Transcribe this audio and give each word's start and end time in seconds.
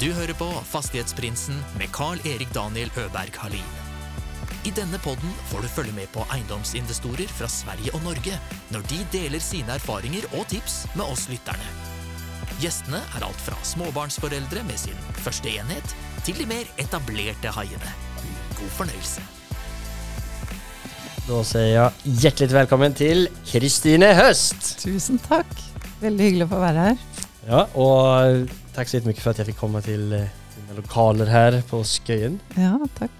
Du 0.00 0.06
hører 0.16 0.32
på 0.32 0.46
Fastighetsprinsen 0.64 1.58
med 1.76 1.90
Carl-Erik 1.92 2.48
Daniel 2.54 2.88
Øberg 2.96 3.34
Halin. 3.36 3.72
I 4.64 4.70
denne 4.72 4.96
podden 5.04 5.32
får 5.50 5.60
du 5.60 5.68
følge 5.68 5.92
med 5.92 6.08
på 6.14 6.22
eiendomsinvestorer 6.32 7.28
fra 7.36 7.48
Sverige 7.52 7.92
og 7.92 8.06
Norge 8.06 8.38
når 8.72 8.86
de 8.88 9.00
deler 9.12 9.42
sine 9.44 9.74
erfaringer 9.76 10.24
og 10.38 10.46
tips 10.48 10.86
med 10.94 11.04
oss 11.04 11.26
lytterne. 11.28 11.68
Gjestene 12.62 13.02
er 13.12 13.26
alt 13.26 13.42
fra 13.44 13.58
småbarnsforeldre 13.72 14.62
med 14.70 14.80
sin 14.80 14.96
første 15.20 15.52
enhet, 15.52 15.92
til 16.24 16.40
de 16.40 16.48
mer 16.48 16.72
etablerte 16.80 17.52
haiene. 17.58 17.92
God 18.56 18.72
fornøyelse. 18.78 19.26
Da 21.28 21.42
sier 21.50 21.68
jeg 21.74 22.16
hjertelig 22.24 22.56
velkommen 22.56 22.96
til 22.96 23.28
Kristine 23.52 24.14
Høst. 24.16 24.78
Tusen 24.80 25.20
takk. 25.28 25.52
Veldig 26.00 26.30
hyggelig 26.30 26.48
å 26.48 26.52
få 26.56 26.64
være 26.64 26.88
her. 26.88 27.06
Ja, 27.50 27.62
og 27.76 28.48
takk 28.74 28.90
så 28.90 29.00
mye 29.04 29.18
for 29.18 29.32
at 29.32 29.40
jeg 29.42 29.50
fikk 29.50 29.60
komme 29.60 29.82
til 29.84 30.12
eh, 30.16 30.30
dine 30.56 30.76
lokaler 30.78 31.30
her 31.30 31.58
på 31.68 31.82
Skøyen. 31.86 32.38
Ja, 32.58 32.76
takk. 32.98 33.14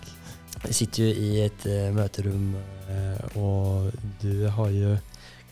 Jeg 0.66 0.77
sitter 0.77 1.07
jo 1.07 1.12
i 1.16 1.29
et 1.47 1.62
uh, 1.65 1.88
møterom, 1.97 2.51
uh, 2.91 3.38
og 3.41 3.95
du 4.21 4.45
har 4.52 4.73
jo 4.74 4.97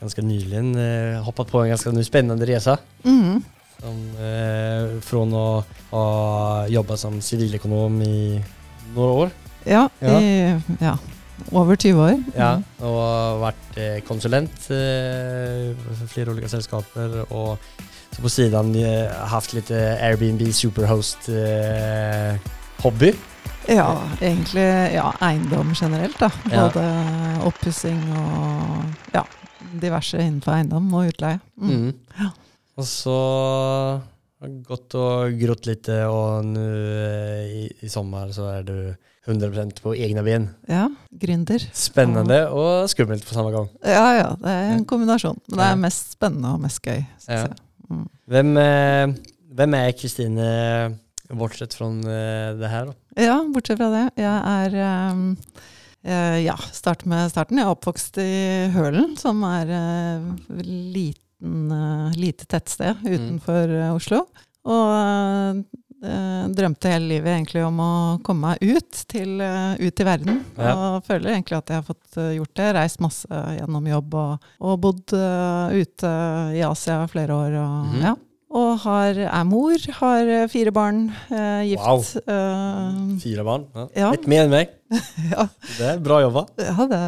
ganske 0.02 0.24
nylig 0.24 0.60
uh, 0.76 1.22
hoppet 1.24 1.48
på 1.48 1.62
en 1.62 1.72
ganske 1.72 2.04
spennende 2.04 2.48
reise. 2.48 2.76
Mm. 3.06 3.38
Som, 3.78 4.02
uh, 4.20 4.98
fra 5.06 5.22
å 5.24 5.44
ha 5.94 6.04
jobbet 6.68 7.00
som 7.00 7.20
siviløkonom 7.24 8.02
i 8.04 8.18
noen 8.94 9.22
år, 9.24 9.36
Ja, 9.68 9.88
Ja. 10.00 10.20
I, 10.20 10.76
ja. 10.80 10.94
Over 11.52 11.76
20 11.76 12.00
år. 12.02 12.16
ja, 12.36 12.60
og 12.84 13.40
vært 13.42 13.76
eh, 13.78 14.00
konsulent 14.06 14.70
eh, 14.74 15.74
for 15.86 16.06
flere 16.10 16.30
ulike 16.34 16.48
selskaper, 16.50 17.08
og 17.30 17.58
så 18.12 18.18
på 18.24 18.28
siden 18.32 18.74
eh, 18.80 19.08
hatt 19.32 19.54
litt 19.56 19.70
Airbnb 19.72 20.42
superhost-hobby. 20.52 23.12
Ja, 23.68 24.00
egentlig 24.20 24.68
ja, 24.94 25.12
eiendom 25.24 25.74
generelt. 25.76 26.18
da. 26.20 26.30
Ja. 26.50 26.62
Både 26.66 26.84
oppussing 27.48 28.00
og 28.16 28.84
ja, 29.12 29.22
diverse 29.80 30.16
innenfor 30.22 30.52
eiendom 30.56 30.94
og 30.96 31.06
utleie. 31.12 31.38
Mm. 31.60 31.68
Mm. 31.68 31.92
Ja. 32.18 32.28
Og 32.78 32.84
så 32.88 33.18
har 34.38 34.48
gått 34.64 34.94
og 34.98 35.38
grått 35.40 35.66
litt, 35.68 35.88
og 36.08 36.44
nå 36.46 36.66
i, 37.44 37.68
i 37.84 37.88
sommer 37.92 38.32
så 38.32 38.44
er 38.54 38.62
du 38.68 38.78
100% 39.28 39.82
på 39.84 39.92
egne 39.94 40.22
ben. 40.24 40.48
Ja, 40.70 40.86
gründer. 41.20 41.62
Spennende 41.76 42.40
og 42.50 42.88
skummelt 42.90 43.26
på 43.28 43.36
samme 43.36 43.52
gang. 43.54 43.68
Ja, 43.84 44.06
ja, 44.16 44.28
det 44.40 44.54
er 44.54 44.70
en 44.78 44.86
kombinasjon. 44.88 45.36
Men 45.50 45.60
det 45.60 45.66
er 45.70 45.80
mest 45.84 46.14
spennende 46.16 46.54
og 46.56 46.62
mest 46.64 46.80
gøy, 46.84 47.02
syns 47.20 47.28
Ja. 47.34 47.42
jeg. 47.48 47.58
Mm. 47.90 48.06
Hvem, 48.28 48.56
eh, 48.60 49.34
hvem 49.58 49.74
er 49.78 49.92
Kristine, 49.96 50.48
bortsett 51.30 51.74
fra 51.76 51.88
eh, 51.92 52.54
det 52.60 52.70
her? 52.72 52.86
da? 52.90 52.96
Ja, 53.20 53.38
bortsett 53.52 53.78
fra 53.80 53.90
det. 53.92 54.04
Jeg 54.16 54.42
er 54.54 55.10
um, 55.12 55.36
eh, 56.04 56.38
Ja, 56.44 56.56
start 56.72 57.04
med 57.06 57.30
starten. 57.32 57.58
Jeg 57.60 57.66
er 57.68 57.74
oppvokst 57.74 58.18
i 58.22 58.68
Hølen, 58.72 59.16
som 59.20 59.42
er 59.44 59.72
liten, 60.48 61.70
eh, 61.72 62.12
lite 62.16 62.46
tettsted 62.48 63.04
utenfor 63.04 63.68
eh, 63.76 63.92
Oslo. 63.94 64.24
Og 64.68 64.88
eh, 64.94 65.62
drømte 66.00 66.92
hele 66.92 67.08
livet 67.10 67.32
egentlig 67.34 67.64
om 67.66 67.80
å 67.82 67.90
komme 68.22 68.52
meg 68.54 68.76
ut, 68.76 69.00
til, 69.10 69.40
eh, 69.42 69.74
ut 69.82 70.00
i 70.00 70.06
verden. 70.06 70.44
Ja. 70.56 70.74
Og 70.98 71.04
føler 71.08 71.32
egentlig 71.34 71.58
at 71.58 71.72
jeg 71.72 71.80
har 71.80 71.86
fått 71.88 72.16
eh, 72.22 72.36
gjort 72.38 72.54
det. 72.60 72.68
Reist 72.76 73.00
masse 73.02 73.26
gjennom 73.58 73.88
jobb 73.90 74.14
og, 74.14 74.46
og 74.60 74.78
bodd 74.84 75.12
eh, 75.18 75.82
ute 75.82 76.12
i 76.54 76.62
Asia 76.68 77.00
flere 77.10 77.34
år. 77.34 77.58
Og, 77.64 77.86
Mhm. 77.88 78.02
ja. 78.04 78.14
og 78.58 78.78
har, 78.84 79.18
er 79.26 79.44
mor, 79.44 79.74
har 79.98 80.30
eh, 80.36 80.46
fire 80.48 80.70
barn, 80.72 81.02
eh, 81.30 81.64
gift. 81.72 81.82
Wow. 81.84 82.04
eh, 82.32 83.18
Fire 83.24 83.44
barn? 83.44 83.66
Ja. 83.74 83.88
Ja. 84.04 84.10
Litt 84.14 84.26
mer 84.30 84.44
enn 84.46 84.54
meg. 84.54 84.70
ja, 85.34 85.48
Det 85.76 85.88
er 85.90 85.98
bra 86.00 86.20
jobba. 86.24 86.46
ja 86.62 86.86
det, 86.88 87.02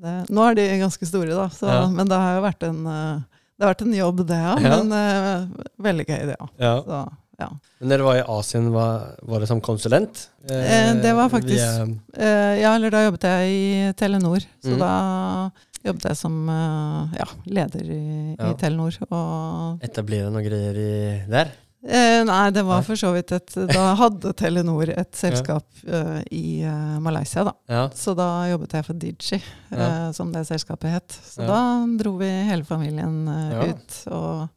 det, 0.00 0.14
nå 0.32 0.46
er 0.46 0.54
de 0.56 0.68
ganske 0.80 1.04
store, 1.10 1.34
da. 1.36 1.48
Så. 1.52 1.66
Men 1.92 2.08
det 2.08 2.16
har 2.16 2.38
jo 2.38 2.46
vært 2.46 2.62
en, 2.70 2.80
eh, 2.86 3.42
det 3.58 3.66
har 3.66 3.74
vært 3.74 3.82
en 3.84 3.92
jobb, 3.98 4.22
det, 4.30 4.38
ja. 4.40 4.54
Men 4.62 4.94
eh, 4.96 5.66
veldig 5.84 6.06
gøy, 6.08 6.22
det, 6.30 6.36
ja. 6.38 6.48
Ja. 6.62 6.76
Så, 6.86 7.02
ja. 7.40 7.48
Men 7.80 7.98
du 7.98 8.04
var 8.04 8.18
i 8.20 8.24
Asien, 8.28 8.68
var, 8.74 9.14
var 9.22 9.40
det 9.40 9.48
som 9.48 9.60
konsulent? 9.64 10.26
Eh, 10.50 10.92
det 11.00 11.14
var 11.16 11.28
faktisk- 11.32 11.56
via- 11.56 11.88
Eh, 12.20 12.60
ja, 12.60 12.74
eller 12.76 12.90
da 12.90 13.04
jobbet 13.06 13.22
jeg 13.22 13.50
i 13.50 13.92
Telenor. 13.96 14.44
Så 14.62 14.74
Mm. 14.76 14.78
da 14.78 15.50
jobbet 15.84 16.02
jeg 16.10 16.16
som 16.16 16.48
eh, 16.48 17.18
ja, 17.18 17.26
leder 17.46 17.82
i, 17.90 18.36
Ja. 18.38 18.50
i 18.50 18.54
Telenor. 18.60 18.92
Og 19.10 19.80
etablere 19.82 20.30
noen 20.30 20.44
greier 20.44 20.76
i 20.76 21.24
der? 21.30 21.52
Eh, 21.80 22.24
nei, 22.28 22.50
det 22.52 22.60
var 22.68 22.82
for 22.84 22.98
så 23.00 23.08
vidt 23.14 23.30
et 23.32 23.54
Da 23.70 23.94
hadde 23.96 24.34
Telenor 24.36 24.90
et 24.92 25.16
selskap 25.16 25.64
uh, 25.88 26.18
i 26.30 26.60
uh, 26.60 26.98
Malaysia, 27.00 27.40
da. 27.46 27.54
Ja. 27.72 27.86
Så 27.96 28.12
da 28.18 28.26
jobbet 28.50 28.74
jeg 28.76 28.84
for 28.84 28.98
Digi, 29.00 29.38
Ja. 29.70 29.86
eh, 29.86 30.10
som 30.12 30.32
det 30.34 30.42
selskapet 30.50 30.92
het. 30.92 31.16
Så 31.24 31.40
Ja. 31.40 31.46
da 31.48 31.86
dro 32.02 32.18
vi 32.20 32.28
hele 32.50 32.64
familien 32.68 33.24
Ja. 33.26 33.62
ut. 33.72 33.96
Og 34.12 34.48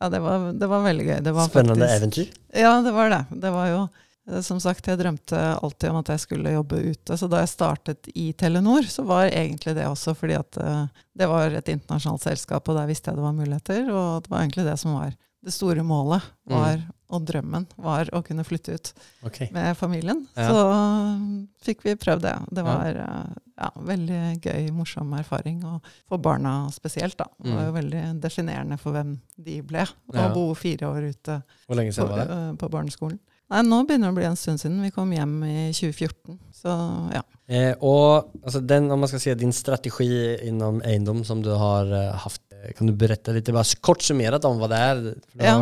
ja, 0.00 0.08
det 0.12 0.20
var, 0.20 0.52
det 0.52 0.68
var 0.68 0.84
veldig 0.84 1.06
gøy. 1.06 1.22
Det 1.24 1.32
var 1.34 1.48
Spennende 1.48 1.88
faktisk, 1.88 2.02
eventyr. 2.02 2.28
Ja, 2.60 2.82
det 2.82 2.92
var 2.92 3.08
det. 3.10 3.24
Det 3.40 3.50
var 3.52 3.66
jo 3.72 3.88
som 4.44 4.60
sagt, 4.60 4.84
jeg 4.86 4.98
drømte 5.00 5.38
alltid 5.62 5.88
om 5.88 5.96
at 6.02 6.08
jeg 6.12 6.20
skulle 6.20 6.52
jobbe 6.52 6.82
ute. 6.84 7.16
Så 7.16 7.30
da 7.30 7.38
jeg 7.40 7.48
startet 7.48 8.10
i 8.14 8.34
Telenor, 8.36 8.82
så 8.84 9.06
var 9.08 9.30
egentlig 9.30 9.72
det 9.74 9.86
også 9.88 10.12
fordi 10.14 10.36
at 10.36 10.52
det 11.16 11.26
var 11.30 11.48
et 11.48 11.64
internasjonalt 11.72 12.20
selskap, 12.20 12.68
og 12.68 12.76
der 12.76 12.86
visste 12.90 13.08
jeg 13.08 13.16
det 13.16 13.24
var 13.24 13.32
muligheter. 13.32 13.88
Og 13.88 14.22
det 14.22 14.28
var 14.30 14.42
egentlig 14.44 14.66
det 14.68 14.76
som 14.78 14.92
var 14.98 15.14
det 15.44 15.52
store 15.54 15.84
målet, 15.86 16.24
var, 16.50 16.80
og 17.14 17.24
drømmen, 17.28 17.66
var 17.80 18.10
å 18.12 18.22
kunne 18.26 18.44
flytte 18.44 18.74
ut 18.74 18.90
okay. 19.26 19.48
med 19.54 19.76
familien. 19.78 20.24
Ja. 20.34 20.48
Så 20.50 20.64
øh, 20.66 21.22
fikk 21.64 21.86
vi 21.86 21.94
prøvd 22.00 22.26
det. 22.26 22.34
Det 22.58 22.64
var 22.66 22.98
øh, 23.04 23.36
ja, 23.58 23.70
veldig 23.90 24.20
gøy, 24.42 24.68
morsom 24.74 25.14
erfaring. 25.18 25.62
Og 25.68 25.86
for 26.10 26.22
barna 26.22 26.56
spesielt, 26.74 27.16
da. 27.20 27.28
Det 27.38 27.54
var 27.54 27.68
jo 27.68 27.76
veldig 27.78 28.04
definerende 28.22 28.80
for 28.82 28.96
hvem 28.96 29.16
de 29.36 29.60
ble. 29.62 29.86
Å 29.86 30.18
Ja. 30.18 30.28
bo 30.34 30.50
fire 30.58 30.90
år 30.90 31.10
ute 31.14 31.40
Hvor 31.66 31.78
lenge 31.78 31.94
på, 31.94 32.06
var 32.10 32.24
det? 32.24 32.28
øh, 32.34 32.52
på 32.58 32.72
barneskolen. 32.74 33.18
Nei, 33.48 33.62
nå 33.64 33.78
begynner 33.88 34.10
det 34.10 34.12
å 34.12 34.16
bli 34.18 34.26
en 34.28 34.36
stund 34.36 34.60
siden. 34.60 34.82
Vi 34.84 34.92
kom 34.92 35.12
hjem 35.14 35.38
i 35.46 35.70
2014. 35.72 36.36
Så 36.52 36.72
ja. 37.14 37.22
Eh, 37.48 37.72
og 37.80 38.34
altså, 38.42 38.60
den, 38.60 38.90
om 38.92 39.00
man 39.00 39.08
skal 39.08 39.22
si 39.22 39.32
din 39.40 39.54
strategi 39.56 40.08
innom 40.44 40.82
eiendom 40.84 41.22
som 41.24 41.40
du 41.40 41.54
har 41.56 41.88
uh, 41.88 42.12
hatt, 42.12 42.42
eh, 42.47 42.47
kan 42.76 42.86
du 42.86 42.92
berette 42.92 43.32
litt, 43.34 43.46
bare 43.54 43.78
kort 43.84 44.02
summert 44.02 44.44
om 44.48 44.58
hva 44.58 44.68
det 44.72 44.78
er? 44.78 45.00
Ja. 45.40 45.54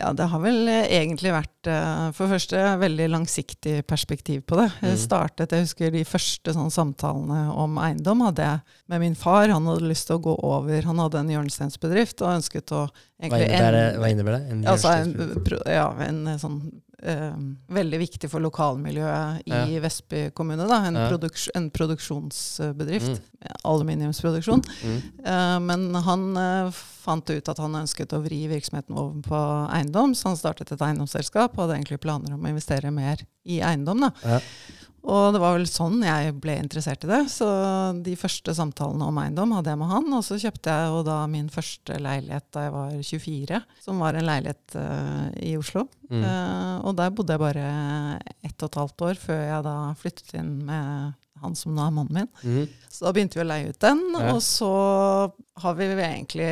Ja, 0.00 0.14
det 0.16 0.30
har 0.32 0.40
vel 0.40 0.66
eh, 0.72 0.86
egentlig 0.96 1.28
vært 1.34 1.68
eh, 1.68 2.06
for 2.16 2.24
det 2.24 2.38
første 2.38 2.60
veldig 2.80 3.08
langsiktig 3.12 3.74
perspektiv 3.86 4.46
på 4.48 4.56
det. 4.56 4.70
Jeg 4.80 4.94
Mm. 4.96 5.02
startet, 5.02 5.52
jeg 5.52 5.66
husker 5.66 5.90
de 5.92 6.04
første 6.08 6.54
sånn, 6.56 6.70
samtalene 6.72 7.52
om 7.52 7.76
eiendom 7.76 8.22
hadde 8.24 8.46
jeg 8.46 8.60
med 8.88 9.00
min 9.00 9.14
far. 9.14 9.48
Han 9.52 9.66
hadde 9.68 9.84
lyst 9.90 10.06
til 10.08 10.16
å 10.16 10.22
gå 10.24 10.34
over, 10.42 10.80
han 10.88 10.98
hadde 11.04 11.20
en 11.20 11.28
hjørnesteinsbedrift 11.34 12.22
og 12.24 12.32
ønsket 12.38 12.72
å 12.72 12.86
Hva 12.88 13.28
egentlig 13.28 13.50
innebærer, 13.50 13.98
hva 14.00 14.08
innebærer 14.14 14.38
det? 14.40 14.50
En 14.56 14.64
Altså 14.72 14.88
en, 14.96 15.64
ja, 15.68 15.88
en 16.08 16.26
eh, 16.32 16.38
sånn 16.40 16.60
eh, 17.02 17.36
veldig 17.68 17.98
viktig 18.00 18.30
for 18.32 18.40
lokalmiljøet 18.40 19.42
i 19.46 19.52
Ja. 19.52 19.80
Vestby 19.84 20.30
kommune. 20.32 20.66
Da. 20.66 20.80
En, 20.88 20.94
Ja. 20.96 21.08
produks, 21.12 21.50
en 21.54 21.68
produksjonsbedrift. 21.70 23.20
Mm. 23.20 23.49
Aluminiumsproduksjon. 23.68 24.62
Mm. 24.84 24.98
Uh, 25.26 25.56
men 25.66 26.02
han 26.06 26.26
uh, 26.36 26.82
fant 27.00 27.30
ut 27.30 27.52
at 27.52 27.62
han 27.62 27.78
ønsket 27.82 28.14
å 28.16 28.22
vri 28.24 28.42
virksomheten 28.50 28.98
over 28.98 29.24
på 29.24 29.40
eiendom, 29.76 30.14
så 30.16 30.32
han 30.32 30.40
startet 30.40 30.72
et 30.74 30.84
eiendomsselskap 30.84 31.56
og 31.56 31.64
hadde 31.64 31.80
egentlig 31.80 32.02
planer 32.04 32.36
om 32.36 32.44
å 32.44 32.52
investere 32.52 32.92
mer 32.94 33.24
i 33.48 33.62
eiendom. 33.64 34.06
Da. 34.06 34.12
Ja. 34.24 34.40
Og 35.08 35.32
det 35.32 35.40
var 35.40 35.54
vel 35.56 35.64
sånn 35.68 36.02
jeg 36.04 36.34
ble 36.42 36.58
interessert 36.60 37.06
i 37.06 37.08
det. 37.08 37.22
Så 37.32 37.46
de 38.04 38.16
første 38.20 38.52
samtalene 38.56 39.06
om 39.08 39.20
eiendom 39.22 39.54
hadde 39.56 39.72
jeg 39.72 39.80
med 39.80 39.92
han. 39.94 40.10
Og 40.16 40.24
så 40.26 40.36
kjøpte 40.42 40.74
jeg 40.74 40.90
jo 40.92 41.00
da 41.06 41.16
min 41.30 41.48
første 41.52 41.96
leilighet 41.96 42.46
da 42.52 42.66
jeg 42.66 42.74
var 42.74 42.98
24, 43.12 43.62
som 43.86 44.04
var 44.04 44.18
en 44.18 44.28
leilighet 44.28 44.76
uh, 44.76 45.30
i 45.40 45.54
Oslo. 45.60 45.86
Mm. 46.10 46.20
Uh, 46.20 46.74
og 46.84 46.98
der 47.00 47.14
bodde 47.16 47.36
jeg 47.36 47.44
bare 47.46 47.64
ett 48.44 48.60
og 48.60 48.68
et 48.68 48.80
halvt 48.82 49.06
år 49.08 49.24
før 49.24 49.42
jeg 49.46 49.66
da 49.70 49.76
flyttet 50.02 50.36
inn 50.36 50.52
med 50.68 51.16
han 51.42 51.54
som 51.58 51.74
nå 51.74 51.82
er 51.86 51.90
mannen 51.96 52.14
min. 52.14 52.28
Mm. 52.44 52.68
Så 52.90 53.04
da 53.06 53.12
begynte 53.16 53.38
vi 53.38 53.44
å 53.44 53.48
leie 53.50 53.68
ut 53.72 53.78
den, 53.82 54.00
Ja. 54.18 54.32
og 54.34 54.40
så 54.44 54.70
har 55.62 55.74
vi 55.78 55.84
egentlig 55.94 56.50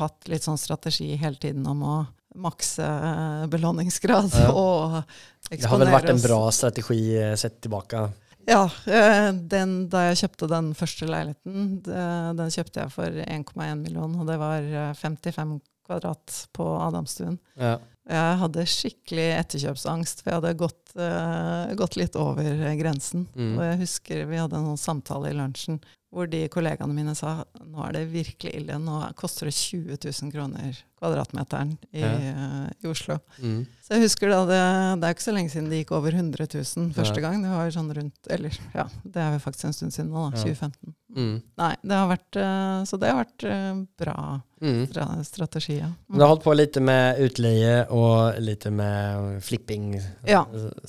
hatt 0.00 0.28
litt 0.28 0.42
sånn 0.46 0.58
strategi 0.58 1.14
hele 1.16 1.36
tiden 1.36 1.66
om 1.70 1.82
å 1.86 1.96
makse 2.36 2.84
eh, 2.84 3.46
belåningsgrad 3.48 4.32
Ja. 4.34 4.50
og 4.52 5.02
Det 5.48 5.64
har 5.64 5.78
vel 5.78 5.88
vært 5.94 6.10
en 6.10 6.20
bra 6.20 6.50
strategi 6.52 7.16
eh, 7.16 7.34
sett 7.36 7.60
tilbake? 7.64 8.08
Ja. 8.46 8.64
eh, 8.86 9.30
Den, 9.32 9.88
da 9.88 10.08
jeg 10.10 10.18
kjøpte 10.24 10.48
den 10.50 10.72
første 10.74 11.06
leiligheten, 11.08 11.80
den 11.82 12.50
kjøpte 12.52 12.82
jeg 12.84 12.92
for 12.92 13.06
1,1 13.24 13.80
million, 13.82 14.14
og 14.20 14.26
det 14.28 14.36
var 14.42 14.60
eh, 14.62 14.92
55 14.94 15.60
kvadrat 15.86 16.46
på 16.52 16.66
Adamstuen. 16.82 17.38
Ja. 17.56 17.76
Jeg 18.06 18.38
hadde 18.38 18.64
skikkelig 18.70 19.26
etterkjøpsangst, 19.40 20.20
for 20.22 20.30
jeg 20.30 20.38
hadde 20.40 20.58
gått, 20.60 20.92
uh, 20.94 21.72
gått 21.78 21.96
litt 21.98 22.18
over 22.20 22.46
grensen. 22.78 23.26
Mm. 23.34 23.54
Og 23.56 23.62
jeg 23.66 23.80
husker 23.82 24.28
vi 24.30 24.38
hadde 24.38 24.60
en 24.60 24.68
samtaler 24.70 24.78
samtale 24.78 25.32
i 25.32 25.38
lunsjen 25.38 25.80
hvor 26.12 26.28
de 26.30 26.44
kollegaene 26.48 26.94
mine 26.94 27.14
sa 27.18 27.44
nå 27.66 27.82
er 27.88 27.92
det 27.98 28.04
virkelig 28.12 28.54
ille, 28.60 28.78
nå 28.80 29.00
koster 29.18 29.50
det 29.50 29.54
20 29.58 29.98
000 30.06 30.32
kroner 30.32 30.76
kvadratmeteren 30.96 31.74
i, 31.92 32.00
Ja. 32.00 32.12
uh, 32.16 32.68
i 32.82 32.86
Oslo. 32.88 33.18
Mm. 33.42 33.66
Så 33.84 33.94
jeg 33.94 34.02
husker 34.06 34.30
da 34.32 34.38
det, 34.48 34.60
det 35.02 35.08
er 35.10 35.14
ikke 35.14 35.26
så 35.26 35.34
lenge 35.36 35.50
siden 35.52 35.68
det 35.70 35.82
gikk 35.82 35.92
over 35.92 36.14
100 36.16 36.46
000 36.54 36.92
første 36.96 37.20
gang. 37.20 37.42
Det 37.44 37.50
var 37.52 37.68
sånn 37.74 37.90
rundt 37.94 38.30
Eller 38.32 38.56
ja, 38.74 38.86
det 39.04 39.20
er 39.22 39.34
vel 39.36 39.42
faktisk 39.44 39.68
en 39.68 39.76
stund 39.76 39.92
siden 39.94 40.08
nå, 40.10 40.30
da. 40.30 40.38
Ja. 40.40 40.54
2015. 40.56 40.94
Mm. 41.16 41.36
Nei, 41.60 41.70
det 41.86 41.96
har 41.96 42.08
vært 42.10 42.36
uh, 42.40 42.80
Så 42.88 42.98
det 43.00 43.08
har 43.12 43.20
vært 43.24 43.46
uh, 43.50 43.84
bra 44.00 44.18
Mm. 44.56 44.86
stra- 44.88 45.20
strategi, 45.22 45.74
ja. 45.82 45.90
Du 46.08 46.16
har 46.16 46.30
holdt 46.30 46.42
på 46.46 46.54
litt 46.56 46.78
med 46.80 47.18
utleie 47.20 47.82
og 47.92 48.38
litt 48.40 48.64
med 48.72 49.42
flipping. 49.44 49.98
Ja. 50.24 50.46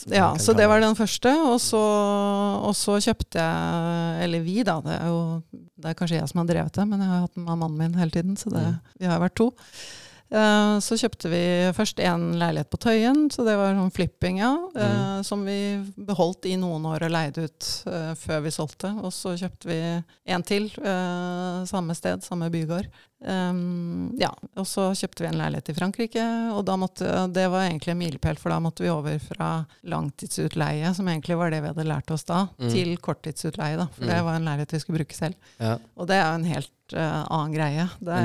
Ja, 0.08 0.30
så 0.40 0.56
det 0.56 0.70
var 0.72 0.80
den 0.80 0.96
første. 0.96 1.34
Og 1.52 1.60
så, 1.60 1.82
og 2.64 2.72
så 2.80 2.96
kjøpte 3.04 3.44
jeg 3.44 4.24
Eller 4.24 4.40
vi, 4.46 4.64
da. 4.64 4.78
Det 4.86 4.96
er 5.08 5.14
jo 5.14 5.64
det 5.78 5.92
er 5.92 5.98
kanskje 5.98 6.20
jeg 6.20 6.32
som 6.32 6.42
har 6.42 6.50
drevet 6.50 6.76
det, 6.78 6.86
men 6.90 7.04
jeg 7.04 7.12
har 7.12 7.24
hatt 7.26 7.38
den 7.38 7.48
med 7.48 7.62
mannen 7.64 7.80
min 7.80 7.98
hele 8.00 8.14
tiden, 8.14 8.38
så 8.40 8.52
det, 8.54 8.66
vi 9.00 9.10
har 9.10 9.22
vært 9.24 9.38
to. 9.40 9.52
Eh, 10.30 10.80
Så 10.84 10.98
kjøpte 11.00 11.30
vi 11.32 11.42
først 11.74 12.00
en 12.04 12.34
leilighet 12.40 12.70
på 12.70 12.78
Tøyen, 12.84 13.30
så 13.32 13.46
det 13.48 13.56
var 13.58 13.74
sånn 13.78 13.94
flipping, 13.96 14.40
ja. 14.40 14.54
Mm. 14.76 15.24
Som 15.24 15.46
vi 15.46 15.58
beholdt 15.98 16.46
i 16.46 16.56
noen 16.60 16.84
år 16.86 17.06
og 17.08 17.12
leide 17.12 17.46
ut 17.48 17.68
eh, 17.88 18.14
før 18.20 18.42
vi 18.44 18.52
solgte. 18.52 18.92
Og 19.04 19.12
så 19.16 19.36
kjøpte 19.40 19.68
vi 19.72 19.80
en 20.34 20.44
til, 20.44 20.68
eh, 20.84 21.64
samme 21.66 21.96
sted, 21.96 22.22
samme 22.28 22.50
bygård. 22.52 22.88
Ja, 23.20 24.30
og 24.62 24.66
så 24.70 24.92
kjøpte 24.94 25.24
vi 25.24 25.30
en 25.32 25.40
leilighet 25.40 25.72
i 25.72 25.74
Frankrike, 25.74 26.24
og 26.54 26.60
da 26.68 26.76
måtte, 26.78 27.08
det 27.34 27.48
var 27.50 27.64
egentlig 27.66 27.96
en 27.96 27.98
milepæl, 27.98 28.38
for 28.38 28.54
da 28.54 28.60
måtte 28.62 28.84
vi 28.86 28.92
over 28.94 29.18
fra 29.24 29.66
langtidsutleie, 29.90 30.94
som 30.94 31.08
egentlig 31.10 31.38
var 31.40 31.50
det 31.50 31.64
vi 31.64 31.72
hadde 31.72 31.88
lært 31.90 32.12
oss 32.14 32.24
da, 32.30 32.48
Mm. 32.60 32.70
til 32.72 32.98
korttidsutleie, 32.98 33.76
da, 33.78 33.88
for 33.88 34.06
det 34.06 34.20
Mm. 34.22 34.26
var 34.26 34.36
en 34.36 34.46
leilighet 34.46 34.72
vi 34.72 34.80
skulle 34.80 35.00
bruke 35.00 35.16
selv. 35.18 35.36
Ja. 35.60 35.78
Og 35.98 36.06
det 36.08 36.16
er 36.16 36.30
jo 36.30 36.36
en 36.36 36.44
helt 36.54 36.72
eh, 36.94 37.24
annen 37.30 37.54
greie. 37.54 37.88
Det, 38.00 38.18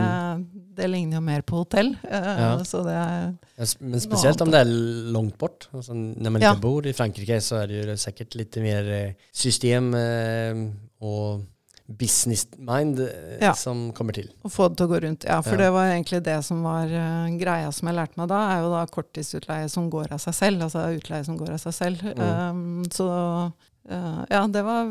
det 0.77 0.89
ligner 0.91 1.19
jo 1.19 1.21
mer 1.27 1.43
på 1.43 1.63
hotell, 1.63 1.95
Mm. 2.03 2.39
Ja. 2.39 2.59
så 2.65 2.83
det 2.85 2.93
er 2.95 3.35
Ja, 3.59 3.67
Men 3.81 4.01
spesielt 4.01 4.41
om 4.43 4.51
det 4.51 4.61
er 4.61 4.71
langt 5.13 5.39
bort. 5.39 5.69
Altså, 5.73 5.95
når 5.95 6.31
man 6.33 6.43
Ja. 6.43 6.53
ikke 6.55 6.61
bor 6.63 6.87
i 6.87 6.93
Frankrike, 6.93 7.41
så 7.41 7.63
er 7.63 7.67
det 7.69 7.87
jo 7.87 7.97
sikkert 7.97 8.35
litt 8.35 8.57
mer 8.57 8.85
eh, 8.91 9.13
system 9.33 9.95
uh, 9.95 10.71
og 11.01 11.43
business 11.89 12.47
mind 12.57 12.99
Ja. 13.41 13.53
som 13.53 13.93
kommer 13.93 14.13
til. 14.15 14.29
Å 14.45 14.49
få 14.51 14.69
det 14.71 14.79
til 14.79 14.87
å 14.87 14.91
gå 14.95 15.01
rundt. 15.03 15.25
Ja, 15.25 15.41
for 15.43 15.51
Ja. 15.53 15.57
det 15.67 15.73
var 15.73 15.91
egentlig 15.91 16.23
det 16.23 16.45
som 16.45 16.63
var 16.63 16.87
uh, 16.87 17.29
greia 17.37 17.71
som 17.73 17.89
jeg 17.89 17.97
lærte 17.97 18.17
meg 18.17 18.29
da, 18.29 18.39
er 18.57 18.63
jo 18.63 18.71
da 18.71 18.87
korttidsutleie 18.87 19.69
som 19.69 19.91
går 19.91 20.13
av 20.13 20.19
seg 20.21 20.35
selv. 20.35 20.63
Altså 20.63 20.87
utleie 20.97 21.25
som 21.25 21.37
går 21.37 21.51
av 21.53 21.59
seg 21.61 21.73
selv. 21.75 22.01
Mm. 22.17 22.51
Um, 22.51 22.85
så 22.85 23.53
eh, 23.89 24.21
ja, 24.31 24.41
det 24.49 24.63
var 24.67 24.91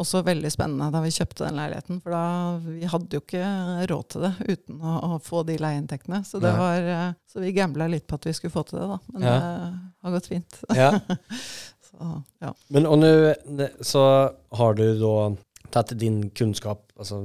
også 0.00 0.22
veldig 0.26 0.50
spennende 0.52 0.88
da 0.94 1.00
vi 1.04 1.10
kjøpte 1.14 1.44
den 1.46 1.58
leiligheten. 1.60 2.00
For 2.04 2.14
da 2.14 2.22
vi 2.64 2.88
hadde 2.88 3.18
jo 3.18 3.22
ikke 3.24 3.44
råd 3.90 4.08
til 4.14 4.26
det 4.26 4.32
uten 4.48 4.80
å, 4.80 4.94
å 5.10 5.20
få 5.22 5.42
de 5.48 5.58
leieinntektene. 5.60 6.22
Så, 6.28 6.40
det 6.42 6.52
var, 6.58 6.88
eh, 6.94 7.08
så 7.30 7.42
vi 7.44 7.52
gambla 7.56 7.88
litt 7.92 8.06
på 8.08 8.16
at 8.20 8.28
vi 8.30 8.34
skulle 8.38 8.54
få 8.54 8.64
til 8.68 8.80
det, 8.80 8.88
da. 8.94 8.98
Men 9.12 9.26
Ja. 9.28 9.34
det 9.38 10.08
har 10.08 10.16
gått 10.18 10.30
fint. 10.32 10.60
Ja. 10.82 10.92
Så, 11.92 12.12
ja. 12.40 12.54
Men 12.72 12.86
og 12.88 12.98
nå 13.02 13.10
så 13.84 14.02
har 14.56 14.74
du 14.78 14.86
da 15.00 15.16
tatt 15.72 15.92
din 16.00 16.22
kunnskap 16.36 16.80
altså, 16.96 17.18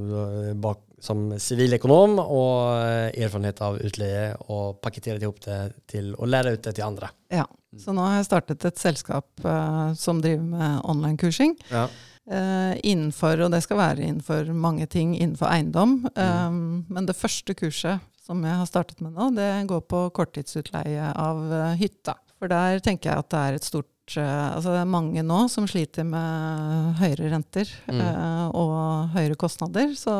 bak, 0.59 0.81
som 1.02 1.30
siviløkonom 1.42 2.18
og 2.24 2.58
eh, 2.82 3.24
erfarenhet 3.26 3.62
av 3.62 3.78
utleie 3.78 4.32
og 4.50 4.80
pakkettere 4.82 5.22
ihop 5.22 5.40
det 5.46 5.60
til 5.90 6.14
å 6.18 6.30
lære 6.30 6.56
ut 6.56 6.64
det 6.66 6.78
til 6.78 6.88
andre. 6.88 7.12
ja. 7.34 7.46
Så 7.78 7.94
nå 7.94 8.02
har 8.02 8.16
jeg 8.18 8.26
startet 8.30 8.64
et 8.66 8.80
selskap 8.80 9.44
uh, 9.46 9.92
som 9.94 10.22
driver 10.24 10.46
med 10.50 10.86
online-kursing. 10.88 11.52
Ja. 11.70 11.84
Uh, 12.26 12.74
innenfor, 12.82 13.44
og 13.44 13.52
det 13.54 13.60
skal 13.66 13.78
være 13.78 14.06
innenfor 14.08 14.50
mange 14.56 14.88
ting 14.90 15.12
innenfor 15.14 15.52
eiendom. 15.52 16.00
Mm. 16.16 16.48
Um, 16.48 16.86
men 16.90 17.06
det 17.06 17.18
første 17.20 17.54
kurset 17.60 18.02
som 18.24 18.42
jeg 18.44 18.60
har 18.60 18.68
startet 18.68 19.04
med 19.04 19.14
nå, 19.16 19.30
det 19.36 19.52
går 19.70 19.84
på 19.88 20.08
korttidsutleie 20.16 21.12
av 21.14 21.44
uh, 21.52 21.76
hytta. 21.78 22.18
For 22.40 22.52
der 22.52 22.82
tenker 22.84 23.12
jeg 23.12 23.24
at 23.24 23.30
det 23.36 23.44
er 23.44 23.60
et 23.60 23.68
stort 23.68 23.92
Altså 24.15 24.71
det 24.71 24.80
er 24.81 24.88
mange 24.89 25.24
nå 25.25 25.50
som 25.51 25.68
sliter 25.68 26.06
med 26.07 26.95
høyere 27.01 27.31
renter 27.33 27.68
Mm. 27.92 28.00
eh, 28.00 28.48
og 28.56 29.09
høyere 29.13 29.36
kostnader. 29.36 29.92
Så, 30.00 30.13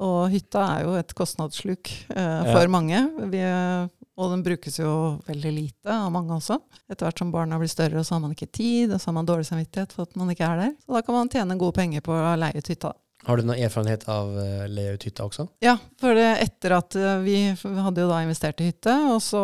og 0.00 0.30
hytta 0.32 0.62
er 0.78 0.84
jo 0.86 0.94
et 0.96 1.14
kostnadssluk 1.14 1.90
eh, 2.16 2.16
Ja. 2.16 2.52
for 2.54 2.66
mange. 2.68 3.02
Vi, 3.30 3.42
og 4.20 4.30
den 4.32 4.42
brukes 4.44 4.78
jo 4.78 5.20
veldig 5.26 5.52
lite 5.52 5.88
av 5.92 6.10
mange 6.12 6.32
også. 6.32 6.58
Etter 6.90 7.06
hvert 7.06 7.18
som 7.18 7.30
barna 7.32 7.58
blir 7.58 7.68
større, 7.68 8.02
så 8.04 8.14
har 8.16 8.20
man 8.20 8.32
ikke 8.32 8.50
tid, 8.52 8.92
og 8.92 9.00
så 9.00 9.08
har 9.08 9.14
man 9.20 9.26
dårlig 9.28 9.46
samvittighet 9.48 9.92
for 9.92 10.02
at 10.08 10.16
man 10.16 10.28
ikke 10.30 10.44
er 10.48 10.56
der. 10.56 10.72
Så 10.84 10.92
da 10.96 11.02
kan 11.02 11.14
man 11.14 11.28
tjene 11.28 11.58
gode 11.58 11.74
penger 11.76 12.00
på 12.04 12.12
å 12.12 12.36
leie 12.40 12.56
ut 12.58 12.68
hytta. 12.72 12.92
Har 13.26 13.36
du 13.36 13.44
noen 13.44 13.60
erfarenhet 13.60 14.06
av 14.08 14.30
uh, 14.32 14.64
leie 14.70 14.94
ut 14.96 15.04
hytta 15.04 15.26
også? 15.26 15.44
Ja, 15.64 15.74
for 16.00 16.16
det, 16.16 16.28
etter 16.40 16.72
at 16.78 16.96
eh, 16.96 17.18
vi 17.20 17.34
hadde 17.52 18.04
jo 18.04 18.08
da 18.08 18.20
investert 18.24 18.62
i 18.64 18.70
hytte, 18.70 18.94
og 19.12 19.18
så 19.24 19.42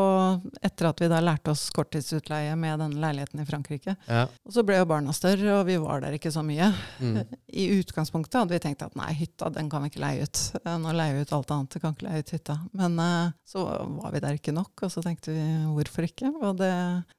etter 0.65 0.89
at 0.89 1.03
vi 1.03 1.11
da 1.13 1.19
lærte 1.21 1.53
oss 1.53 1.67
korttidsutleie 1.77 2.55
med 2.57 2.81
denne 2.81 3.03
leiligheten 3.03 3.43
i 3.43 3.47
Frankrike, 3.49 3.97
Ja. 4.09 4.23
og 4.47 4.55
så 4.55 4.65
ble 4.67 4.79
jo 4.81 4.89
barna 4.89 5.13
større, 5.17 5.59
og 5.59 5.67
vi 5.69 5.77
var 5.83 6.01
der 6.07 6.17
ikke 6.17 6.33
så 6.33 6.45
mye. 6.47 6.71
Mm. 7.05 7.21
I 7.63 7.69
utgangspunktet 7.77 8.41
hadde 8.41 8.57
vi 8.57 8.63
tenkt 8.65 8.85
at 8.87 8.97
nei, 8.97 9.11
hytta 9.19 9.51
den 9.53 9.69
kan 9.73 9.85
vi 9.85 9.93
ikke 9.93 10.05
leie 10.07 10.25
ut. 10.25 10.43
Eh, 10.63 10.79
Nå 10.87 10.97
leier 10.97 11.19
vi 11.19 11.27
ut 11.29 11.37
alt 11.37 11.53
annet, 11.59 11.77
vi 11.77 11.85
kan 11.85 11.97
ikke 11.99 12.09
leie 12.09 12.25
ut 12.25 12.35
hytta. 12.39 12.59
Men 12.81 12.97
uh, 13.03 13.35
så 13.45 13.67
var 14.01 14.17
vi 14.17 14.25
der 14.25 14.41
ikke 14.41 14.57
nok, 14.57 14.73
og 14.89 14.93
så 14.93 15.05
tenkte 15.05 15.37
vi 15.37 15.45
hvorfor 15.77 16.09
ikke? 16.09 16.33
Og 16.41 16.57
det, 16.63 16.73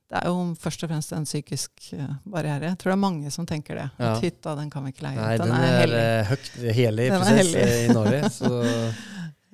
det 0.09 0.21
er 0.21 0.27
jo 0.30 0.36
først 0.56 0.83
og 0.86 0.89
fremst 0.89 1.12
en 1.18 1.25
psykisk 1.27 1.89
eh, 1.98 2.13
barriere. 2.25 2.69
Jeg 2.71 2.77
tror 2.80 2.94
det 2.94 2.98
er 2.98 3.04
mange 3.04 3.31
som 3.33 3.45
tenker 3.45 3.75
det. 3.75 3.89
Ja. 4.00 4.13
At 4.13 4.24
hytta 4.24 4.56
den 4.56 4.69
kan 4.71 4.86
vi 4.88 4.94
ikke 4.95 5.04
leie 5.09 5.19
ut. 5.19 5.42
den, 5.44 5.51
er, 5.51 5.80
hellig. 5.81 6.01
eh, 6.04 6.25
høyt 6.31 6.50
helig 6.77 7.09
Den 7.12 7.21
er 7.27 7.39
hellig. 7.42 7.63
eh, 7.65 7.86
i 7.89 7.94
Norge. 7.94 8.30
Så 8.39 8.51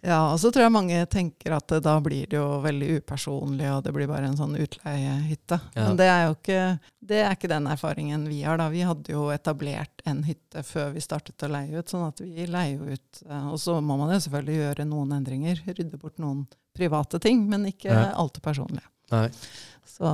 Ja, 0.04 0.34
og 0.34 0.40
så 0.42 0.50
tror 0.52 0.66
jeg 0.66 0.74
mange 0.76 0.98
tenker 1.08 1.54
at 1.56 1.72
eh, 1.72 1.80
da 1.80 1.94
blir 2.04 2.26
det 2.28 2.36
jo 2.36 2.60
veldig 2.62 2.90
upersonlig, 3.00 3.70
og 3.72 3.86
det 3.86 3.94
blir 3.96 4.10
bare 4.12 4.28
en 4.28 4.36
sånn 4.36 4.58
utleiehytte. 4.60 5.60
Ja. 5.78 5.86
Men 5.88 6.00
det 6.02 6.08
er 6.12 6.26
jo 6.28 6.34
ikke, 6.36 6.58
det 7.14 7.22
er 7.24 7.38
ikke 7.38 7.48
den 7.54 7.70
erfaringen 7.72 8.26
vi 8.28 8.42
har. 8.44 8.60
da. 8.60 8.68
Vi 8.74 8.82
hadde 8.84 9.16
jo 9.16 9.30
etablert 9.32 10.04
en 10.06 10.20
hytte 10.28 10.62
før 10.68 10.92
vi 10.98 11.06
startet 11.06 11.46
å 11.48 11.50
leie 11.56 11.80
ut, 11.80 11.88
sånn 11.88 12.04
at 12.10 12.20
vi 12.20 12.46
leier 12.52 12.82
jo 12.84 12.98
ut. 12.98 13.24
eh, 13.30 13.48
Og 13.54 13.58
så 13.64 13.78
må 13.80 13.96
man 14.04 14.12
jo 14.12 14.20
selvfølgelig 14.28 14.60
gjøre 14.60 14.90
noen 14.92 15.16
endringer, 15.22 15.64
rydde 15.72 15.98
bort 16.04 16.20
noen 16.20 16.44
private 16.76 17.20
ting, 17.24 17.48
men 17.50 17.66
ikke 17.72 17.90
Ja. 17.96 18.10
alt 18.18 18.34
det 18.36 18.44
personlige. 18.44 18.84
Så, 19.94 20.10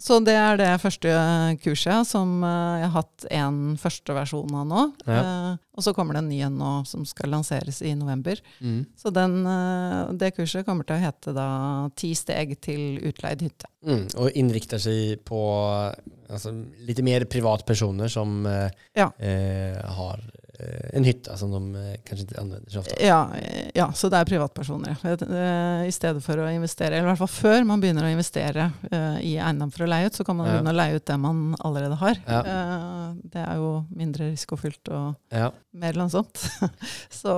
så 0.00 0.16
det 0.24 0.32
er 0.32 0.56
det 0.56 0.68
første 0.80 1.10
kurset 1.60 2.08
som 2.08 2.38
eh, 2.46 2.78
jeg 2.80 2.86
har 2.88 2.94
hatt 2.94 3.26
en 3.36 3.58
første 3.78 4.14
versjon 4.16 4.54
av 4.56 4.64
nå. 4.70 4.84
Eh, 5.04 5.50
og 5.76 5.84
så 5.84 5.92
kommer 5.92 6.16
det 6.16 6.22
en 6.22 6.30
ny 6.32 6.38
en 6.46 6.56
nå 6.56 6.70
som 6.88 7.04
skal 7.06 7.28
lanseres 7.34 7.82
i 7.84 7.92
november. 7.98 8.40
Mm. 8.64 8.80
Så 8.96 9.12
den, 9.14 9.36
eh, 9.50 9.98
det 10.22 10.32
kurset 10.38 10.64
kommer 10.64 10.88
til 10.88 10.96
å 10.96 11.02
hete 11.04 11.34
da 11.36 11.48
'Ti 11.92 12.14
steg 12.16 12.56
til 12.64 12.96
utleid 13.04 13.44
hytte'. 13.44 13.68
Mm. 13.84 14.06
Og 14.16 14.32
innrikter 14.40 14.80
seg 14.80 15.20
på 15.28 15.42
altså, 16.30 16.54
litt 16.88 17.04
mer 17.04 17.28
privatpersoner 17.28 18.08
som 18.08 18.40
Ja. 18.96 19.10
eh, 19.20 19.84
har 19.84 20.24
en 20.94 21.04
hytte 21.04 21.34
som 21.38 21.50
de 21.50 21.60
eh, 21.80 21.96
kanskje 22.06 22.26
ikke 22.28 22.40
anvender 22.40 22.70
så 22.70 22.82
ofte. 22.84 22.98
Ja, 23.02 23.18
eh, 23.34 23.70
ja, 23.74 23.88
så 23.92 24.08
det 24.12 24.20
er 24.20 24.28
privatpersoner. 24.28 24.96
Eh, 25.04 25.86
I 25.88 25.92
stedet 25.94 26.22
for 26.22 26.38
å 26.38 26.46
investere, 26.54 26.94
eller 26.98 27.08
i 27.08 27.10
hvert 27.12 27.22
fall 27.24 27.32
før 27.34 27.66
man 27.66 27.82
begynner 27.82 28.06
å 28.06 28.12
investere 28.14 28.68
eh, 28.90 29.16
i 29.26 29.32
eiendom 29.42 29.72
for 29.74 29.84
å 29.86 29.90
leie 29.90 30.06
ut, 30.06 30.14
så 30.14 30.24
kan 30.24 30.36
man 30.38 30.46
Ja. 30.46 30.52
begynne 30.58 30.74
å 30.74 30.78
leie 30.78 30.96
ut 31.00 31.04
det 31.10 31.18
man 31.18 31.42
allerede 31.64 31.98
har. 32.04 32.20
Ja. 32.28 32.40
Eh, 32.44 33.08
det 33.34 33.42
er 33.48 33.56
jo 33.58 33.72
mindre 33.90 34.30
risikofylt 34.30 34.88
og 34.94 35.14
Ja. 35.34 35.50
mer 35.74 35.92
lønnsomt. 35.98 36.38
så 37.20 37.34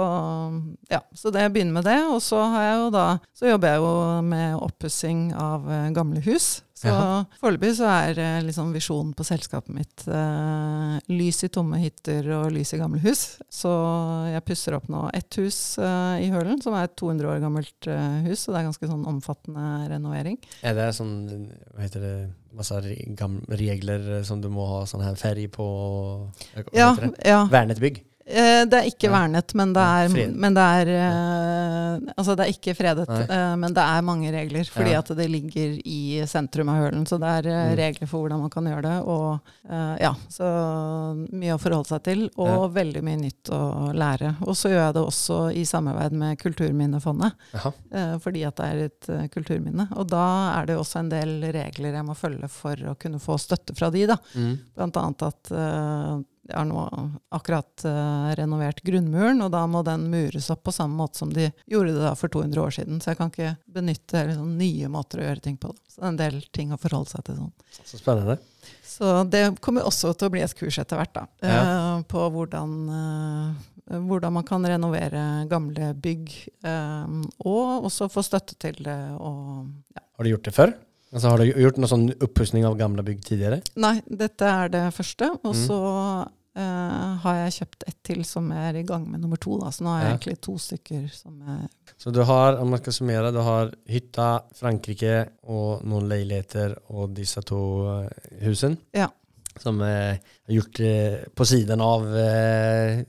ja, 0.90 1.00
så 1.14 1.32
det 1.32 1.48
begynner 1.54 1.72
med 1.80 1.84
det. 1.88 1.98
Og 2.12 2.20
så 2.24 2.40
har 2.52 2.62
jeg 2.68 2.78
jo 2.84 2.90
da 2.94 3.06
Så 3.36 3.48
jobber 3.50 3.68
jeg 3.74 3.80
jo 3.82 4.22
med 4.22 4.56
oppussing 4.60 5.32
av 5.34 5.66
eh, 5.70 5.90
gamle 5.96 6.20
hus. 6.24 6.62
Så 6.86 6.94
ja. 6.94 7.18
foreløpig 7.42 7.72
så 7.78 7.88
er 7.90 8.20
eh, 8.22 8.38
liksom 8.46 8.70
visjonen 8.74 9.12
på 9.18 9.26
selskapet 9.26 9.74
mitt 9.74 10.04
eh, 10.08 10.96
lys 11.12 11.42
i 11.46 11.50
tomme 11.52 11.80
hytter 11.82 12.28
og 12.38 12.48
lys 12.54 12.72
i 12.76 12.80
gamle 12.80 13.00
hus. 13.04 13.24
Så 13.52 13.72
jeg 14.32 14.44
pusser 14.46 14.76
opp 14.78 14.88
nå 14.92 15.04
ett 15.16 15.38
hus 15.42 15.58
eh, 15.82 16.24
i 16.26 16.30
Hølen, 16.32 16.60
som 16.64 16.76
er 16.78 16.88
et 16.88 16.96
200 16.98 17.30
år 17.34 17.42
gammelt 17.44 17.90
eh, 17.90 18.18
hus. 18.28 18.46
Så 18.46 18.54
det 18.54 18.62
er 18.62 18.68
ganske 18.70 18.90
sånn 18.90 19.06
omfattende 19.10 19.68
renovering. 19.92 20.38
Er 20.62 20.76
det 20.78 20.90
sånn 20.96 21.14
hva 21.74 21.84
heter 21.84 22.04
det, 22.06 22.14
masse 22.56 22.78
re- 22.80 22.98
regler 23.60 24.22
som 24.24 24.40
du 24.40 24.48
må 24.52 24.64
ha 24.70 24.82
sånn 24.88 25.04
her 25.04 25.18
ferg 25.20 25.50
på? 25.52 25.66
Ja, 26.72 26.94
ja. 27.24 27.42
Vernet 27.52 27.80
bygg? 27.82 28.02
Eh, 28.26 28.64
det 28.66 28.74
er 28.74 28.88
ikke 28.90 29.06
vernet, 29.12 29.52
men 29.54 29.70
det 29.76 29.82
er, 29.86 30.08
men 30.34 30.54
det 30.56 30.62
er 30.80 30.88
eh, 30.96 32.12
Altså, 32.16 32.34
det 32.36 32.42
er 32.46 32.50
ikke 32.52 32.72
fredet, 32.76 33.06
eh, 33.22 33.52
men 33.56 33.72
det 33.76 33.84
er 33.86 34.02
mange 34.04 34.32
regler. 34.34 34.66
Fordi 34.66 34.96
at 34.98 35.12
det 35.16 35.28
ligger 35.30 35.76
i 35.86 36.00
sentrum 36.28 36.68
av 36.72 36.80
hølen, 36.82 37.06
så 37.06 37.20
det 37.22 37.30
er 37.38 37.46
Mm. 37.46 37.76
regler 37.78 38.08
for 38.10 38.24
hvordan 38.24 38.40
man 38.42 38.50
kan 38.50 38.66
gjøre 38.66 38.82
det. 38.82 38.96
Og 39.06 39.40
ja, 40.02 40.10
så 40.28 40.46
mye 41.30 41.54
å 41.54 41.60
forholde 41.62 41.88
seg 41.88 42.02
til, 42.02 42.24
og 42.36 42.74
veldig 42.74 43.02
mye 43.06 43.20
nytt 43.20 43.50
å 43.54 43.92
lære. 43.94 44.34
Og 44.46 44.54
så 44.58 44.70
gjør 44.72 44.82
jeg 44.88 44.94
det 44.96 45.04
også 45.06 45.38
i 45.54 45.64
samarbeid 45.64 46.12
med 46.12 46.38
Kulturminnefondet, 46.42 47.32
fordi 48.22 48.44
at 48.46 48.56
det 48.60 48.66
er 48.66 48.84
et 48.90 49.30
kulturminne. 49.32 49.88
Og 49.96 50.08
da 50.10 50.26
er 50.60 50.66
det 50.66 50.76
også 50.80 51.00
en 51.04 51.10
del 51.12 51.36
regler 51.54 51.94
jeg 52.00 52.04
må 52.08 52.16
følge 52.18 52.48
for 52.50 52.74
å 52.92 52.96
kunne 52.98 53.22
få 53.22 53.38
støtte 53.40 53.76
fra 53.78 53.90
de, 53.94 54.06
da. 54.10 54.18
Mm. 54.34 54.56
Blant 54.76 54.96
annet 55.02 55.22
at 55.30 55.52
jeg 56.46 56.56
har 56.56 56.66
nå 56.68 56.82
akkurat 57.34 57.84
uh, 57.84 58.30
renovert 58.38 58.82
grunnmuren, 58.86 59.42
og 59.42 59.50
da 59.54 59.64
må 59.70 59.82
den 59.86 60.06
mures 60.12 60.48
opp 60.54 60.62
på 60.66 60.74
samme 60.74 60.94
måte 60.98 61.20
som 61.20 61.32
de 61.34 61.48
gjorde 61.66 61.94
det 61.96 62.04
da 62.04 62.12
for 62.18 62.32
200 62.32 62.62
år 62.62 62.74
siden. 62.78 63.00
Så 63.02 63.12
jeg 63.12 63.20
kan 63.20 63.32
ikke 63.32 63.54
benytte 63.78 64.22
liksom, 64.30 64.52
nye 64.60 64.90
måter 64.92 65.22
å 65.22 65.26
gjøre 65.28 65.44
ting 65.44 65.58
på. 65.60 65.72
Så 65.90 66.00
det 66.00 66.06
er 66.06 66.12
en 66.12 66.20
del 66.20 66.38
ting 66.54 66.74
å 66.74 66.80
forholde 66.80 67.12
seg 67.12 67.26
til 67.26 67.40
sånn. 67.40 67.52
Så 67.82 68.00
spennende. 68.00 68.38
Så 68.86 69.12
det 69.30 69.42
kommer 69.64 69.86
også 69.86 70.14
til 70.14 70.30
å 70.30 70.34
bli 70.34 70.44
et 70.46 70.56
kurs 70.58 70.78
etter 70.82 71.00
hvert, 71.00 71.14
da. 71.16 71.26
Ja. 71.42 71.60
Uh, 71.66 72.06
på 72.10 72.28
hvordan, 72.36 72.76
uh, 72.90 74.00
hvordan 74.06 74.38
man 74.38 74.46
kan 74.46 74.66
renovere 74.66 75.22
gamle 75.50 75.92
bygg. 75.94 76.32
og 77.46 77.86
også 77.90 78.10
få 78.10 78.22
støtte 78.26 78.58
til 78.58 78.82
det. 78.86 78.98
Og, 79.18 79.66
ja. 79.94 80.02
Har 80.18 80.26
du 80.26 80.32
gjort 80.32 80.48
det 80.48 80.54
før? 80.56 80.78
Altså, 81.16 81.30
har 81.32 81.40
du 81.40 81.46
gjort 81.48 81.78
noen 81.80 81.88
sånn 81.88 82.08
oppussing 82.26 82.66
av 82.68 82.74
gamle 82.76 83.00
bygg 83.06 83.22
tidligere? 83.24 83.62
Nei, 83.80 83.94
dette 84.04 84.44
er 84.44 84.68
det 84.74 84.82
første. 84.92 85.30
Og 85.40 85.54
Mm. 85.54 85.62
så 85.66 85.78
eh, 86.56 87.16
har 87.22 87.34
jeg 87.36 87.52
kjøpt 87.52 87.84
ett 87.88 87.96
til 88.04 88.22
som 88.24 88.50
er 88.52 88.76
i 88.76 88.82
gang 88.82 89.02
med 89.10 89.20
nummer 89.20 89.36
to. 89.40 89.58
Da. 89.60 89.70
Så 89.70 89.84
nå 89.84 89.88
har 89.92 90.00
jeg 90.02 90.08
Ja. 90.10 90.16
egentlig 90.16 90.40
to 90.40 90.54
stykker 90.58 91.10
som 91.12 91.42
er 91.42 91.68
Så 91.98 92.12
du 92.12 92.22
har, 92.24 92.56
om 92.56 92.68
man 92.70 92.78
skal 92.80 92.92
summere, 92.92 93.32
du 93.32 93.40
har 93.40 93.72
hytta, 93.88 94.42
Frankrike 94.54 95.28
og 95.48 95.84
noen 95.84 96.08
leiligheter 96.08 96.76
og 96.90 97.14
disse 97.14 97.40
to 97.44 97.60
husene? 98.42 98.42
husen. 98.42 98.78
Ja. 98.94 99.08
Som 99.58 99.80
eh, 99.80 100.18
er 100.48 100.52
gjort 100.52 100.80
eh, 100.80 101.24
på 101.34 101.44
siden 101.46 101.80
av 101.80 102.02
eh, 102.14 103.04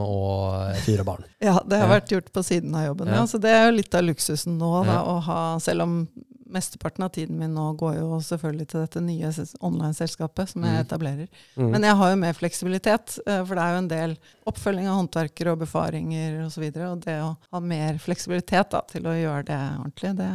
og 0.00 0.70
eh, 0.70 0.80
fire 0.80 1.04
barn. 1.04 1.24
Ja, 1.42 1.58
det 1.66 1.78
har 1.78 1.88
vært 2.00 2.08
gjort 2.08 2.32
på 2.32 2.42
siden 2.42 2.74
av 2.74 2.86
jobben. 2.86 3.08
Ja. 3.08 3.14
Ja. 3.14 3.26
Så 3.26 3.38
det 3.40 3.50
er 3.50 3.70
jo 3.70 3.76
litt 3.76 3.94
av 3.94 4.02
luksusen 4.04 4.56
nå, 4.58 4.84
da, 4.86 5.02
å 5.04 5.20
ha 5.22 5.58
Selv 5.58 5.82
om 5.82 6.08
mesteparten 6.52 7.04
av 7.06 7.12
tiden 7.14 7.38
min 7.40 7.54
nå 7.56 7.70
går 7.80 7.98
jo 7.98 8.20
selvfølgelig 8.24 8.68
til 8.70 8.84
dette 8.84 9.02
nye 9.04 9.30
online-selskapet 9.60 10.52
som 10.52 10.64
jeg 10.66 10.72
Mm. 10.72 10.84
etablerer. 10.84 11.28
Mm. 11.56 11.70
Men 11.70 11.82
jeg 11.82 11.96
har 11.96 12.10
jo 12.10 12.16
mer 12.16 12.32
fleksibilitet, 12.32 13.18
eh, 13.26 13.44
for 13.44 13.54
det 13.54 13.62
er 13.62 13.72
jo 13.72 13.82
en 13.82 13.88
del 13.88 14.16
oppfølging 14.46 14.88
av 14.88 14.98
håndverkere 15.00 15.52
og 15.52 15.58
befaringer 15.58 16.40
osv. 16.44 16.46
Og, 16.46 16.52
så 16.52 16.60
videre, 16.60 16.90
og 16.92 17.00
det 17.00 17.18
å 17.22 17.36
ha 17.52 17.60
mer 17.60 17.98
fleksibilitet 17.98 18.70
da, 18.70 18.82
til 18.90 19.06
å 19.08 19.16
gjøre 19.16 19.44
det 19.48 19.60
ordentlig, 19.80 20.16
det, 20.20 20.30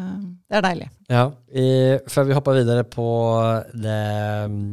det 0.49 0.57
er 0.57 0.65
deilig. 0.65 0.89
Ja, 1.07 1.31
i, 1.53 1.67
før 2.09 2.27
vi 2.27 2.33
hopper 2.35 2.57
videre 2.57 2.83
på 2.83 3.07
det 3.73 4.49
mm, 4.51 4.63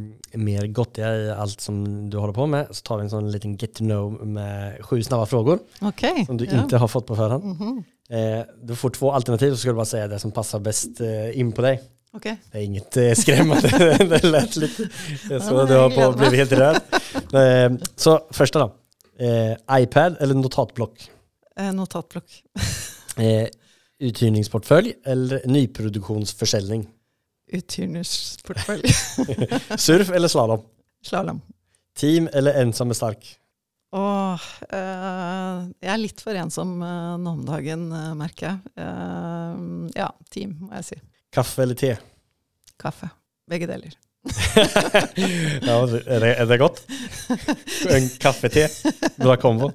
mer 0.41 0.67
godtige 0.67 1.11
i 1.27 1.29
alt 1.31 1.61
som 1.61 2.09
du 2.09 2.17
holder 2.19 2.35
på 2.35 2.47
med, 2.51 2.73
så 2.75 2.83
tar 2.83 2.99
vi 2.99 3.07
en 3.07 3.13
sånn 3.13 3.31
liten 3.31 3.55
get 3.61 3.77
to 3.77 3.85
know 3.85 4.17
med 4.19 4.81
sju 4.83 4.99
snabbe 5.01 5.29
spørsmål 5.29 5.61
okay, 5.87 6.25
som 6.25 6.39
du 6.39 6.47
ja. 6.47 6.63
ikke 6.65 6.81
har 6.81 6.91
fått 6.91 7.07
på 7.07 7.15
forhånd. 7.19 7.53
Mm 7.55 7.83
Eh, 7.83 7.94
du 8.63 8.75
får 8.75 8.89
två 8.89 9.11
alternativ 9.11 9.51
så 9.51 9.57
ska 9.57 9.69
du 9.69 9.75
bara 9.75 9.85
säga 9.85 10.07
det 10.07 10.19
som 10.19 10.31
passar 10.31 10.59
bäst 10.59 11.01
eh, 11.01 11.39
in 11.39 11.51
på 11.51 11.61
dig. 11.61 11.81
Okay. 12.13 12.35
Det 12.51 12.57
är 12.57 12.61
inget 12.61 12.97
eh, 12.97 13.13
skrämmande, 13.13 13.69
det 13.97 14.23
lät 14.23 14.55
lite 14.55 14.89
så 15.27 15.57
nej, 15.57 15.67
du 15.67 15.73
har 15.73 16.11
på 16.11 16.17
blivit 16.17 16.39
helt 16.39 16.51
röd. 16.51 16.75
Eh, 17.33 17.87
så 17.95 18.27
första 18.31 18.59
då. 18.59 18.75
Eh, 19.25 19.81
iPad 19.81 20.15
eller 20.19 20.35
notatblock? 20.35 21.09
Eh, 21.59 21.73
notatblokk. 21.73 22.43
Eh, 23.17 23.47
uthyrningsportfölj 23.99 24.93
eller 25.05 25.41
nyproduktionsförsäljning? 25.45 26.87
Uthyrnersportfølj. 27.51 28.87
Surf 29.77 30.09
eller 30.09 30.27
slalom? 30.27 30.61
Slalåm. 31.05 31.41
Team 31.97 32.29
eller 32.33 32.53
ensam 32.53 32.89
är 32.89 32.93
stark? 32.93 33.37
Åh, 33.91 34.39
eh, 34.69 35.24
jeg 35.83 35.91
er 35.93 36.01
litt 36.01 36.21
for 36.23 36.37
ensom 36.39 36.77
uh, 36.81 37.15
nå 37.21 37.35
om 37.37 37.43
dagen, 37.47 37.85
eh, 37.93 38.13
merker 38.17 38.47
jeg. 38.47 38.73
Eh, 38.81 39.59
ja, 39.97 40.09
team, 40.33 40.55
må 40.63 40.73
jeg 40.79 40.89
si. 40.89 40.97
Kaffe 41.35 41.65
eller 41.65 41.79
te? 41.79 41.91
Kaffe. 42.81 43.11
Begge 43.49 43.69
deler. 43.69 43.93
ja, 45.67 45.75
er, 45.85 46.23
det, 46.23 46.31
er 46.31 46.47
det 46.49 46.57
godt? 46.57 46.81
En 47.93 48.07
kaffe-te, 48.21 48.65
bra 49.19 49.35
kombo. 49.37 49.69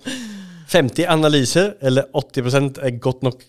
50 0.71 1.07
analyser 1.11 1.77
eller 1.81 2.11
80% 2.15 2.81
är 2.81 2.91
gott 2.91 3.23
nog? 3.23 3.43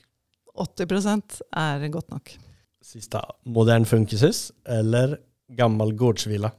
80% 0.57 1.41
er 1.57 1.87
godt 1.87 2.09
nok. 2.09 2.33
Siste. 2.81 3.21
modern 3.45 3.85
funkishus 3.85 4.51
eller 4.65 5.17
gammel 5.57 5.93
gårdsvilla? 5.93 6.51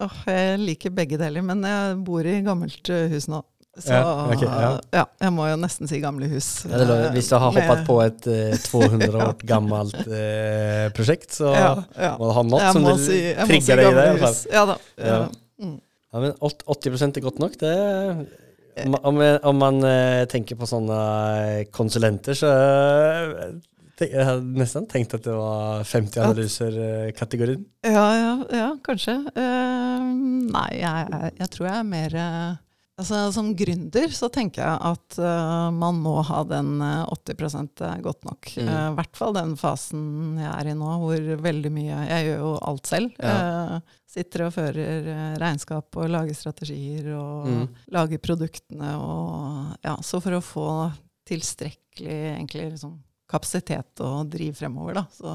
Oh, 0.00 0.16
jeg 0.26 0.58
liker 0.60 0.92
begge 0.94 1.18
deler, 1.20 1.44
men 1.44 1.62
jeg 1.66 1.96
bor 2.04 2.26
i 2.26 2.40
gammelt 2.44 2.88
eh, 2.92 3.08
hus 3.12 3.28
nå. 3.30 3.42
Så 3.74 3.90
Ja, 3.90 4.02
okay, 4.30 4.46
ja. 4.46 4.68
ja, 4.94 5.04
jeg 5.24 5.32
må 5.34 5.48
jo 5.48 5.56
nesten 5.58 5.90
si 5.90 5.98
gamle 6.02 6.28
hus. 6.30 6.50
Ja, 6.70 6.84
Hvis 7.14 7.30
du 7.32 7.34
har 7.34 7.48
hoppet 7.48 7.82
på 7.88 7.96
et 8.04 8.28
eh, 8.30 8.54
200 8.68 9.08
år 9.18 9.34
gammelt 9.52 9.98
eh, 10.06 10.86
prosjekt, 10.94 11.34
så 11.34 11.50
ja, 11.50 11.72
må 12.20 12.30
du 12.30 12.36
ha 12.36 12.46
noe 12.46 12.70
som 12.76 12.86
si, 13.02 13.18
jeg 13.32 13.40
si 13.40 13.50
trigger 13.50 13.82
deg 13.82 13.90
i 13.90 14.22
det. 14.22 14.32
Ja 14.54 14.64
da. 14.70 14.78
Mm. 15.58 15.76
Ja, 16.14 16.22
men 16.22 16.38
80 16.38 17.08
er 17.10 17.24
godt 17.24 17.42
nok. 17.42 17.58
Det 17.58 17.74
om, 18.84 18.94
om, 19.02 19.38
om 19.42 19.56
man 19.58 19.84
eh, 19.86 20.24
tenker 20.30 20.58
på 20.58 20.66
sånne 20.66 20.98
eh, 21.38 21.60
konsulenter, 21.74 22.34
så 22.38 22.50
eh, 22.50 23.54
Jeg 24.02 24.26
hadde 24.26 24.58
nesten 24.58 24.88
tenkt 24.90 25.14
at 25.14 25.22
det 25.26 25.34
var 25.34 25.84
50 25.86 26.18
At- 26.18 26.24
analyser-kategorien. 26.26 27.62
Ja, 27.86 28.06
ja, 28.18 28.32
ja 28.50 28.68
kanskje. 28.82 29.14
Uh, 29.36 30.02
nei, 30.50 30.70
jeg, 30.80 31.30
jeg, 31.38 31.50
tror 31.54 31.68
jeg 31.68 31.76
er 31.78 31.86
mer 31.86 32.16
eh, 32.18 32.56
Altså, 32.94 33.32
Som 33.34 33.48
gründer 33.58 34.12
så 34.14 34.28
tenker 34.30 34.62
jeg 34.62 34.78
at 34.92 35.16
uh, 35.18 35.70
man 35.74 35.96
må 35.98 36.12
ha 36.28 36.44
den 36.46 36.76
eh, 36.78 37.00
80 37.10 37.82
er 37.82 38.04
godt 38.04 38.22
nok. 38.28 38.52
Mm. 38.54 38.68
uh, 38.70 38.84
I 38.92 38.94
hvert 39.00 39.18
fall 39.18 39.34
den 39.34 39.56
fasen 39.58 40.04
jeg 40.38 40.50
er 40.52 40.70
i 40.70 40.76
nå, 40.78 40.92
hvor 41.02 41.26
veldig 41.42 41.72
mye 41.74 41.98
Jeg 42.06 42.28
gjør 42.28 42.44
jo 42.44 42.52
alt 42.70 42.90
selv. 42.92 43.16
Eh, 43.18 43.76
sitter 44.14 44.46
og 44.46 44.54
fører 44.54 45.08
eh, 45.10 45.34
regnskap 45.42 45.98
og 45.98 46.12
lager 46.12 46.38
strategier 46.38 47.10
og 47.18 47.48
Mm. 47.50 47.64
lager 47.92 48.22
produktene 48.22 48.94
og 48.96 49.74
Ja, 49.84 49.96
så 50.06 50.20
for 50.22 50.38
å 50.38 50.44
få 50.44 50.68
tilstrekkelig 51.28 52.18
egentlig 52.36 52.70
liksom, 52.76 53.00
kapasitet 53.30 54.00
og 54.04 54.30
driv 54.30 54.54
fremover, 54.60 55.00
da, 55.02 55.08
så 55.10 55.32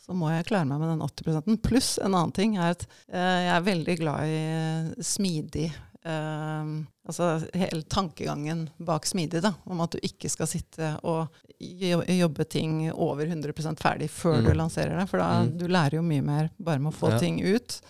så 0.00 0.14
må 0.16 0.30
jeg 0.32 0.46
klare 0.48 0.66
meg 0.66 0.80
med 0.80 0.88
den 0.90 1.02
80% 1.04 1.60
Pluss 1.62 1.90
en 2.02 2.14
annen 2.16 2.32
ting 2.34 2.56
er 2.58 2.72
at 2.74 2.86
eh, 3.12 3.40
jeg 3.46 3.52
er 3.54 3.66
veldig 3.66 3.96
glad 4.00 4.26
i 4.26 4.38
eh, 4.40 4.88
smidig 5.06 5.68
eh, 6.04 6.86
Altså 7.10 7.40
hele 7.58 7.82
tankegangen 7.90 8.68
bak 8.78 9.04
smidig, 9.06 9.40
da, 9.42 9.54
om 9.66 9.80
at 9.80 9.90
du 9.90 9.98
ikke 10.06 10.30
skal 10.30 10.46
sitte 10.46 10.92
og 11.02 11.28
jobbe 11.58 12.44
ting 12.48 12.92
over 12.92 13.26
100 13.26 13.52
ferdig 13.80 14.08
før 14.10 14.38
Mm. 14.40 14.44
du 14.46 14.52
lanserer 14.54 14.98
det. 14.98 15.08
For 15.08 15.18
da 15.18 15.42
Mm. 15.42 15.58
du 15.58 15.66
lærer 15.66 15.94
jo 15.98 16.02
mye 16.02 16.22
mer 16.22 16.50
bare 16.60 16.78
med 16.78 16.92
å 16.92 16.96
få 16.96 17.10
Ja. 17.10 17.18
ting 17.18 17.40
ut, 17.42 17.80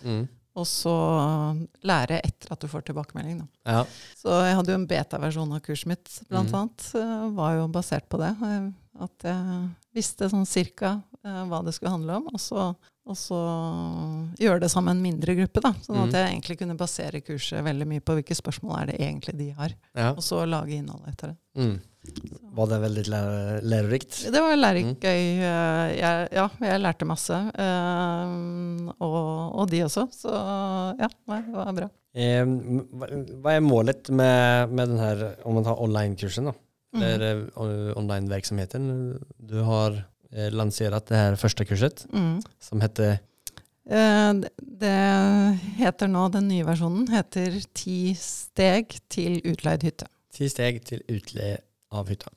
og 0.56 0.64
så 0.66 1.68
lære 1.84 2.20
etter 2.24 2.50
at 2.52 2.60
du 2.60 2.66
får 2.66 2.82
tilbakemelding. 2.86 3.38
Da. 3.40 3.46
Ja. 3.72 3.84
Så 4.16 4.28
jeg 4.46 4.56
hadde 4.56 4.68
jo 4.72 4.74
en 4.74 4.86
beta-versjon 4.86 5.52
av 5.54 5.60
kurset 5.60 5.86
mitt, 5.86 6.22
blant 6.28 6.50
Mm. 6.50 6.54
annet. 6.54 6.94
Uh, 6.94 7.30
Var 7.30 7.54
jo 7.58 7.68
basert 7.68 8.08
på 8.08 8.18
det. 8.18 8.36
eh, 8.42 8.70
At 9.00 9.18
jeg 9.22 9.70
visste 9.94 10.28
sånn 10.28 10.46
cirka 10.46 11.02
uh, 11.24 11.44
hva 11.46 11.64
det 11.64 11.72
skulle 11.74 11.90
handle 11.92 12.16
om. 12.16 12.26
Og 12.34 12.40
så, 12.40 12.74
og 13.06 13.16
så 13.16 13.38
gjøre 14.38 14.60
det 14.60 14.70
som 14.70 14.86
en 14.88 15.00
mindre 15.02 15.34
gruppe, 15.34 15.60
da. 15.64 15.72
Sånn 15.82 15.96
Mm. 15.96 16.08
at 16.08 16.12
jeg 16.12 16.28
egentlig 16.34 16.58
kunne 16.58 16.76
basere 16.76 17.20
kurset 17.20 17.64
veldig 17.64 17.86
mye 17.88 18.00
på 18.00 18.14
hvilke 18.14 18.36
spørsmål 18.36 18.80
er 18.82 18.86
det 18.86 18.98
egentlig 19.00 19.36
de 19.38 19.50
har. 19.50 19.70
ja. 19.96 20.10
Og 20.12 20.18
så 20.22 20.46
lage 20.46 20.76
innholdet 20.78 21.08
etter 21.14 21.28
det. 21.28 21.36
Mm. 21.56 21.80
Var 22.54 22.66
det 22.66 22.80
veldig 22.80 23.04
lærerikt? 23.62 24.30
Det 24.32 24.40
var 24.40 24.54
Mm. 24.56 24.60
lærerikt 24.62 25.00
gøy. 25.00 25.40
eh, 25.40 25.96
Jeg, 26.00 26.28
ja, 26.32 26.48
jeg 26.60 26.80
lærte 26.80 27.04
masse. 27.06 27.32
eh, 27.58 28.92
Og, 29.00 29.54
og 29.60 29.70
de 29.70 29.80
også. 29.84 30.08
Så 30.12 30.30
ja, 30.98 31.08
det 31.08 31.52
var 31.54 31.72
bra. 31.72 31.88
Hva 32.14 33.52
er 33.56 33.60
målet 33.64 34.08
med, 34.10 34.70
med 34.72 34.88
den 34.88 34.98
her, 34.98 35.36
om 35.44 35.54
man 35.54 35.64
tar 35.64 35.80
online-kursen 35.80 36.44
da? 36.50 36.52
Mhm. 36.94 37.02
Eller 37.02 37.36
eh, 37.46 37.92
online-virksomheten? 37.96 39.20
Du 39.38 39.62
har 39.62 40.04
lanserat 40.32 41.06
det 41.06 41.16
her 41.16 41.36
første 41.36 41.64
kurset, 41.66 42.06
Mm. 42.12 42.40
som 42.60 42.80
heter 42.80 43.18
Eh, 43.90 44.32
det- 44.34 44.50
Det 44.80 45.58
heter 45.78 46.06
nå, 46.08 46.30
den 46.30 46.46
nye 46.48 46.64
versjonen, 46.64 47.08
heter 47.08 47.64
Ti 47.74 48.14
steg 48.14 48.98
til 49.08 49.40
utleid 49.44 49.82
hytte. 49.82 50.06
Ti 50.32 50.46
steg 50.48 50.84
til 50.84 51.00
utleie 51.08 51.58
av 51.92 52.06
hytta. 52.08 52.28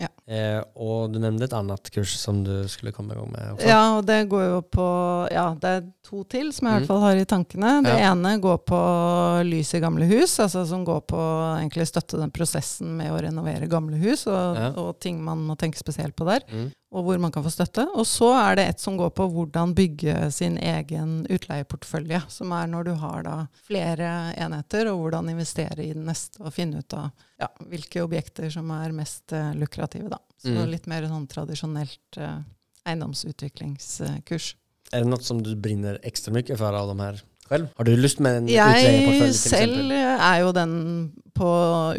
Ja. 0.00 0.08
Eh, 0.26 0.62
og 0.74 1.12
du 1.12 1.18
nevnte 1.20 1.44
et 1.44 1.52
annet 1.52 1.90
kurs 1.92 2.16
som 2.16 2.42
du 2.42 2.64
skulle 2.66 2.92
komme 2.92 3.12
i 3.12 3.14
gang 3.14 3.30
med 3.30 3.50
også. 3.58 3.66
Ja, 3.68 3.98
og 3.98 4.06
det 4.06 4.28
går 4.30 4.46
jo 4.48 4.62
på 4.62 5.30
Ja, 5.30 5.52
det 5.54 5.64
er 5.64 5.92
to 6.02 6.24
til 6.24 6.50
som 6.52 6.66
jeg 6.68 6.72
i 6.72 6.78
Mm. 6.78 6.80
hvert 6.80 6.86
fall 6.88 7.00
har 7.00 7.16
i 7.16 7.24
tankene. 7.24 7.82
Det 7.84 7.98
Ja. 8.00 8.12
ene 8.14 8.40
går 8.40 8.58
på 8.64 9.44
lys 9.44 9.74
i 9.74 9.80
gamle 9.80 10.06
hus, 10.08 10.38
altså 10.38 10.66
som 10.66 10.84
går 10.84 11.02
på 11.06 11.18
egentlig 11.60 11.86
støtte 11.86 12.18
den 12.18 12.30
prosessen 12.30 12.86
med 12.96 13.10
å 13.12 13.20
renovere 13.22 13.68
gamle 13.68 13.98
hus, 14.00 14.26
og, 14.26 14.56
Ja. 14.56 14.68
og 14.76 14.98
ting 14.98 15.22
man 15.22 15.46
må 15.46 15.56
tenke 15.58 15.76
spesielt 15.76 16.16
på 16.16 16.24
der, 16.24 16.40
Mm. 16.50 16.72
Og 16.92 17.06
hvor 17.06 17.20
man 17.22 17.32
kan 17.32 17.44
få 17.44 17.50
støtte. 17.52 17.86
Og 17.96 18.04
så 18.08 18.28
er 18.36 18.58
det 18.58 18.66
et 18.68 18.82
som 18.82 18.98
går 19.00 19.14
på 19.16 19.26
hvordan 19.32 19.72
bygge 19.76 20.28
sin 20.34 20.58
egen 20.60 21.22
utleieportefølje, 21.32 22.20
som 22.28 22.52
er 22.52 22.68
når 22.68 22.90
du 22.90 22.92
har 23.00 23.24
da 23.26 23.36
flere 23.64 24.10
enheter, 24.36 24.90
og 24.92 25.00
hvordan 25.00 25.30
investere 25.32 25.80
i 25.86 25.92
den 25.96 26.04
neste, 26.08 26.42
og 26.44 26.52
finne 26.52 26.82
ut 26.82 26.96
av 26.98 27.08
ja, 27.40 27.48
hvilke 27.70 28.04
objekter 28.04 28.52
som 28.52 28.68
er 28.76 28.92
mest 28.96 29.32
uh, 29.32 29.54
lukrative, 29.56 30.12
da. 30.12 30.20
Så 30.42 30.52
Mm. 30.52 30.70
litt 30.72 30.86
mer 30.90 31.04
sånn 31.06 31.28
tradisjonelt 31.30 32.18
uh, 32.18 32.40
eiendomsutviklingskurs. 32.84 34.54
Er 34.92 35.04
det 35.04 35.08
noe 35.08 35.22
som 35.24 35.40
du 35.42 35.54
brinner 35.56 36.00
ekstra 36.04 36.34
mye 36.34 36.56
for 36.58 36.76
av 36.76 36.90
de 36.90 36.96
her 37.00 37.22
selv? 37.52 37.70
Har 37.78 37.88
du 37.88 37.92
lyst 37.96 38.20
med 38.24 38.40
en 38.42 38.48
utleieportefølje, 38.50 39.26
Jeg 39.28 39.34
selv 39.40 39.96
er 39.96 40.36
jo 40.42 40.52
den 40.56 40.76
på 41.36 41.50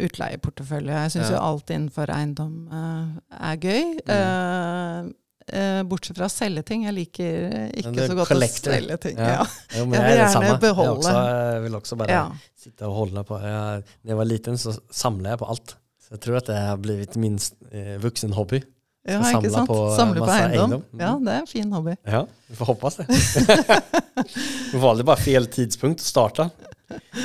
utleieportefølje. 0.06 1.02
Jeg 1.04 1.12
syns 1.16 1.28
Ja. 1.30 1.34
jo 1.36 1.42
alt 1.48 1.70
innenfor 1.74 2.10
eiendom 2.14 2.56
uh, 2.72 3.06
er 3.50 3.60
gøy. 3.62 3.84
Ja. 4.08 5.04
Uh, 5.44 5.82
bortsett 5.84 6.16
fra 6.16 6.24
å 6.24 6.32
selge 6.32 6.62
ting. 6.64 6.86
Jeg 6.86 6.94
liker 6.96 7.48
ikke 7.76 8.06
så 8.08 8.14
godt 8.16 8.30
collector. 8.30 8.72
å 8.72 8.76
selge 8.78 8.96
ting. 9.02 9.18
Ja. 9.20 9.34
Ja. 9.34 9.46
Jo, 9.76 9.84
men 9.84 9.98
Jeg 9.98 10.04
vil 10.06 10.14
er 10.14 10.20
gjerne 10.24 10.54
beholde. 10.62 10.90
Jeg, 10.90 10.98
også, 11.04 11.52
jeg 11.52 11.62
vil 11.66 11.74
også 11.80 11.98
bare 12.00 12.10
Ja. 12.14 12.22
sitte 12.64 12.86
og 12.88 12.94
holde 13.02 13.24
på. 13.28 13.40
Jeg, 13.42 13.82
når 14.04 14.14
jeg 14.14 14.16
var 14.22 14.30
liten, 14.30 14.56
så 14.58 14.72
samlet 14.90 15.34
jeg 15.34 15.38
på 15.42 15.50
alt. 15.52 15.76
Så 16.04 16.14
jeg 16.16 16.20
tror 16.24 16.36
at 16.40 16.46
det 16.48 16.56
har 16.56 16.76
blitt 16.80 17.16
min 17.20 17.36
eh, 17.72 17.96
voksenhobby. 18.00 18.62
Ja, 19.04 19.18
ikke 19.36 19.50
sant? 19.52 19.68
på, 19.68 19.78
Samle 19.98 20.22
på 20.22 20.28
eiendom. 20.32 20.54
eiendom. 20.54 20.84
Mm. 20.94 21.00
Ja, 21.04 21.10
det 21.26 21.32
er 21.34 21.42
en 21.42 21.48
fin 21.50 21.72
hobby. 21.76 21.94
Ja, 22.08 22.22
vi 22.48 22.56
får 22.56 22.70
hoppas 22.72 22.96
det. 23.02 23.06
Vi 24.72 24.78
valgte 24.80 25.04
bare 25.06 25.20
fel 25.20 25.46
tidspunkt 25.52 26.00
å 26.00 26.06
starte. 26.06 26.46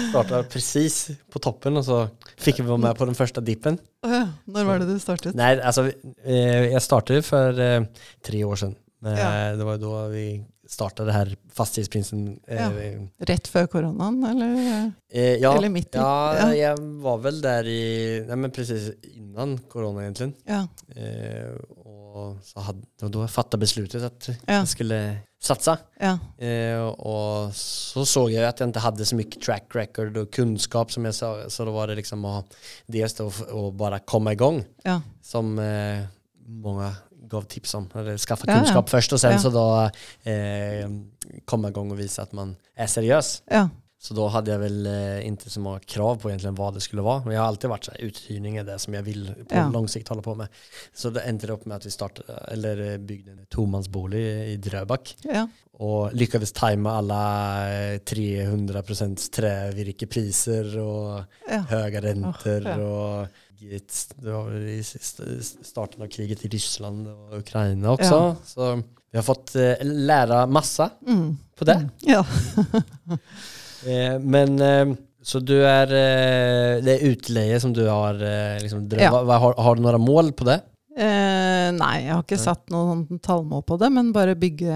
Starta 0.10 0.42
precis 0.50 0.96
på 1.32 1.40
toppen, 1.44 1.78
og 1.80 1.86
så 1.86 2.00
fikk 2.42 2.62
vi 2.62 2.68
være 2.68 2.82
med 2.88 2.98
på 3.00 3.06
den 3.10 3.18
første 3.18 3.44
dippen. 3.46 3.78
Ja, 4.08 4.24
Når 4.50 4.68
var 4.68 4.82
det 4.82 4.88
du 4.90 5.00
startet? 5.02 5.36
Nei, 5.38 5.52
altså, 5.60 5.86
eh, 6.24 6.70
jeg 6.74 6.82
startet 6.84 7.28
for 7.28 7.60
eh, 7.64 7.86
tre 8.26 8.42
år 8.48 8.60
siden. 8.64 8.76
Ja. 9.06 9.16
eh, 9.52 9.58
Det 9.60 9.68
var 9.68 9.78
jo 9.78 9.92
da 9.94 10.08
vi 10.12 10.26
startet 10.70 11.08
det 11.10 11.16
her 11.16 11.32
Fastighetsprinsen. 11.60 12.26
Eh, 12.48 12.60
Ja. 12.60 12.70
Rett 13.28 13.48
før 13.50 13.68
koronaen, 13.72 14.20
eller? 14.30 14.92
eh, 15.12 15.40
ja, 15.42 15.54
Eller 15.58 15.70
midt 15.74 15.96
i? 15.96 16.00
Ja, 16.02 16.52
jeg 16.56 16.78
var 17.02 17.18
vel 17.24 17.42
der 17.42 17.68
i 17.68 17.82
Nei, 18.28 18.36
men 18.36 18.52
presis 18.54 18.92
innan 19.16 19.58
korona, 19.72 20.06
egentlig. 20.06 20.34
Ja. 20.48 20.68
Eh, 20.96 21.56
og 21.80 22.38
så 22.44 22.62
hadde, 22.66 22.86
det 23.00 23.10
da 23.14 23.26
fattet 23.30 23.62
besluttet 23.62 24.04
at 24.06 24.30
jeg 24.34 24.68
skulle 24.68 25.00
satse. 25.40 25.76
ja. 26.02 26.16
Eh, 26.38 26.80
og 27.00 27.52
så 27.56 28.04
så 28.06 28.26
jeg 28.32 28.44
at 28.44 28.60
jeg 28.60 28.70
ikke 28.74 28.82
hadde 28.84 29.06
så 29.08 29.16
mye 29.20 29.40
track 29.40 29.76
record 29.78 30.18
og 30.18 30.32
kunnskap, 30.36 30.92
som 30.92 31.06
jeg 31.06 31.14
sa, 31.16 31.30
så 31.50 31.66
da 31.66 31.72
var 31.76 31.88
det 31.88 32.00
liksom 32.02 32.26
å 32.26 32.40
dels 32.92 33.16
å, 33.24 33.30
å 33.56 33.70
bare 33.72 34.02
komme 34.06 34.34
i 34.36 34.40
gang, 34.40 34.64
ja. 34.86 35.00
som 35.22 35.54
eh, 35.64 36.04
mange 36.50 36.90
gav 37.30 37.46
tips 37.52 37.76
om. 37.76 37.90
Eller 37.96 38.18
skaffa 38.18 38.48
Ja, 38.48 38.54
ja. 38.54 38.60
kunnskap 38.64 38.90
først, 38.90 39.14
og 39.14 39.20
sen 39.20 39.40
så 39.40 39.52
da 39.54 39.68
eh, 40.26 40.86
jeg 40.86 41.46
i 41.70 41.72
gang 41.76 41.92
og 41.92 41.98
vise 41.98 42.22
at 42.22 42.34
man 42.34 42.56
seriøs. 42.78 43.42
ja. 43.52 43.68
Så 44.00 44.16
da 44.16 44.30
hadde 44.32 44.54
jeg 44.54 44.62
vel 44.62 44.86
eh, 44.88 45.26
ikke 45.28 45.52
så 45.52 45.60
mange 45.60 45.82
krav 45.84 46.22
på 46.22 46.30
egentlig 46.32 46.54
hva 46.56 46.70
det 46.72 46.80
skulle 46.86 47.04
være. 47.04 47.26
Men 47.26 47.34
jeg 47.34 47.42
har 47.42 47.50
alltid 47.52 47.72
vært 47.74 47.88
sånn 47.90 48.06
uthyrning 48.08 48.60
er 48.62 48.64
det 48.70 48.78
som 48.80 48.96
jeg 48.96 49.04
vil 49.04 49.26
på 49.44 49.58
Ja. 49.58 49.66
lang 49.74 49.90
sikt 49.92 50.08
holde 50.08 50.24
på 50.24 50.38
med. 50.40 50.48
Så 50.96 51.12
det 51.12 51.26
endte 51.28 51.52
opp 51.52 51.66
med 51.68 51.76
at 51.76 51.84
vi 51.84 51.92
startet, 51.92 52.30
eller 52.48 52.80
eh, 52.80 52.98
bygde 52.98 53.34
en 53.36 53.46
tomannsbolig 53.52 54.54
i 54.54 54.56
Drøbak. 54.56 55.16
ja. 55.28 55.48
Og 55.80 56.12
lyktes 56.12 56.52
time 56.52 56.92
alle 56.92 57.18
eh, 57.96 58.00
300 58.04 58.82
trevirkepriser 59.36 60.74
og 60.80 61.22
ja. 61.48 61.62
høye 61.70 62.02
renter 62.04 62.62
ja. 62.68 62.78
och 62.78 63.28
kriget- 63.60 64.14
det 64.24 64.32
var 64.32 64.46
vel 64.50 64.68
i 64.78 64.84
starten 64.84 66.02
av 66.04 66.08
kriget 66.14 66.46
i 66.46 66.50
Ryssland 66.54 67.08
og 67.08 67.38
Ukraina 67.42 67.92
også. 67.96 68.20
Ja. 68.22 68.36
Så 68.46 68.70
vi 69.12 69.18
har 69.18 69.24
fått 69.28 69.56
eh, 69.56 69.76
lære 69.84 70.46
masse 70.48 70.90
Mm. 71.08 71.38
på 71.60 71.66
det. 71.66 71.78
Ja. 72.08 72.24
Eh, 73.88 74.20
men 74.20 74.60
eh, 74.62 74.90
så 75.24 75.40
du 75.40 75.54
är, 75.66 75.88
eh, 75.88 76.82
det 76.84 76.98
er 76.98 77.06
utleie 77.14 77.60
som 77.64 77.72
du 77.74 77.86
har 77.88 78.14
eh, 78.20 78.58
liksom 78.60 78.90
Ja. 79.00 79.10
har, 79.24 79.54
har 79.56 79.76
du 79.76 79.82
noen 79.82 80.02
mål 80.04 80.34
på 80.36 80.44
det? 80.50 80.58
Eh, 81.00 81.70
nei, 81.72 81.94
jeg 82.04 82.12
har 82.12 82.24
ikke 82.26 82.38
satt 82.42 82.66
noen 82.74 83.06
sånn 83.08 83.20
tallmål 83.24 83.62
på 83.70 83.78
det, 83.80 83.88
men 83.96 84.10
bare 84.12 84.34
bygge 84.36 84.68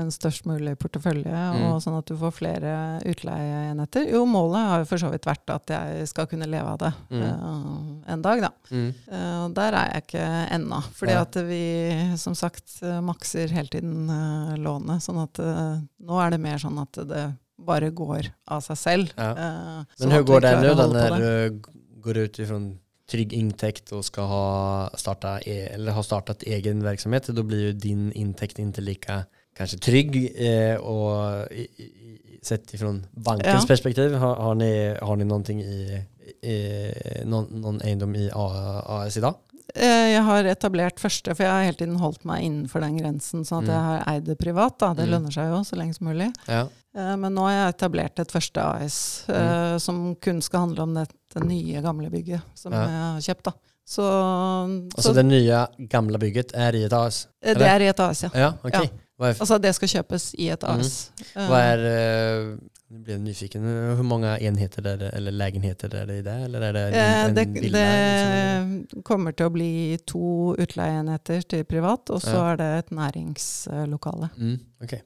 en 0.00 0.08
størst 0.14 0.46
mulig 0.48 0.72
portefølje, 0.80 1.28
Mm. 1.28 1.64
og 1.68 1.82
sånn 1.84 1.98
at 1.98 2.06
du 2.08 2.14
får 2.16 2.32
flere 2.32 2.72
utleieenheter. 3.04 4.06
Jo, 4.10 4.24
målet 4.24 4.64
har 4.70 4.78
jo 4.80 4.88
for 4.88 4.96
så 5.02 5.10
vidt 5.12 5.26
vært 5.28 5.52
at 5.52 5.66
jeg 5.74 6.08
skal 6.08 6.26
kunne 6.26 6.48
leve 6.48 6.66
av 6.72 6.78
det 6.78 6.92
Mm. 7.10 7.22
eh, 7.22 8.12
en 8.12 8.22
dag, 8.22 8.40
da. 8.40 8.50
Eh, 8.72 9.48
der 9.52 9.72
er 9.74 9.92
jeg 9.92 10.02
ikke 10.06 10.50
ennå. 10.56 10.82
Fordi 10.94 11.12
Ja. 11.12 11.20
at 11.20 11.34
vi 11.34 12.16
som 12.16 12.34
sagt 12.34 12.80
makser 13.02 13.48
hele 13.50 13.68
tiden 13.68 14.08
eh, 14.08 14.56
lånet. 14.56 15.02
Sånn 15.02 15.22
at 15.22 15.38
eh, 15.38 15.80
nå 16.02 16.18
er 16.26 16.30
det 16.30 16.40
mer 16.40 16.56
sånn 16.56 16.80
at 16.80 16.92
det 17.06 17.34
bare 17.58 17.90
går 17.90 18.30
av 18.48 18.62
seg 18.62 18.76
selv. 18.76 19.12
Ja. 19.18 19.32
Eh, 19.32 19.84
Men 20.00 20.08
vi 20.24 20.32
går 20.32 20.40
det 20.40 20.54
nå? 20.62 20.92
det. 20.92 21.60
du 21.60 22.00
går 22.00 22.16
ut 22.24 22.38
ifrån 22.38 22.78
trygg 23.10 23.32
inntekt 23.32 23.92
och 23.92 24.04
ska 24.04 24.20
ha, 24.22 24.90
starta, 24.94 25.40
e- 25.40 25.68
eller 25.74 25.92
har 25.92 26.02
startat 26.02 26.42
egen 26.42 26.82
verksamhet? 26.82 27.26
Då 27.26 27.42
blir 27.42 27.60
ju 27.60 27.72
din 27.72 28.12
intäkt 28.12 28.58
inte 28.58 28.80
lika 28.80 29.24
kanske 29.56 29.78
trygg 29.78 30.32
eh, 30.46 30.74
och 30.76 31.46
i, 31.52 31.60
i, 31.60 32.18
sett 32.42 32.74
ifrån 32.74 33.06
bankens 33.10 33.62
Ja. 33.62 33.66
perspektiv. 33.68 34.14
Har, 34.14 34.34
har, 34.36 34.54
ni, 34.54 34.96
har 35.02 35.16
ni 35.16 35.24
någonting 35.24 35.60
i, 35.62 36.02
i 36.42 36.92
någon, 37.24 37.60
någon 37.60 37.82
egendom 37.82 38.16
i 38.16 38.30
AS 38.34 39.16
idag? 39.16 39.34
Eh, 39.74 40.12
Jeg 40.14 40.22
har 40.24 40.44
etablert 40.44 40.98
første, 40.98 41.34
for 41.36 41.42
jeg 41.44 41.52
har 41.52 41.62
hele 41.64 41.76
tiden 41.76 41.98
holdt 42.00 42.24
meg 42.24 42.42
innenfor 42.42 42.80
den 42.80 42.96
grensen, 42.98 43.44
sånn 43.44 43.62
at 43.62 43.68
Mm. 43.68 43.74
jeg 43.74 43.82
har 43.84 44.04
eid 44.14 44.24
det 44.24 44.38
privat. 44.38 44.78
Da. 44.78 44.94
Det 44.94 45.06
Mm. 45.06 45.10
lønner 45.12 45.32
seg 45.32 45.50
jo 45.50 45.60
så 45.64 45.76
lenge 45.76 45.94
som 45.94 46.06
mulig. 46.08 46.32
Ja. 46.48 46.68
Eh, 46.96 47.16
Men 47.16 47.34
nå 47.34 47.40
har 47.46 47.52
jeg 47.72 47.74
etablert 47.76 48.18
et 48.18 48.28
første 48.32 48.56
AS, 48.60 49.24
eh, 49.28 49.34
Mm. 49.34 49.80
som 49.80 50.14
kun 50.16 50.40
skal 50.40 50.60
handle 50.60 50.80
om 50.82 50.94
det 50.94 51.08
nye, 51.44 51.82
gamle 51.82 52.10
bygget 52.10 52.40
som 52.54 52.72
Ja. 52.72 52.80
jeg 52.86 52.90
har 52.90 53.20
kjøpt. 53.20 53.42
Da. 53.44 53.52
Så, 53.86 54.02
Alltså 54.96 55.10
så 55.12 55.14
det 55.14 55.24
nye, 55.26 55.66
gamle 55.88 56.18
bygget 56.18 56.50
er 56.54 56.74
i 56.74 56.84
et 56.84 56.92
AS? 56.92 57.26
Eller? 57.42 57.58
det 57.58 57.68
er 57.68 57.80
i 57.80 57.88
et 57.88 58.00
AS, 58.00 58.22
ja. 58.22 58.30
Ja. 58.34 58.52
Vad 59.18 59.30
är, 59.30 59.34
Altså 59.34 59.60
det 59.60 59.74
skal 59.74 59.88
kjøpes 59.88 60.34
i 60.38 60.48
et 60.50 60.60
Mm. 60.62 60.80
AS. 60.80 61.10
Eh, 61.36 61.48
vad 61.48 61.58
är 61.60 62.58
eh, 62.90 62.98
ble 63.04 63.18
nyfiken. 63.18 63.62
Hur 63.96 64.02
många 64.02 64.38
enheter 64.38 64.82
det, 64.82 65.10
eller 65.12 65.32
legenheter 65.32 65.94
er 65.94 66.06
det 66.06 66.18
i 66.18 66.22
det? 66.22 66.36
Eller 66.48 66.60
er 66.68 66.72
det 66.72 66.82
en, 66.88 66.94
Eh, 66.94 67.24
en 67.28 67.34
det, 67.34 67.46
villa? 67.48 67.78
liksom? 67.78 68.86
det 68.94 69.04
kommer 69.04 69.32
til 69.36 69.46
å 69.46 69.52
bli 69.52 69.98
to 70.06 70.54
utleieenheter 70.58 71.42
til 71.48 71.64
privat, 71.64 72.10
og 72.10 72.20
så 72.22 72.34
Ja. 72.34 72.52
er 72.52 72.56
det 72.56 72.70
et 72.78 72.90
næringslokale. 72.90 74.30
Mm, 74.38 74.58
okej. 74.82 75.02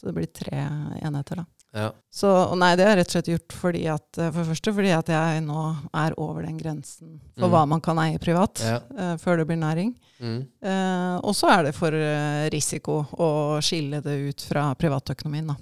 Så 0.00 0.06
det 0.06 0.14
blir 0.14 0.26
tre 0.32 0.56
enheter, 1.04 1.36
da. 1.36 1.44
Ja. 1.74 1.90
Så 2.10 2.56
nei, 2.56 2.74
det 2.74 2.86
er 2.86 2.96
rett 2.96 3.06
og 3.06 3.12
slett 3.12 3.26
gjort 3.28 3.52
fordi 3.52 3.82
at, 3.86 4.18
eh, 4.18 4.30
for 4.32 4.42
det 4.42 4.48
første 4.56 4.72
fordi 4.74 4.90
at 4.96 5.06
jeg 5.12 5.42
nå 5.44 5.76
er 5.94 6.14
over 6.16 6.42
den 6.42 6.56
grensen 6.58 7.20
for 7.38 7.46
Mm. 7.48 7.52
hva 7.52 7.68
man 7.68 7.80
kan 7.82 7.98
eie 7.98 8.18
privat, 8.18 8.58
Ja. 8.64 8.80
uh, 8.98 9.16
før 9.18 9.36
det 9.36 9.46
blir 9.46 9.58
næring. 9.60 9.94
Mm. 10.22 10.46
Uh, 10.64 11.20
og 11.22 11.34
så 11.34 11.50
er 11.50 11.62
det 11.64 11.74
for 11.74 11.92
eh, 11.92 12.48
risiko 12.48 13.04
å 13.12 13.60
skille 13.60 14.00
det 14.02 14.28
ut 14.30 14.40
fra 14.40 14.74
privatøkonomien. 14.74 15.46
Da. 15.48 15.56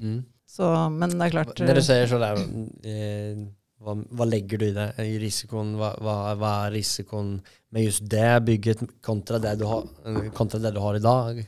Så, 0.58 0.66
men 0.90 1.12
det 1.14 1.28
er 1.28 1.34
klart 1.36 1.60
Når 1.62 1.78
du 1.78 1.82
säger 1.86 2.08
sådär, 2.10 2.40
eh, 2.82 3.42
hva, 3.78 3.94
vad 4.10 4.28
lägger 4.28 4.58
du 4.58 4.64
i 4.66 4.74
det? 4.74 4.88
I 5.04 5.18
risikoen, 5.22 5.76
hva, 5.78 5.92
hva, 6.02 6.54
er 6.66 6.74
risikoen 6.74 7.36
med 7.70 7.86
just 7.86 8.02
det 8.10 8.40
bygget 8.46 8.82
kontra 9.06 9.38
det 9.38 9.54
du 9.60 9.68
har, 9.70 9.86
kontra 10.34 10.58
det 10.58 10.74
du 10.74 10.80
har 10.82 10.98
idag? 10.98 11.44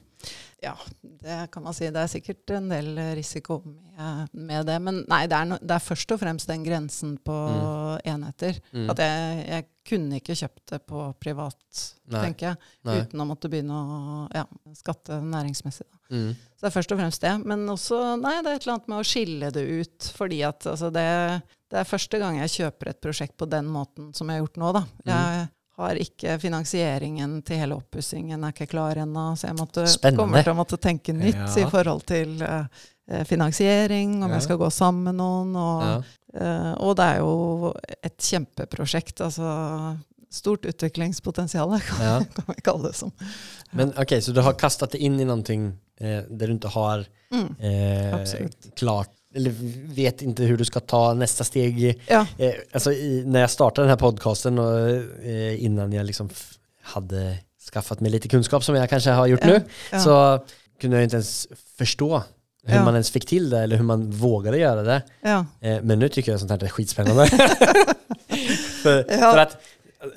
Ja, 0.60 0.74
det 1.02 1.36
kan 1.52 1.64
man 1.64 1.74
si. 1.76 1.88
Det 1.88 2.02
er 2.02 2.10
sikkert 2.10 2.52
en 2.52 2.68
del 2.68 2.92
risiko 3.16 3.60
med, 3.64 4.32
med 4.32 4.66
det. 4.68 4.76
Men 4.84 5.02
nei, 5.08 5.22
det 5.30 5.36
er, 5.38 5.48
no, 5.48 5.56
det 5.60 5.76
er 5.76 5.84
først 5.84 6.12
og 6.12 6.20
fremst 6.20 6.50
den 6.50 6.64
grensen 6.66 7.14
på 7.24 7.36
enheter. 8.04 8.58
Mm. 8.74 8.90
At 8.92 9.00
jeg, 9.00 9.38
jeg 9.48 9.66
kunne 9.90 10.20
ikke 10.20 10.36
kjøpt 10.36 10.74
det 10.74 10.80
på 10.88 11.04
privat, 11.22 11.84
Nei. 12.12 12.24
tenker 12.26 12.50
jeg. 12.50 12.60
Nei. 12.88 12.98
Uten 13.00 13.22
å 13.24 13.26
måtte 13.30 13.50
begynne 13.52 13.78
å 13.78 14.26
ja, 14.36 14.44
skatte 14.76 15.20
næringsmessig. 15.24 15.88
Mm. 16.10 16.34
Så 16.36 16.66
det 16.66 16.68
er 16.68 16.76
først 16.76 16.92
og 16.92 17.00
fremst 17.00 17.24
det. 17.24 17.32
Men 17.48 17.64
også 17.72 18.02
nei, 18.20 18.36
det 18.44 18.52
er 18.52 18.60
et 18.60 18.66
eller 18.66 18.76
annet 18.76 18.92
med 18.92 19.00
å 19.00 19.08
skille 19.08 19.52
det 19.56 19.64
ut. 19.64 20.10
Fordi 20.18 20.42
at 20.46 20.68
altså, 20.68 20.92
det, 20.92 21.06
det 21.72 21.80
er 21.80 21.88
første 21.88 22.20
gang 22.20 22.42
jeg 22.42 22.56
kjøper 22.58 22.92
et 22.92 23.00
prosjekt 23.08 23.38
på 23.40 23.48
den 23.48 23.70
måten 23.72 24.12
som 24.16 24.28
jeg 24.28 24.40
har 24.40 24.44
gjort 24.44 24.60
nå. 24.60 24.74
Da. 24.76 24.84
Jeg 25.08 25.48
har 25.80 25.98
ikke 26.00 26.38
finansieringen 26.42 27.38
til 27.46 27.60
hele 27.62 27.76
oppussingen 27.80 28.44
er 28.44 28.52
ikke 28.54 28.68
klar 28.70 29.00
ennå, 29.02 29.30
så 29.36 29.48
jeg 29.50 29.56
måtte, 29.58 29.84
kommer 30.16 30.42
til 30.46 30.52
å 30.54 30.58
måtte 30.58 30.78
tenke 30.80 31.14
nytt 31.16 31.36
Ja. 31.40 31.48
i 31.62 31.66
forhold 31.70 32.04
til 32.06 32.40
eh, 32.42 33.24
finansiering, 33.26 34.22
om 34.22 34.28
Ja. 34.30 34.36
jeg 34.36 34.42
skal 34.48 34.58
gå 34.60 34.70
sammen 34.72 35.02
med 35.04 35.14
noen. 35.18 35.56
Og, 35.56 35.82
Ja. 35.82 36.00
uh, 36.40 36.74
og 36.78 36.96
det 36.96 37.04
er 37.04 37.18
jo 37.18 37.74
et 38.04 38.16
kjempeprosjekt. 38.18 39.20
Altså, 39.20 39.98
stort 40.30 40.62
utviklingspotensial, 40.70 41.72
kan, 41.88 42.00
Ja. 42.06 42.18
kan 42.24 42.44
vi 42.54 42.60
kalle 42.62 42.82
det 42.88 42.94
som. 42.94 43.10
Men 43.72 43.92
ok, 43.98 44.20
så 44.22 44.32
du 44.32 44.40
har 44.42 44.54
kastet 44.54 44.92
det 44.92 45.00
inn 45.02 45.18
i 45.20 45.24
noe 45.24 45.42
eh, 46.00 46.22
der 46.30 46.46
du 46.46 46.54
ikke 46.58 46.70
har 46.70 47.06
Mm. 47.32 47.54
eh, 47.60 48.48
klart, 48.74 49.10
eller 49.34 49.52
vet 49.94 50.22
inte 50.22 50.42
hur 50.42 50.56
du 50.56 50.64
ska 50.64 50.80
ta 50.80 51.14
nästa 51.14 51.44
steg. 51.44 52.00
Ja, 52.06 52.26
Eh, 52.38 52.52
alltså 52.72 52.92
i, 52.92 53.22
när 53.26 53.40
jag 53.40 53.50
startade 53.50 53.84
den 53.86 53.90
här 53.90 53.96
podcasten 53.96 54.58
och 54.58 54.78
eh, 55.24 55.64
innan 55.64 55.92
jag 55.92 56.06
liksom 56.06 56.28
hade 56.82 57.36
skaffat 57.72 58.00
mig 58.00 58.10
lite 58.10 58.28
kunskap 58.28 58.64
som 58.64 58.74
jag 58.74 58.90
kanske 58.90 59.10
har 59.10 59.26
gjort 59.26 59.40
Ja, 59.42 59.46
nu, 59.48 59.62
ja. 59.92 60.00
så 60.00 60.44
kunde 60.80 60.96
jag 60.96 61.04
inte 61.04 61.16
ens 61.16 61.48
förstå 61.78 62.22
hur 62.64 62.74
Ja. 62.76 62.84
man 62.84 62.94
ens 62.94 63.10
fick 63.10 63.26
till 63.26 63.50
det 63.50 63.58
eller 63.58 63.76
hur 63.76 63.84
man 63.84 64.10
vågade 64.10 64.58
göra 64.58 64.82
det. 64.82 65.02
ja. 65.22 65.46
Eh, 65.60 65.82
men 65.82 65.98
nu 65.98 66.08
tycker 66.08 66.32
jag 66.32 66.40
sånt 66.40 66.50
här 66.50 66.64
är 66.64 66.68
skitspännande. 66.68 67.26
för, 68.82 69.04
Ja. 69.10 69.32
för 69.32 69.38
att 69.38 69.56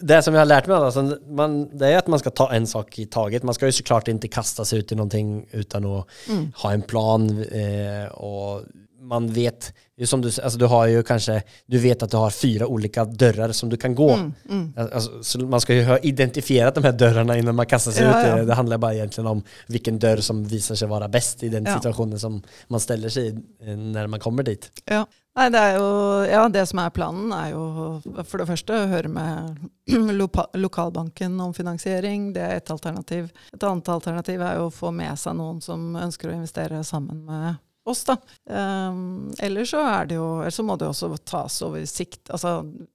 det 0.02 0.22
som 0.22 0.34
jag 0.34 0.42
har 0.42 0.46
lärt 0.46 0.68
mig, 0.68 0.78
alltså, 0.78 1.18
man, 1.28 1.78
det 1.78 1.88
är 1.88 1.98
att 1.98 2.08
man 2.08 2.20
ska 2.20 2.30
ta 2.30 2.54
en 2.54 2.68
sak 2.68 3.00
i 3.00 3.06
taget. 3.06 3.44
Man 3.44 3.54
ska 3.54 3.66
ju 3.66 3.72
såklart 3.72 4.08
inte 4.08 4.28
kasta 4.28 4.66
sig 4.66 4.80
ut 4.80 4.92
i 4.92 4.96
någonting 4.96 5.46
utan 5.52 5.86
att 5.86 6.08
Mm. 6.30 6.52
ha 6.56 6.72
en 6.74 6.82
plan. 6.82 7.44
Eh, 7.44 8.08
och 8.12 8.62
man 9.04 9.34
vet, 9.34 9.74
som 10.06 10.22
du, 10.22 10.28
alltså, 10.28 10.58
du 10.60 10.66
har 10.66 10.88
ju 10.88 11.04
kanske, 11.04 11.44
du 11.66 11.78
vet 11.78 12.04
att 12.04 12.12
du 12.12 12.18
har 12.18 12.30
fyra 12.30 12.68
olika 12.68 13.06
dörrar 13.06 13.52
som 13.52 13.70
du 13.70 13.78
kan 13.78 13.96
gå. 13.96 14.12
Mm, 14.14 14.34
mm. 14.50 14.74
Alltså, 14.94 15.24
så 15.24 15.40
man 15.40 15.62
ska 15.62 15.74
ju 15.74 15.84
ha 15.84 15.98
identifierat 15.98 16.76
de 16.76 16.84
här 16.84 16.92
dörrarna 16.92 17.38
innan 17.38 17.56
man 17.56 17.66
kastar 17.66 17.92
sig 17.92 18.04
Ja, 18.04 18.10
ut. 18.10 18.16
ja. 18.16 18.22
Det, 18.24 18.30
handler 18.38 18.56
handlar 18.56 18.78
bara 18.78 18.94
egentligen 18.94 19.28
om 19.28 19.44
vilken 19.68 20.00
dörr 20.00 20.18
som 20.18 20.44
visar 20.44 20.76
sig 20.76 20.88
vara 20.88 21.08
bäst 21.08 21.44
i 21.44 21.50
den 21.50 21.66
Ja. 21.66 21.76
situationen 21.76 22.20
som 22.20 22.42
man 22.68 22.80
ställer 22.80 23.10
sig 23.10 23.28
i 23.28 23.32
når 23.76 23.76
när 23.76 24.08
man 24.08 24.20
kommer 24.20 24.44
dit. 24.44 24.72
Ja. 24.86 25.06
Nei, 25.36 25.50
det 25.50 25.58
er 25.60 25.76
jo 25.80 25.86
Ja, 26.30 26.50
det 26.50 26.66
som 26.70 26.80
er 26.80 26.90
planen, 26.90 27.32
er 27.34 27.50
jo 27.52 28.02
for 28.24 28.38
det 28.38 28.46
første 28.48 28.74
å 28.74 28.88
høre 28.88 29.10
med 29.10 29.58
lokalbanken 30.54 31.40
om 31.42 31.54
finansiering. 31.54 32.34
Det 32.34 32.42
er 32.42 32.56
et 32.58 32.70
alternativ. 32.72 33.32
Et 33.54 33.64
annet 33.64 33.90
alternativ 33.90 34.42
er 34.42 34.58
jo 34.60 34.68
å 34.68 34.74
få 34.74 34.92
med 34.92 35.18
seg 35.20 35.36
noen 35.40 35.62
som 35.62 35.96
ønsker 35.96 36.30
å 36.30 36.36
investere 36.38 36.84
sammen 36.84 37.26
med 37.26 37.56
oss, 37.86 38.04
da. 38.08 38.16
Um, 38.48 39.32
eller 39.44 39.66
så 39.68 39.82
er 39.84 40.06
det 40.08 40.16
jo 40.16 40.28
Eller 40.42 40.54
så 40.56 40.64
må 40.64 40.78
det 40.80 40.88
også 40.88 41.10
tas 41.28 41.58
over 41.66 41.84
sikt. 41.90 42.30
Altså, 42.32 42.54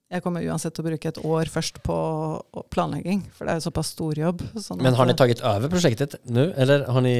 jeg 0.09 0.23
kommer 0.25 0.41
uansett 0.49 0.73
til 0.73 0.83
å 0.83 0.87
bruke 0.89 1.11
et 1.11 1.19
år 1.25 1.51
først 1.53 1.81
på 1.85 1.97
planlegging, 2.73 3.21
for 3.35 3.45
det 3.45 3.53
er 3.53 3.59
jo 3.61 3.67
såpass 3.69 3.91
stor 3.93 4.17
jobb. 4.17 4.41
sånn 4.57 4.81
Men 4.81 4.97
har 4.97 5.05
ni 5.05 5.13
tatt 5.13 5.43
over 5.45 5.69
prosjektet 5.69 6.15
nå, 6.25 6.47
Eller 6.57 6.85
har 6.89 7.01
ni 7.05 7.13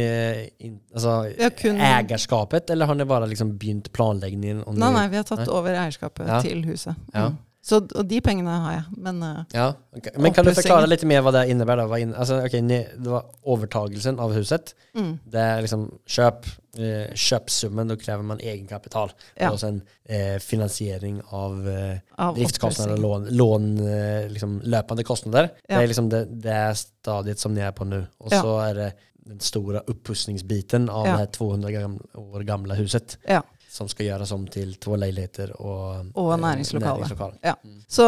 altså, 0.94 1.14
ja, 1.38 1.50
kun- 1.50 1.78
ägarskapet? 1.78 2.70
Eller 2.70 2.86
har 2.90 2.96
ni 2.96 3.06
bare 3.06 3.28
liksom 3.30 3.58
begynt 3.60 3.92
planleggingen? 3.94 4.64
Nei, 4.74 4.92
nei, 4.94 5.08
vi 5.10 5.18
har 5.22 5.24
tatt 5.30 5.46
Nei. 5.46 5.54
over 5.54 5.76
eierskapet 5.76 6.28
Ja. 6.28 6.42
til 6.42 6.64
huset. 6.66 6.96
Ja. 7.14 7.30
Så, 7.70 7.78
og 7.86 8.08
de 8.10 8.20
pengene 8.26 8.56
har 8.64 8.78
jeg, 8.80 9.00
men 9.06 9.20
eh, 9.26 9.42
Ja, 9.54 9.68
okay. 9.96 10.16
Men 10.18 10.34
kan 10.34 10.48
du 10.48 10.52
forklare 10.58 10.88
litt 10.90 11.04
mer 11.10 11.22
hva 11.26 11.34
det 11.36 11.44
innebærer? 11.52 11.92
Da? 11.92 12.00
Altså, 12.24 12.40
ni, 12.66 12.80
det 12.82 13.12
var 13.12 13.28
overtagelsen 13.46 14.18
av 14.22 14.34
huset. 14.34 14.74
mm, 14.98 15.12
Det 15.30 15.44
er 15.44 15.62
liksom 15.66 15.86
kjøp. 16.10 16.50
Kjøpsummen, 16.80 17.90
da 17.90 17.96
krever 18.00 18.24
man 18.24 18.40
egenkapital. 18.40 19.12
Ja. 19.40 19.50
så 19.58 19.68
en 19.72 19.82
eh, 20.06 20.38
finansiering 20.40 21.20
av 21.36 21.68
eh, 21.68 22.00
av 22.22 22.38
driftskostnader 22.38 22.96
og 22.96 23.04
lån, 23.04 23.28
lån 23.36 23.68
eh, 23.88 24.30
liksom 24.32 24.58
løpende 24.70 25.06
kostnader. 25.08 25.52
Ja. 25.68 25.78
Det 25.78 25.84
er 25.84 25.92
liksom 25.92 26.10
det, 26.14 26.24
det 26.46 26.60
stadiet 26.80 27.42
som 27.42 27.54
ni 27.58 27.66
er 27.66 27.76
på 27.76 27.88
nå. 27.90 28.04
Og 28.24 28.34
så 28.34 28.58
er 28.70 28.74
det 28.78 28.90
den 29.30 29.42
store 29.44 29.84
oppussingsbiten 29.92 30.90
av 30.90 31.06
det 31.20 31.32
200 31.38 32.00
år 32.18 32.46
gamle 32.48 32.78
huset. 32.80 33.18
Ja. 33.30 33.44
Som 33.80 33.88
skal 33.88 34.10
gjøres 34.10 34.34
om 34.36 34.44
til 34.52 34.74
to 34.84 34.98
leiligheter 35.00 35.54
og, 35.64 36.10
Og 36.20 36.34
næringslokale. 36.44 37.00
næringslokale. 37.00 37.40
Ja. 37.48 37.54
Så 37.88 38.04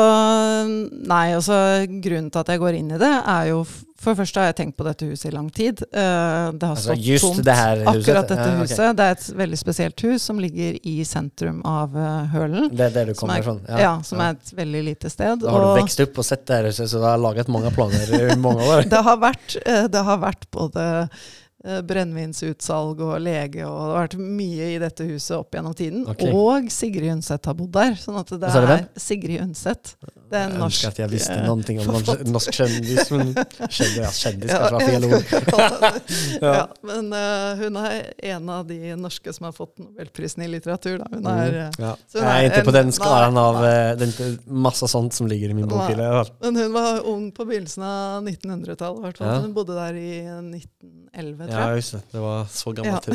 nei, 1.07 1.29
altså 1.37 1.55
grunnen 2.03 2.27
til 2.33 2.43
at 2.43 2.51
jeg 2.51 2.59
går 2.61 2.77
inn 2.81 2.91
i 2.91 2.99
det, 3.01 3.13
er 3.31 3.47
jo 3.53 3.61
For 4.01 4.15
det 4.15 4.17
første 4.23 4.41
har 4.41 4.47
jeg 4.49 4.55
tenkt 4.57 4.77
på 4.79 4.85
dette 4.87 5.05
huset 5.05 5.27
i 5.29 5.31
lang 5.35 5.51
tid. 5.53 5.83
Eh, 5.93 6.47
Det 6.57 6.65
har 6.65 6.71
Altså, 6.73 6.95
stått 6.97 7.21
tomt. 7.21 7.43
det? 7.45 7.55
Akkurat 7.85 8.27
dette 8.31 8.47
Ja, 8.47 8.55
okay. 8.55 8.61
huset. 8.63 8.95
Det 8.97 9.05
er 9.05 9.11
et 9.11 9.27
veldig 9.37 9.59
spesielt 9.61 10.01
hus 10.07 10.23
som 10.25 10.39
ligger 10.41 10.79
i 10.89 10.95
sentrum 11.05 11.59
av 11.69 11.93
eh, 11.95 12.25
Hølen. 12.33 12.71
Det 12.73 12.87
er 12.87 12.95
der 12.95 13.05
du 13.11 13.13
kommer 13.13 13.35
er, 13.37 13.43
ifrån? 13.45 13.59
ja, 13.69 13.91
som 14.01 14.19
er 14.25 14.31
et 14.39 14.51
veldig 14.57 14.81
lite 14.87 15.09
sted. 15.13 15.39
Da 15.45 15.51
har 15.53 15.61
du 15.67 15.81
vokst 15.83 16.01
opp 16.01 16.17
og 16.17 16.25
sett 16.25 16.47
det 16.49 16.63
huset 16.71 16.89
så 16.89 16.97
du 16.97 17.05
har 17.05 17.21
laget 17.21 17.47
mange 17.47 17.69
planer 17.77 18.15
i 18.33 18.35
mange 18.41 18.65
år. 18.73 18.89
det 18.95 19.03
har 19.05 19.17
vært, 19.21 19.55
eh, 19.67 19.85
det 19.87 20.03
har 20.09 20.17
vært 20.17 20.49
både 20.51 20.87
eh, 21.03 21.21
brennevinsutsalg 21.61 23.03
og 23.05 23.13
lege, 23.21 23.65
og 23.67 23.75
det 23.77 23.91
har 23.91 24.07
vært 24.07 24.17
mye 24.21 24.69
i 24.75 24.79
dette 24.81 25.05
huset 25.05 25.35
opp 25.37 25.53
gjennom 25.55 25.75
tiden. 25.77 26.07
Okay. 26.09 26.33
Og 26.33 26.71
Sigrid 26.73 27.11
Undset 27.13 27.45
har 27.45 27.57
bodd 27.57 27.73
der. 27.75 27.93
Sånn 28.01 28.17
at 28.21 28.33
det 28.33 28.49
er, 28.49 28.73
er? 28.77 28.87
Sigrid 28.99 29.43
Undset. 29.43 29.95
Det 30.31 30.39
er 30.39 30.45
en 30.47 30.53
jeg 30.55 30.61
norsk 30.61 30.77
ønsker 30.77 30.93
at 30.93 30.99
jeg 31.01 31.11
visste 31.11 31.37
noen 31.43 31.63
ting 31.67 31.79
om 31.83 31.89
någon 31.91 32.29
norsk 32.31 32.55
kjendis, 32.55 33.09
Men 33.11 33.33
kjendis, 33.75 33.97
ja, 33.99 34.11
kändis 34.15 34.53
Ja, 34.53 34.59
var 34.71 34.85
fel 34.87 35.07
ord. 35.09 35.31
Ja. 36.41 36.51
ja, 36.55 36.61
men 36.87 37.11
uh, 37.13 37.59
hun 37.59 37.77
er 37.81 37.97
en 38.31 38.49
av 38.53 38.63
de 38.69 38.95
norske 38.99 39.33
som 39.35 39.47
har 39.49 39.55
fått 39.55 39.77
Nobelprisen 39.81 40.45
i 40.45 40.47
litteratur. 40.51 40.97
Da. 41.01 41.09
Hun 41.11 41.27
er, 41.27 41.41
Mm, 41.41 41.57
eh, 41.57 41.71
ja. 41.79 41.91
så 42.07 42.19
det 42.19 42.23
jeg 42.23 42.45
er 42.45 42.51
ikke 42.51 42.67
på 42.69 42.73
den 42.75 42.91
skalaen 42.95 43.37
av, 43.39 43.57
uh, 43.59 44.05
eh, 44.05 44.35
massa 44.45 44.87
sånt 44.87 45.15
som 45.15 45.27
ligger 45.27 45.51
i 45.51 45.57
min 45.57 45.69
fall. 45.69 46.31
Men 46.41 46.59
hun 46.61 46.73
var 46.73 47.01
ung 47.07 47.27
på 47.35 47.45
begynnelsen 47.49 47.83
av 47.83 48.23
1900-tallet. 48.23 48.99
i 48.99 49.05
hvert 49.07 49.21
fall. 49.21 49.41
Hun 49.45 49.55
bodde 49.57 49.75
der 49.77 49.99
i 49.99 50.11
1911, 50.21 51.50
tror 51.51 51.61
Ja, 51.61 51.67
jeg. 51.69 51.77
husker 51.83 51.97
det. 52.01 52.07
Det 52.15 52.21
var 52.23 52.39
så 52.55 52.69
gammelt. 52.77 53.05
Ja. 53.07 53.13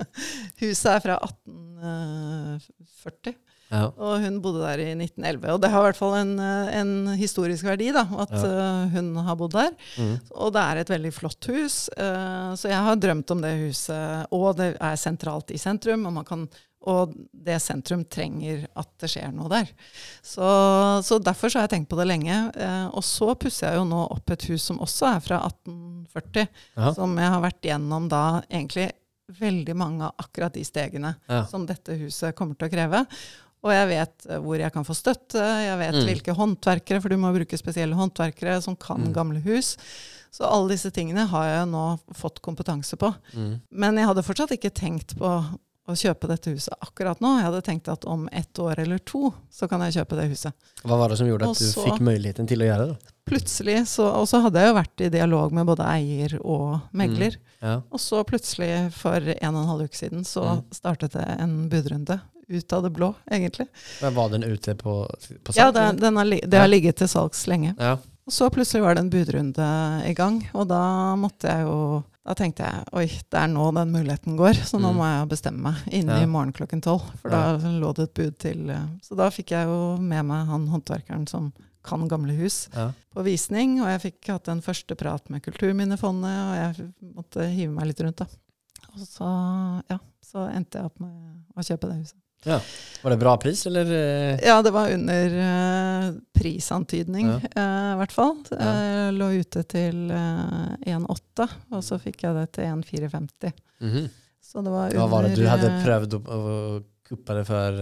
Huset 0.62 0.90
er 0.96 1.00
fra 1.04 1.14
1840, 1.22 3.34
Ja. 3.72 3.86
og 3.96 4.20
hun 4.20 4.34
bodde 4.44 4.60
der 4.60 4.76
i 4.84 4.90
1911. 4.92 5.48
Og 5.54 5.60
det 5.62 5.70
har 5.72 5.80
i 5.80 5.84
hvert 5.86 5.96
fall 5.96 6.12
en, 6.20 6.34
eh, 6.38 6.74
en 6.80 6.90
historisk 7.16 7.64
verdi 7.64 7.86
da, 7.96 8.02
at 8.20 8.30
Ja. 8.36 8.84
eh, 8.84 8.88
hun 8.92 9.14
har 9.16 9.36
bodd 9.40 9.52
der. 9.56 9.70
Mm. 9.96 10.18
Og 10.36 10.52
det 10.52 10.60
er 10.62 10.76
et 10.82 10.90
veldig 10.92 11.12
flott 11.16 11.40
hus, 11.48 11.88
eh, 11.96 12.52
så 12.54 12.68
jeg 12.68 12.76
har 12.84 12.96
drømt 12.96 13.30
om 13.32 13.40
det 13.40 13.54
huset. 13.66 14.26
Og 14.30 14.56
det 14.56 14.76
er 14.78 14.96
sentralt 14.96 15.50
i 15.50 15.56
sentrum, 15.58 16.04
og, 16.06 16.12
man 16.12 16.24
kan, 16.24 16.48
og 16.82 17.12
det 17.32 17.60
sentrum 17.62 18.04
trenger 18.10 18.64
at 18.76 18.88
det 18.98 19.10
skjer 19.12 19.32
noe 19.34 19.48
der. 19.52 19.68
Så, 20.22 20.42
så 21.06 21.18
derfor 21.22 21.48
så 21.52 21.60
har 21.60 21.68
jeg 21.68 21.76
tenkt 21.76 21.90
på 21.92 21.98
det 22.00 22.08
lenge. 22.10 22.38
Eh, 22.56 22.86
og 22.90 23.04
så 23.06 23.32
pusser 23.38 23.68
jeg 23.70 23.78
jo 23.80 23.84
nå 23.86 24.00
opp 24.10 24.30
et 24.34 24.46
hus 24.50 24.62
som 24.70 24.80
også 24.82 25.06
er 25.16 25.20
fra 25.22 25.38
1840, 25.46 26.48
Aha. 26.76 26.92
som 26.96 27.14
jeg 27.18 27.30
har 27.34 27.44
vært 27.44 27.62
gjennom 27.70 28.08
da 28.10 28.24
egentlig 28.50 28.90
veldig 29.38 29.76
mange 29.78 30.04
av 30.10 30.14
akkurat 30.20 30.52
de 30.52 30.64
stegene 30.66 31.14
Ja. 31.30 31.44
som 31.48 31.64
dette 31.66 31.94
huset 32.02 32.34
kommer 32.36 32.58
til 32.58 32.68
å 32.68 32.72
kreve. 32.74 33.06
Og 33.62 33.70
jeg 33.70 33.88
vet 33.92 34.26
eh, 34.28 34.40
hvor 34.42 34.58
jeg 34.58 34.72
kan 34.74 34.84
få 34.84 34.94
støtte, 34.98 35.38
jeg 35.38 35.78
vet 35.78 35.94
Mm. 35.94 36.06
hvilke 36.08 36.34
håndverkere, 36.34 37.00
for 37.00 37.08
du 37.08 37.16
må 37.16 37.30
bruke 37.32 37.56
spesielle 37.56 37.94
håndverkere 37.94 38.60
som 38.62 38.74
kan 38.76 39.00
Mm. 39.06 39.12
gamle 39.14 39.40
hus. 39.44 39.76
Så 40.32 40.44
alle 40.48 40.70
disse 40.74 40.90
tingene 40.90 41.26
har 41.28 41.44
jeg 41.44 41.68
nå 41.70 42.00
fått 42.16 42.40
kompetanse 42.42 42.96
på. 42.96 43.14
Mm. 43.36 43.60
Men 43.70 43.96
jeg 43.96 44.06
hadde 44.08 44.22
fortsatt 44.24 44.50
ikke 44.56 44.72
tenkt 44.74 45.14
på 45.16 45.28
å 45.88 45.94
kjøpe 45.98 46.28
dette 46.30 46.52
huset 46.54 46.74
akkurat 46.80 47.18
nå. 47.20 47.32
Jeg 47.40 47.46
hadde 47.48 47.62
tenkt 47.66 47.88
at 47.90 48.04
om 48.06 48.28
ett 48.32 48.58
år 48.62 48.78
eller 48.84 48.98
to 49.02 49.32
så 49.50 49.66
kan 49.68 49.82
jeg 49.86 49.96
kjøpe 49.98 50.18
det 50.20 50.28
huset. 50.30 50.54
Hva 50.86 50.98
var 51.00 51.10
det 51.10 51.18
som 51.18 51.26
gjorde 51.26 51.48
at 51.50 51.58
du 51.58 51.66
fikk 51.74 51.98
muligheten 52.06 52.46
til 52.46 52.62
å 52.62 52.68
gjøre 52.68 52.86
det? 52.92 52.96
Plutselig, 53.26 53.76
så, 53.88 54.06
Og 54.18 54.26
så 54.30 54.40
hadde 54.42 54.58
jeg 54.62 54.70
jo 54.70 54.76
vært 54.78 55.00
i 55.06 55.08
dialog 55.14 55.52
med 55.54 55.66
både 55.66 55.86
eier 55.86 56.36
og 56.42 56.80
megler. 56.92 57.36
Ja. 57.62 57.80
Og 57.90 58.00
så 58.02 58.22
plutselig, 58.26 58.92
for 58.94 59.14
en 59.18 59.54
og 59.54 59.62
en 59.62 59.68
halv 59.72 59.84
uke 59.88 59.98
siden, 59.98 60.24
så 60.26 60.42
Mm. 60.58 60.62
startet 60.74 61.12
det 61.18 61.26
en 61.38 61.68
budrunde. 61.70 62.20
Ut 62.52 62.72
av 62.72 62.82
det 62.82 62.90
blå, 62.92 63.14
egentlig. 63.30 63.68
Men 64.02 64.14
var 64.14 64.28
den 64.28 64.42
ute 64.44 64.74
på, 64.74 65.06
på 65.44 65.54
Ja, 65.56 65.70
det, 65.72 66.00
den 66.00 66.16
har, 66.16 66.24
det 66.26 66.58
har 66.58 66.68
ligget 66.68 66.96
til 66.96 67.08
salgs 67.08 67.46
lenge. 67.46 67.74
ja. 67.78 67.96
Og 68.26 68.30
så 68.32 68.46
plutselig 68.54 68.82
var 68.84 68.94
det 68.94 69.00
en 69.02 69.10
budrunde 69.10 69.68
i 70.06 70.12
gang, 70.14 70.36
og 70.54 70.68
da 70.68 71.16
måtte 71.18 71.48
jeg 71.50 71.64
jo 71.66 72.04
Da 72.24 72.34
tenkte 72.38 72.62
jeg 72.62 72.84
oi, 72.94 73.06
det 73.32 73.34
er 73.40 73.48
nå 73.50 73.64
den 73.74 73.90
muligheten 73.90 74.36
går, 74.38 74.54
så 74.68 74.78
nå 74.78 74.92
Mm. 74.92 74.96
må 75.00 75.06
jeg 75.10 75.28
bestemme 75.32 75.62
meg 75.72 75.74
innen 75.92 76.16
Ja. 76.16 76.22
i 76.22 76.26
morgen 76.30 76.52
klokken 76.52 76.80
tolv. 76.80 77.02
For 77.18 77.30
Ja. 77.30 77.56
da 77.58 77.68
lå 77.68 77.92
det 77.94 78.04
et 78.10 78.14
bud 78.14 78.38
til 78.38 78.70
eh, 78.70 78.86
Så 79.02 79.16
da 79.16 79.28
fikk 79.28 79.50
jeg 79.50 79.66
jo 79.66 79.96
med 79.98 80.24
meg 80.24 80.46
han 80.46 80.68
håndverkeren 80.68 81.26
som 81.28 81.52
kan 81.82 82.06
gamle 82.08 82.32
hus, 82.38 82.68
Ja. 82.72 82.92
på 83.12 83.24
visning, 83.24 83.80
og 83.82 83.88
jeg 83.88 84.12
fikk 84.12 84.26
hatt 84.30 84.46
en 84.48 84.60
første 84.62 84.94
prat 84.96 85.28
med 85.30 85.42
Kulturminnefondet, 85.42 86.30
og 86.30 86.54
jeg 86.78 86.92
måtte 87.16 87.48
hive 87.50 87.72
meg 87.74 87.86
litt 87.86 87.98
rundt, 88.00 88.16
da. 88.22 88.26
Og 88.94 89.00
så, 89.08 89.82
ja, 89.90 89.98
så 90.22 90.46
endte 90.54 90.78
jeg 90.78 90.84
opp 90.84 91.00
med 91.00 91.10
å 91.56 91.60
kjøpe 91.60 91.88
det 91.90 91.98
huset. 92.04 92.21
Var 93.02 93.10
det 93.10 93.16
bra 93.16 93.36
pris, 93.36 93.66
eller? 93.66 93.90
eh? 93.92 94.38
Ja, 94.46 94.62
det 94.62 94.70
var 94.70 94.90
under 94.94 95.36
uh, 95.38 96.14
prisantydning, 96.38 97.26
Ja. 97.26 97.38
uh, 97.56 97.92
i 97.92 97.98
hvert 98.02 98.12
fall. 98.14 98.36
Ja. 98.50 98.72
Uh, 98.72 99.12
lå 99.16 99.30
ute 99.42 99.62
til 99.66 100.10
eh, 100.10 100.94
1,8, 100.94 101.48
og 101.74 101.82
så 101.84 101.98
fikk 102.02 102.22
jeg 102.22 102.34
det 102.38 102.46
til 102.52 102.64
1,450. 102.64 103.52
-hmm. 103.80 104.08
Så 104.42 104.62
det 104.62 104.70
var 104.70 104.86
under 104.86 104.98
Hva 104.98 105.06
var 105.06 105.22
det 105.22 105.36
du 105.36 105.46
hadde 105.46 105.82
prøvd 105.84 106.14
å, 106.14 106.76
att 106.76 106.91
kuppa 107.12 107.36
det 107.36 107.44
før, 107.48 107.76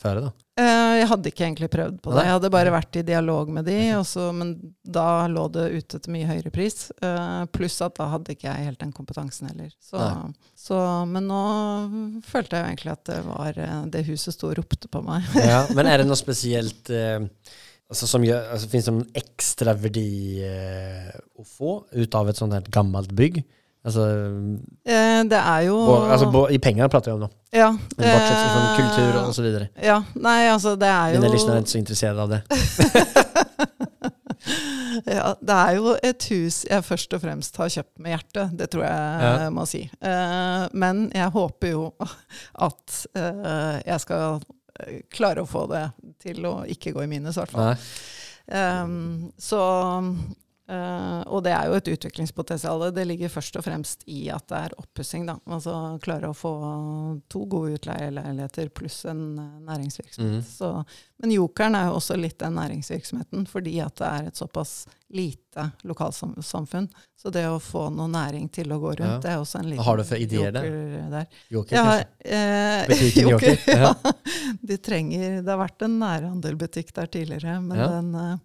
før 0.00 0.18
da? 0.18 0.22
då? 0.26 0.30
eh, 0.62 0.92
Jeg 1.00 1.08
hadde 1.10 1.30
ikke 1.30 1.44
egentlig 1.44 1.68
prøvd 1.72 1.96
på 2.04 2.12
det. 2.14 2.24
Jeg 2.24 2.34
hadde 2.36 2.50
bare 2.54 2.72
vært 2.74 2.98
i 3.00 3.04
dialog 3.06 3.50
med 3.52 3.66
de, 3.68 3.76
også, 3.98 4.26
men 4.36 4.52
da 4.82 5.04
lå 5.30 5.44
det 5.54 5.64
ute 5.74 6.00
til 6.00 6.14
mye 6.14 6.28
høyere 6.28 6.52
pris. 6.54 6.88
eh, 7.04 7.42
pluss 7.54 7.76
at 7.84 7.96
da 7.98 8.06
hadde 8.12 8.34
ikke 8.36 8.48
jeg 8.48 8.68
helt 8.70 8.80
den 8.80 8.94
kompetansen 8.96 9.50
heller. 9.50 9.72
Så, 9.82 10.00
så, 10.56 10.78
men 11.10 11.28
nå 11.30 11.42
følte 12.26 12.56
jeg 12.56 12.64
jo 12.64 12.70
egentlig 12.72 12.94
at 12.94 13.04
det 13.10 13.20
var 13.26 13.60
eh, 13.66 13.76
Det 13.92 14.04
huset 14.08 14.36
sto 14.36 14.48
og 14.52 14.56
ropte 14.60 14.88
på 14.90 15.02
meg. 15.04 15.26
Ja, 15.44 15.64
men 15.76 15.86
er 15.90 16.02
det 16.02 16.08
noe 16.08 16.18
spesielt 16.24 16.88
altså, 16.92 18.08
som 18.08 18.24
gjør, 18.24 18.48
altså, 18.54 18.70
finns 18.72 18.88
det 18.88 18.96
noen 18.96 19.20
ekstra 19.24 19.74
verdi 19.76 20.08
å 20.42 21.44
få 21.46 21.76
ut 21.92 22.14
av 22.18 22.30
et 22.30 22.40
sånt 22.40 22.56
här 22.56 22.72
gammelt 22.74 23.12
bygg? 23.12 23.42
Alltså, 23.84 24.00
Eh, 24.88 25.20
det 25.28 25.36
er 25.36 25.60
jo 25.66 25.74
bo, 25.76 26.30
bo, 26.32 26.46
i 26.48 26.56
penger 26.58 26.88
prater 26.88 27.10
vi 27.12 27.16
om 27.18 27.24
nå. 27.26 27.28
ja, 27.52 27.66
Men 27.98 28.06
bortsett 28.08 28.38
fra 28.40 28.62
eh, 28.62 28.76
kultur 28.78 29.18
og 29.20 29.34
så 29.36 29.42
videre. 29.44 29.66
Ja, 29.82 29.98
nei, 30.14 30.46
altså 30.48 30.72
det 30.80 30.88
er 30.88 31.08
jo 31.12 31.18
Mina 31.20 31.32
lyssnare 31.34 31.56
er 31.58 31.62
ikke 31.66 31.74
så 31.74 31.78
interessert 31.82 32.18
av 32.18 32.28
det. 32.32 32.40
ja, 35.18 35.34
det 35.40 35.56
er 35.58 35.72
jo 35.78 35.94
et 36.00 36.26
hus 36.32 36.62
jeg 36.68 36.84
først 36.86 37.14
og 37.16 37.22
fremst 37.24 37.56
har 37.60 37.68
kjøpt 37.76 37.96
med 38.00 38.10
hjertet, 38.14 38.46
det 38.58 38.66
tror 38.72 38.84
jeg 38.86 38.98
Ja. 39.28 39.50
må 39.52 39.64
si. 39.68 39.82
Eh, 40.00 40.64
men 40.72 41.10
jeg 41.14 41.30
håper 41.36 41.68
jo 41.74 41.84
at 42.00 43.06
jeg 43.14 44.00
skal 44.00 44.40
klare 45.14 45.42
å 45.44 45.46
få 45.46 45.68
det 45.70 45.84
til 46.24 46.40
å 46.48 46.64
ikke 46.66 46.92
gå 46.96 47.04
i 47.04 47.10
minus, 47.10 47.36
i 47.36 47.40
hvert 47.44 47.52
fall. 47.54 47.76
Um, 48.44 49.30
så 49.40 49.56
eh, 50.68 51.20
Og 51.26 51.42
det 51.44 51.52
er 51.52 51.66
jo 51.68 51.74
et 51.78 51.88
utviklingspotensial. 51.94 52.86
Det 52.94 53.04
ligger 53.06 53.28
først 53.32 53.56
og 53.60 53.64
fremst 53.66 54.02
i 54.06 54.28
at 54.32 54.46
det 54.48 54.60
er 54.68 54.76
oppussing. 54.80 55.28
Altså 55.46 55.98
klare 56.04 56.30
å 56.30 56.36
få 56.36 56.54
to 57.28 57.44
gode 57.46 57.74
utleieleiligheter 57.78 58.68
pluss 58.74 59.04
en 59.10 59.38
eh, 59.38 59.60
næringsvirksomhet. 59.68 60.40
Mm. 60.40 60.42
Så, 60.48 60.72
men 61.22 61.30
Jokeren 61.36 61.74
er 61.78 61.88
jo 61.90 61.96
også 62.00 62.16
litt 62.20 62.38
den 62.42 62.56
næringsvirksomheten, 62.58 63.46
fordi 63.50 63.78
at 63.84 63.96
det 64.00 64.10
er 64.10 64.28
et 64.32 64.36
såpass 64.40 64.86
lite 65.14 65.68
lokalsamfunn. 65.86 66.88
Så 67.16 67.30
det 67.30 67.44
å 67.48 67.60
få 67.62 67.86
noe 67.94 68.08
næring 68.10 68.48
til 68.52 68.72
å 68.74 68.78
gå 68.82 68.96
rundt, 68.98 69.04
Ja. 69.14 69.18
det 69.22 69.30
er 69.30 69.38
også 69.40 69.60
en 69.60 69.68
liten 69.70 69.78
Hva 69.84 69.90
har 69.92 69.96
du 70.00 70.04
for 70.08 70.16
ideer 70.20 70.50
der? 70.52 70.64
joker 70.66 71.10
der. 71.10 71.26
Joker 71.50 71.76
Ja, 71.76 71.84
eh, 72.24 72.88
Joker, 73.22 73.58
ja. 73.68 73.94
ja. 74.04 74.12
De 74.60 74.76
trenger 74.76 75.42
Det 75.44 75.48
har 75.52 75.60
vært 75.60 75.82
en 75.86 75.98
nærhandelbutikk 76.00 76.92
der 76.96 77.06
tidligere, 77.06 77.60
men 77.62 77.78
Ja. 77.78 77.88
den 78.00 78.14
eh, 78.14 78.36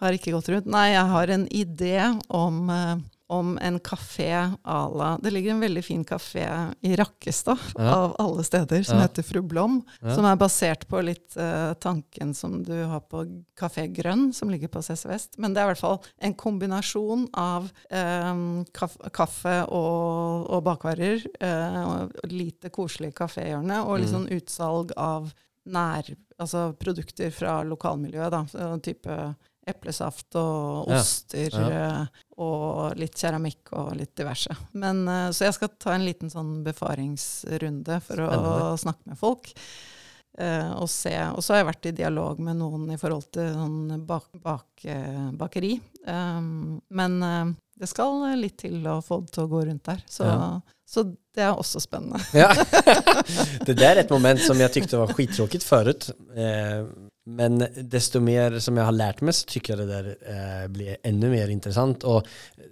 har 0.00 0.12
ikke 0.16 0.32
gått 0.32 0.48
rundt. 0.48 0.66
Nei, 0.66 0.90
jeg 0.94 1.06
har 1.12 1.30
en 1.34 1.46
idé 1.48 1.94
om, 2.28 2.68
eh, 2.70 2.96
om 3.30 3.58
en 3.60 3.78
kafé 3.84 4.30
à 4.64 4.76
la 4.96 5.18
Det 5.20 5.30
ligger 5.34 5.50
en 5.50 5.60
veldig 5.60 5.82
fin 5.84 6.04
kafé 6.04 6.46
i 6.82 6.94
Rakkestad, 6.96 7.58
Ja. 7.76 7.94
av 7.94 8.14
alle 8.18 8.42
steder, 8.44 8.82
som 8.82 8.96
Ja. 8.96 9.02
heter 9.06 9.22
Fru 9.22 9.42
Blom. 9.42 9.82
Ja. 10.00 10.14
Som 10.14 10.24
er 10.24 10.36
basert 10.36 10.86
på 10.88 11.02
litt 11.04 11.36
uh, 11.36 11.74
tanken 11.74 12.32
som 12.34 12.62
du 12.64 12.72
har 12.86 13.00
på 13.00 13.26
Kafé 13.54 13.86
Grønn, 13.92 14.32
som 14.32 14.48
ligger 14.48 14.68
på 14.68 14.82
CC 14.82 15.04
Vest. 15.08 15.36
Men 15.38 15.52
det 15.52 15.60
er 15.60 15.66
i 15.68 15.74
hvert 15.74 15.78
fall 15.80 16.00
en 16.22 16.34
kombinasjon 16.34 17.28
av 17.34 17.70
um, 17.92 18.64
kaffe 18.72 19.58
og, 19.68 20.48
og 20.48 20.64
bakvarer. 20.64 21.20
Uh, 21.42 22.08
lite 22.24 22.70
koselig 22.70 23.12
kaféhjørne, 23.14 23.84
og 23.84 23.98
litt 24.00 24.08
Mm. 24.08 24.14
sånn 24.24 24.32
utsalg 24.40 24.92
av 24.96 25.34
nær, 25.66 26.16
altså 26.40 26.72
produkter 26.78 27.30
fra 27.30 27.62
lokalmiljøet. 27.62 28.30
Da. 28.30 28.78
Type 28.78 29.36
eplesaft 29.68 30.34
og 30.40 30.88
oster 30.96 31.52
Ja. 31.54 31.68
ja. 31.72 32.06
og 32.38 32.96
litt 32.98 33.14
keramikk 33.18 33.72
og 33.78 33.92
litt 33.98 34.14
diverse. 34.18 34.54
Men, 34.72 35.04
eh, 35.08 35.28
så 35.36 35.44
jeg 35.48 35.54
skal 35.58 35.72
ta 35.78 35.94
en 35.96 36.04
liten 36.06 36.30
sånn 36.32 36.62
befaringsrunde 36.66 38.00
for 38.06 38.24
å 38.26 38.74
snakke 38.80 39.06
med 39.12 39.18
folk. 39.20 39.52
eh, 40.38 40.70
og 40.78 40.86
se. 40.86 41.10
Og 41.34 41.42
så 41.42 41.54
har 41.54 41.64
jeg 41.64 41.66
vært 41.72 41.86
i 41.90 41.96
dialog 41.98 42.38
med 42.38 42.60
noen 42.60 42.84
i 42.94 42.98
forhold 43.00 43.24
til 43.34 43.48
sånn 43.56 44.04
bak, 44.06 44.28
bak, 44.38 44.66
eh, 44.86 45.30
bakeri. 45.34 45.80
Um, 46.06 46.76
men 46.94 47.16
eh, 47.26 47.48
det 47.80 47.88
skal 47.90 48.22
litt 48.38 48.56
til 48.62 48.86
å 48.86 49.00
få 49.02 49.18
det 49.24 49.32
til 49.34 49.48
å 49.48 49.50
gå 49.50 49.64
rundt 49.66 49.82
der. 49.88 50.04
Så, 50.06 50.24
Ja. 50.28 50.60
så 50.86 51.02
det 51.34 51.42
er 51.42 51.58
også 51.58 51.82
spennende. 51.82 52.20
Ja. 52.38 52.52
det 53.66 53.74
der 53.78 53.96
er 53.96 54.00
et 54.04 54.10
moment 54.14 54.38
som 54.40 54.58
jeg 54.62 54.70
tykte 54.76 54.98
var 55.00 55.10
skittråkig 55.14 55.60
før. 55.66 55.90
Eh, 55.90 56.84
men 57.28 57.58
desto 57.92 58.20
mer 58.24 58.56
som 58.64 58.76
jeg 58.80 58.88
har 58.88 58.94
lært 58.96 59.20
meg, 59.26 59.34
så 59.36 59.44
syns 59.44 59.68
jeg 59.68 59.78
det 59.82 59.88
der 59.90 60.06
eh, 60.32 60.62
blir 60.72 60.96
enda 61.04 61.28
mer 61.32 61.50
interessant. 61.52 62.04
å 62.08 62.22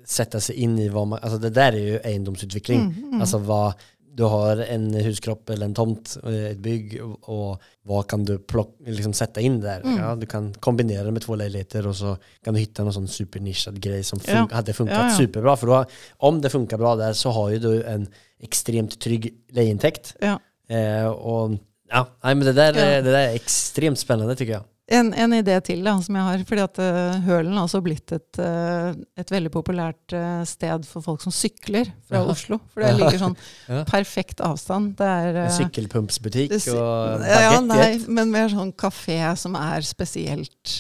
sette 0.07 0.41
seg 0.41 0.57
inn 0.65 0.79
i 0.81 0.89
hva 0.89 1.05
man, 1.07 1.21
Altså, 1.23 1.39
det 1.43 1.53
der 1.57 1.77
er 1.77 1.91
jo 1.93 2.01
eiendomsutvikling. 2.03 2.87
Mm, 2.89 3.13
mm. 3.13 3.21
Alltså 3.21 3.39
hva 3.45 3.75
du 4.17 4.23
har 4.33 4.63
en 4.65 4.87
huskropp 5.05 5.51
eller 5.53 5.69
en 5.69 5.75
tomt, 5.77 6.15
et 6.25 6.57
bygg 6.65 6.95
og 7.05 7.19
hva 7.29 7.59
vad 7.87 8.07
kan 8.09 8.25
du 8.25 8.39
plock, 8.39 8.71
liksom 8.87 9.13
sätta 9.13 9.43
inn 9.45 9.59
der? 9.61 9.83
Mm. 9.85 9.99
Ja, 10.01 10.15
du 10.17 10.25
kan 10.27 10.49
kombinere 10.65 11.05
det 11.05 11.13
med 11.13 11.23
to 11.27 11.37
leiligheter, 11.37 11.87
og 11.87 11.95
så 11.99 12.15
kan 12.43 12.55
du 12.57 12.63
finne 12.63 12.87
någon 12.89 12.97
sånn 12.97 13.13
supernisjet 13.13 13.77
grei 13.79 14.01
som 14.03 14.19
fun- 14.19 14.49
Ja. 14.49 14.57
hadde 14.57 14.73
funka 14.73 15.03
Ja, 15.03 15.11
superbra. 15.19 15.57
For 15.61 15.67
har, 15.75 15.87
om 16.25 16.41
det 16.41 16.51
funka 16.51 16.79
bra 16.81 16.97
der, 16.97 17.13
så 17.13 17.31
har 17.37 17.51
jo 17.53 17.59
du 17.59 17.83
en 17.85 18.09
extremt 18.43 18.97
trygg 18.99 19.35
leieinntekt. 19.53 20.15
Ja. 20.21 20.39
Eh, 20.69 21.07
och 21.07 21.59
ja, 21.93 22.07
nei, 22.25 22.33
men 22.35 22.49
det 22.49 22.57
der, 22.57 22.73
det 22.77 23.05
der 23.07 23.21
er 23.21 23.37
ekstremt 23.39 23.99
spennende, 24.01 24.35
tycker 24.39 24.59
jeg. 24.59 24.67
En, 24.87 25.09
en 25.19 25.33
idé 25.35 25.57
til 25.67 25.81
da, 25.83 25.97
som 25.99 26.15
jeg 26.15 26.23
har. 26.23 26.43
fordi 26.47 26.63
at 26.63 26.77
uh, 26.79 27.17
Hølen 27.27 27.57
har 27.59 27.65
også 27.67 27.81
blitt 27.83 28.13
et, 28.15 28.39
uh, 28.39 28.93
et 29.19 29.33
veldig 29.35 29.51
populært 29.51 30.15
uh, 30.15 30.45
sted 30.47 30.87
for 30.87 31.03
folk 31.03 31.25
som 31.25 31.35
sykler 31.35 31.91
fra 32.07 32.21
Ja. 32.21 32.29
Oslo. 32.31 32.61
For 32.71 32.85
det 32.87 32.93
ligger 32.95 33.19
sånn 33.19 33.35
Ja. 33.73 33.81
perfekt 33.91 34.39
avstand. 34.47 34.93
Det 35.01 35.09
er 35.11 35.41
En 35.49 35.51
Sykkelpumpsbutikk 35.57 36.55
sy- 36.55 36.71
och 36.71 37.27
ja, 37.27 37.59
nei, 37.67 37.97
men 38.07 38.31
mer 38.31 38.47
sånn 38.55 38.71
kafé 38.79 39.19
som 39.43 39.59
er 39.59 39.83
spesielt 39.83 40.77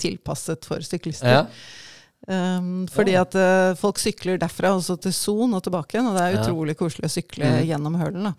tilpasset 0.00 0.64
for 0.64 0.80
syklister. 0.80 1.28
Ja. 1.42 1.44
Um, 2.28 2.86
fordi 2.90 3.12
Ja. 3.12 3.20
at 3.22 3.34
uh, 3.38 3.74
folk 3.78 3.98
sykler 4.02 4.36
derfra 4.42 4.72
og 4.74 4.82
så 4.82 4.96
til 5.00 5.12
Son 5.14 5.54
og 5.54 5.62
tilbake 5.62 5.94
igjen, 5.94 6.08
og 6.10 6.16
det 6.16 6.22
er 6.24 6.32
Ja. 6.34 6.40
utrolig 6.42 6.74
koselig 6.76 7.06
å 7.06 7.12
sykle 7.22 7.44
Mm. 7.46 7.66
gjennom 7.68 7.94
Hølen. 8.00 8.24
da. 8.24 8.32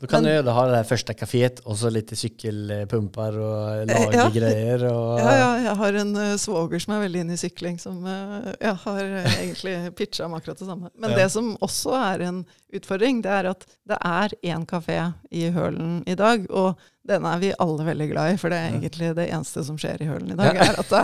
Du 0.00 0.06
kan 0.06 0.22
Men- 0.22 0.44
du 0.44 0.50
ha 0.50 0.66
det 0.66 0.72
der 0.74 0.84
første 0.96 1.14
kaféet 1.16 1.60
også 1.64 1.88
så 1.88 1.90
lite 1.92 2.16
sykkelpumper 2.16 3.38
og 3.40 3.88
Eh, 3.88 3.96
ja. 4.12 4.28
lagergrejer. 4.28 4.84
Och, 4.92 5.18
Ja, 5.24 5.32
ja, 5.36 5.56
jeg 5.70 5.76
har 5.76 5.92
en 5.94 6.16
uh, 6.16 6.36
svoger 6.36 6.78
som 6.80 6.94
er 6.94 7.08
veldig 7.08 7.20
inne 7.24 7.32
i 7.32 7.36
sykling, 7.36 7.78
som 7.80 8.04
uh, 8.04 8.52
jeg 8.60 8.74
har 8.84 9.00
egentlig 9.40 9.94
pitcha 9.96 10.24
om 10.26 10.34
akkurat 10.34 10.58
det 10.58 10.66
samme. 10.68 10.90
Men 10.98 11.10
Ja. 11.10 11.16
det 11.16 11.30
som 11.32 11.56
også 11.62 11.94
er 12.14 12.22
en 12.28 12.46
utfordring, 12.74 13.22
det 13.22 13.30
er 13.30 13.50
at 13.50 13.64
det 13.88 13.98
er 14.04 14.28
én 14.44 14.66
kafé 14.66 15.14
i 15.32 15.50
Hølen 15.50 16.02
i 16.06 16.14
dag, 16.14 16.46
og 16.50 16.76
den 17.10 17.26
er 17.28 17.40
vi 17.42 17.50
alle 17.60 17.84
veldig 17.90 18.06
glad 18.12 18.32
i, 18.34 18.38
for 18.40 18.52
det 18.52 18.58
er 18.60 18.70
egentlig 18.70 19.10
det 19.18 19.26
eneste 19.34 19.64
som 19.66 19.78
skjer 19.80 20.02
i 20.04 20.08
Hølen 20.08 20.32
i 20.34 20.38
dag, 20.38 20.56
er 20.64 20.78
at 20.80 20.90
det, 20.94 21.02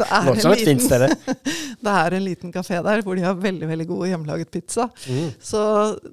det, 0.00 0.06
er 0.16 0.30
en 0.30 0.54
liten, 0.54 0.80
det 1.84 1.94
er 1.94 2.16
en 2.18 2.24
liten 2.26 2.54
kafé 2.54 2.80
der 2.86 3.02
hvor 3.06 3.18
de 3.18 3.24
har 3.26 3.38
veldig 3.38 3.68
veldig 3.70 3.86
god 3.90 4.06
hjemmelaget 4.12 4.50
pizza. 4.54 4.88
Mm. 5.10 5.30
Så 5.50 5.62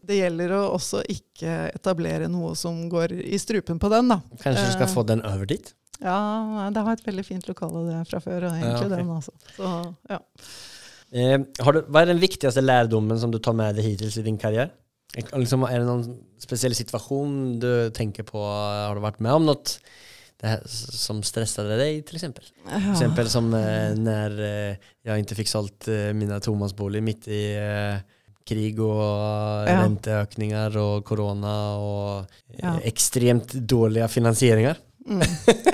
det 0.08 0.20
gjelder 0.22 0.56
å 0.58 0.62
også 0.76 1.04
ikke 1.14 1.58
etablere 1.78 2.30
noe 2.32 2.56
som 2.60 2.86
går 2.92 3.16
i 3.22 3.40
strupen 3.42 3.80
på 3.82 3.92
den, 3.94 4.10
da. 4.16 4.22
Kanskje 4.44 4.66
du 4.66 4.72
ska 4.78 4.88
Eh. 4.88 4.94
få 4.94 5.04
den 5.08 5.22
over 5.28 5.46
dit? 5.46 5.74
Ja, 6.02 6.70
det 6.74 6.84
har 6.86 6.94
et 6.94 7.06
veldig 7.08 7.26
fint 7.26 7.48
lokale 7.50 7.86
det 7.88 8.02
fra 8.10 8.20
før, 8.22 8.50
og 8.50 8.58
egentlig 8.58 8.74
Ja, 8.74 8.86
okay. 8.86 8.98
den 8.98 9.14
altså. 9.16 9.32
Så, 9.56 9.72
ja. 10.12 10.20
Eh, 11.12 11.38
har 11.64 11.74
du, 11.74 11.82
hva 11.88 12.02
er 12.04 12.12
den 12.12 12.20
viktigste 12.22 12.62
lærdommen 12.62 13.18
som 13.20 13.32
du 13.32 13.40
tar 13.40 13.56
med 13.58 13.78
deg 13.78 13.86
hittil 13.88 14.12
i 14.20 14.26
din 14.26 14.38
karriär? 14.38 14.70
Eh, 15.16 15.24
Liksom, 15.40 15.64
er 15.70 15.80
det 15.80 15.88
noen 15.88 16.18
spesiell 16.42 16.76
situasjon 16.78 17.60
du 17.62 17.72
tenker 17.96 18.24
på? 18.28 18.42
Har 18.42 18.96
du 18.98 19.02
vært 19.02 19.22
med 19.24 19.32
om 19.40 19.46
noe 19.48 19.78
det 20.38 20.52
som 20.70 21.24
stressade 21.26 21.78
deg, 21.80 22.04
till 22.06 22.20
exempel? 22.20 22.44
Till 22.46 22.76
Ja. 22.84 22.92
exempel 22.92 23.30
som 23.30 23.48
eh, 23.58 23.96
når 23.98 24.36
eh, 24.46 24.76
jeg 25.08 25.24
ikke 25.26 25.36
fikk 25.40 25.50
solgt 25.50 25.88
eh, 25.90 26.12
mina 26.14 26.38
Thomasbolig 26.40 27.02
mitt 27.02 27.26
i 27.28 27.56
eh, 27.58 27.98
krig 28.48 28.78
og 28.80 29.68
Ja. 29.68 29.82
og 30.78 31.04
korona 31.06 31.56
og 31.78 32.28
och 32.28 32.32
eh, 32.54 32.60
Ja. 32.64 32.80
extremt 32.84 33.54
dåliga 33.54 34.08
finansieringar. 34.08 34.78
Mm. 35.08 35.22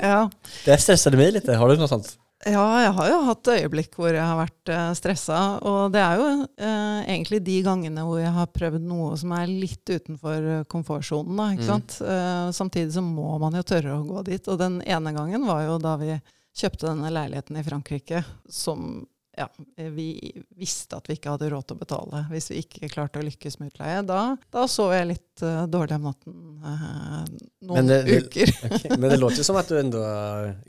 ja. 0.00 0.30
Det 0.64 0.80
stressade 0.80 1.16
meg 1.16 1.32
litt. 1.34 1.46
Har 1.48 1.68
du 1.68 1.76
noe 1.76 1.88
sånt? 1.88 2.16
Ja, 2.46 2.64
jeg 2.84 2.92
har 2.96 3.08
jo 3.10 3.18
hatt 3.28 3.48
øyeblikk 3.54 3.94
hvor 3.98 4.10
jeg 4.12 4.22
har 4.24 4.36
vært 4.38 4.70
uh, 4.72 4.90
stressa. 4.98 5.38
Og 5.64 5.92
det 5.94 6.00
er 6.02 6.20
jo 6.20 6.26
eh, 6.58 7.00
egentlig 7.14 7.40
de 7.46 7.56
gangene 7.66 8.04
hvor 8.04 8.20
jeg 8.20 8.32
har 8.36 8.50
prøvd 8.52 8.84
noe 8.88 9.14
som 9.20 9.32
er 9.36 9.46
litt 9.50 9.88
utenfor 9.88 10.48
eh, 10.58 10.64
komfortsonen. 10.70 11.36
Da, 11.40 11.48
ikke 11.54 11.64
Mm. 11.64 11.70
sant? 11.72 11.96
Eh, 12.04 12.50
samtidig 12.56 12.92
så 12.96 13.02
må 13.04 13.38
man 13.42 13.56
jo 13.58 13.62
tørre 13.62 13.96
å 13.98 14.04
gå 14.06 14.24
dit. 14.28 14.48
Og 14.52 14.58
den 14.60 14.80
ene 14.84 15.12
gangen 15.16 15.46
var 15.48 15.64
jo 15.66 15.78
da 15.78 15.96
vi 16.00 16.12
kjøpte 16.54 16.86
denne 16.90 17.10
leiligheten 17.10 17.56
i 17.58 17.64
Frankrike 17.66 18.24
som 18.48 19.04
ja, 19.36 19.48
vi 19.76 20.06
visste 20.56 20.96
at 21.00 21.08
vi 21.10 21.16
ikke 21.18 21.32
hadde 21.34 21.48
råd 21.50 21.64
til 21.66 21.74
å 21.76 21.80
betale 21.80 22.20
hvis 22.30 22.50
vi 22.52 22.60
ikke 22.62 22.90
klarte 22.92 23.18
å 23.18 23.24
lykkes 23.26 23.58
med 23.60 23.72
utleie. 23.72 24.02
Da, 24.06 24.20
da 24.54 24.64
sov 24.70 24.92
jeg 24.94 25.08
litt 25.10 25.42
uh, 25.42 25.64
dårlig 25.70 25.96
om 25.98 26.06
natten 26.10 26.36
uh, 26.62 27.24
noen 27.66 27.74
Men 27.80 27.90
det- 27.90 28.18
uker. 28.26 28.52
okay. 28.70 28.94
Men 28.96 29.10
det 29.10 29.18
låter 29.18 29.42
som 29.46 29.58
at 29.58 29.68
du 29.70 29.78
enda 29.80 30.04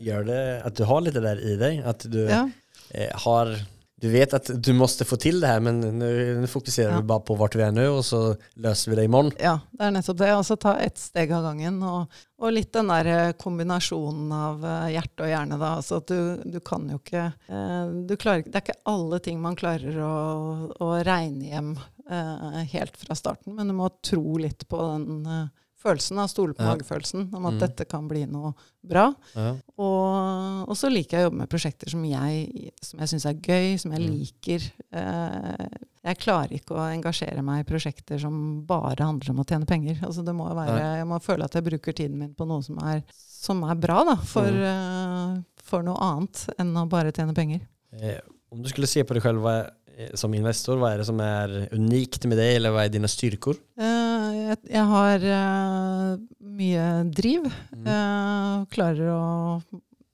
gjør 0.02 0.26
det, 0.32 0.42
at 0.66 0.76
du 0.80 0.84
har 0.90 1.06
litt 1.06 1.14
det 1.18 1.26
der 1.28 1.44
i 1.46 1.56
deg. 1.62 1.82
At 1.86 2.08
du 2.10 2.20
Ja. 2.26 2.44
eh, 2.92 3.12
har, 3.26 3.54
du 4.02 4.10
vet 4.12 4.34
att 4.34 4.50
du 4.64 4.74
måste 4.74 5.06
få 5.08 5.16
til 5.16 5.40
det 5.40 5.48
her, 5.48 5.62
men 5.64 5.80
nå 5.80 6.08
fokuserer 6.08 6.48
fokuserar 6.52 6.92
Ja. 6.92 6.98
vi 7.00 7.08
bare 7.08 7.24
på 7.24 7.36
vart 7.40 7.56
vi 7.56 7.64
er 7.64 7.72
nå, 7.72 7.86
og 7.98 8.04
så 8.04 8.36
løser 8.60 8.92
vi 8.92 8.96
det 9.00 9.06
i 9.08 9.12
morgen. 9.12 9.32
Ja, 9.40 9.60
det 9.72 9.86
er 9.88 9.92
nettopp 9.96 10.18
det. 10.20 10.30
Altså 10.36 10.58
ta 10.60 10.74
ett 10.84 10.98
steg 11.00 11.32
av 11.32 11.44
gangen. 11.48 11.82
Og, 11.84 12.12
og 12.42 12.52
litt 12.52 12.74
den 12.76 12.92
der 12.92 13.06
eh, 13.08 13.32
kombinasjonen 13.40 14.32
av 14.36 14.66
eh, 14.68 14.90
hjerte 14.98 15.24
og 15.24 15.32
hjerne. 15.32 15.58
Da. 15.62 15.72
Altså 15.80 16.02
at 16.02 16.08
du, 16.12 16.44
du 16.44 16.60
kan 16.60 16.90
jo 16.92 17.00
ikke 17.00 17.24
eh, 17.48 17.94
du 18.10 18.16
klarer, 18.20 18.44
Det 18.44 18.56
er 18.60 18.66
ikke 18.68 18.82
alle 18.92 19.20
ting 19.24 19.40
man 19.42 19.56
klarer 19.56 19.96
å, 20.04 20.14
å 20.84 20.92
regne 21.08 21.48
hjem 21.54 21.72
eh, 22.12 22.64
helt 22.76 22.98
fra 23.00 23.16
starten, 23.16 23.56
men 23.56 23.72
du 23.72 23.74
må 23.80 23.90
tro 24.04 24.38
litt 24.44 24.68
på 24.68 24.82
den 24.92 25.24
eh, 25.26 25.46
følelsen, 25.86 26.18
da, 26.20 26.26
stole 26.28 26.56
på 26.58 26.66
Ja. 26.66 26.74
magefølelsen 26.74 27.28
om 27.38 27.46
at 27.46 27.54
Mm. 27.54 27.60
dette 27.62 27.86
kan 27.88 28.08
bli 28.10 28.26
noe 28.26 28.54
bra. 28.86 29.14
Ja. 29.36 29.52
Og, 29.78 30.70
og 30.70 30.76
så 30.78 30.90
liker 30.92 31.18
jeg 31.18 31.26
å 31.26 31.30
jobbe 31.30 31.40
med 31.44 31.50
prosjekter 31.52 31.90
som 31.94 32.04
jeg, 32.10 32.72
som 32.82 33.00
jeg 33.00 33.12
syns 33.14 33.26
er 33.30 33.34
gøy, 33.40 33.78
som 33.80 33.92
jeg 33.94 34.02
Mm. 34.02 34.16
liker. 34.20 34.72
Eh, 34.92 35.68
jeg 36.06 36.18
klarer 36.22 36.52
ikke 36.60 36.76
å 36.76 36.86
engasjere 36.94 37.44
meg 37.44 37.66
i 37.66 37.70
prosjekter 37.72 38.20
som 38.20 38.62
bare 38.66 38.98
handler 39.06 39.30
om 39.32 39.40
å 39.44 39.46
tjene 39.46 39.66
penger. 39.66 40.00
Altså 40.04 40.24
det 40.26 40.36
må 40.36 40.50
være, 40.54 40.98
jeg 41.00 41.08
må 41.08 41.20
føle 41.22 41.44
at 41.46 41.54
jeg 41.54 41.64
bruker 41.64 41.94
tiden 41.94 42.18
min 42.18 42.34
på 42.36 42.46
noe 42.48 42.62
som 42.64 42.78
er, 42.80 43.04
som 43.14 43.64
er 43.64 43.76
bra 43.76 44.04
da, 44.04 44.16
for, 44.16 44.42
Mm. 44.46 45.38
uh, 45.38 45.42
for 45.62 45.82
noe 45.84 45.98
annet 45.98 46.50
enn 46.60 46.74
å 46.76 46.88
bare 46.90 47.12
tjene 47.12 47.34
penger. 47.36 47.62
Eh, 48.00 48.20
om 48.52 48.62
du 48.62 48.70
skulle 48.70 48.88
si 48.88 49.02
på 49.04 49.14
deg 49.14 49.24
selv 49.24 49.42
hva, 49.42 49.66
eh, 49.66 49.85
som 50.20 50.34
investor, 50.36 50.80
hva 50.80 50.94
er 50.94 51.02
det 51.02 51.08
som 51.08 51.20
er 51.24 51.54
unikt 51.74 52.26
med 52.30 52.40
deg, 52.40 52.58
eller 52.58 52.74
hva 52.76 52.86
er 52.86 52.94
dine 52.94 53.10
styrker? 53.12 53.58
Eh, 53.80 54.30
jeg, 54.42 54.60
jeg 54.74 54.86
har 54.92 55.26
eh, 55.38 56.14
mye 56.60 56.86
driv. 57.16 57.50
Mm. 57.76 57.90
Eh, 57.96 58.62
klarer 58.76 59.12
å 59.14 59.24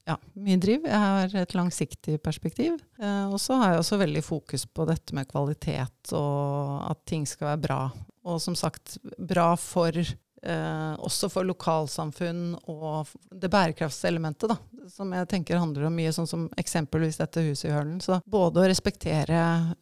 Ja, 0.10 0.16
mye 0.42 0.58
driv. 0.60 0.88
Jeg 0.90 0.98
har 0.98 1.36
et 1.44 1.54
langsiktig 1.56 2.18
perspektiv. 2.26 2.80
Eh, 3.00 3.26
og 3.30 3.38
så 3.40 3.60
har 3.62 3.74
jeg 3.76 3.84
også 3.84 4.02
veldig 4.02 4.24
fokus 4.26 4.66
på 4.66 4.88
dette 4.90 5.16
med 5.16 5.30
kvalitet 5.30 6.14
og 6.18 6.82
at 6.90 7.04
ting 7.08 7.28
skal 7.30 7.54
være 7.54 7.64
bra. 7.68 7.82
Og 8.28 8.42
som 8.42 8.58
sagt, 8.58 8.98
bra 9.18 9.54
for 9.58 9.98
eh, 10.44 10.94
også 10.98 11.30
for 11.32 11.44
lokalsamfunn 11.48 12.56
og 12.68 13.08
det 13.32 13.50
bærekraftselementet, 13.52 14.50
da. 14.50 14.58
Som 14.92 15.12
jeg 15.14 15.28
tenker 15.30 15.60
handler 15.62 15.86
om 15.88 15.94
mye 15.96 16.12
sånn 16.12 16.28
som 16.28 16.48
eksempelvis 16.58 17.20
dette 17.22 17.44
huset 17.46 17.70
i 17.70 17.74
Hølen. 17.74 18.00
Så 18.02 18.18
både 18.26 18.64
å 18.64 18.68
respektere 18.68 19.42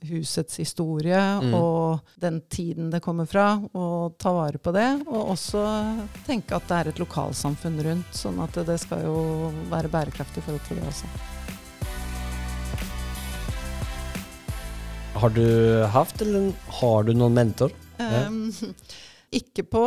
husets 0.10 0.60
historie 0.60 1.17
Mm. 1.39 1.54
og 1.56 2.02
den 2.19 2.41
tiden 2.52 2.89
det 2.91 3.00
kommer 3.02 3.26
fra, 3.26 3.62
og 3.74 4.17
ta 4.19 4.34
vare 4.36 4.60
på 4.60 4.74
det. 4.76 4.88
Og 5.08 5.32
også 5.34 5.63
tenke 6.28 6.56
at 6.56 6.67
det 6.67 6.78
er 6.82 6.88
et 6.91 7.00
lokalsamfunn 7.00 7.80
rundt, 7.86 8.12
sånn 8.13 8.39
at 8.43 8.54
det 8.67 8.80
skal 8.80 9.02
jo 9.08 9.52
være 9.72 9.89
bærekraftig 9.89 10.43
i 10.43 10.45
forhold 10.45 10.65
til 10.67 10.78
det 10.82 10.88
også. 10.91 11.08
Har 15.19 15.30
du 15.36 15.86
haft, 15.91 16.22
eller 16.22 16.52
har 16.80 17.04
du 17.04 17.13
noen 17.17 17.34
mentor? 17.36 17.74
Ja. 18.00 18.28
Ikke 19.32 19.62
på 19.70 19.84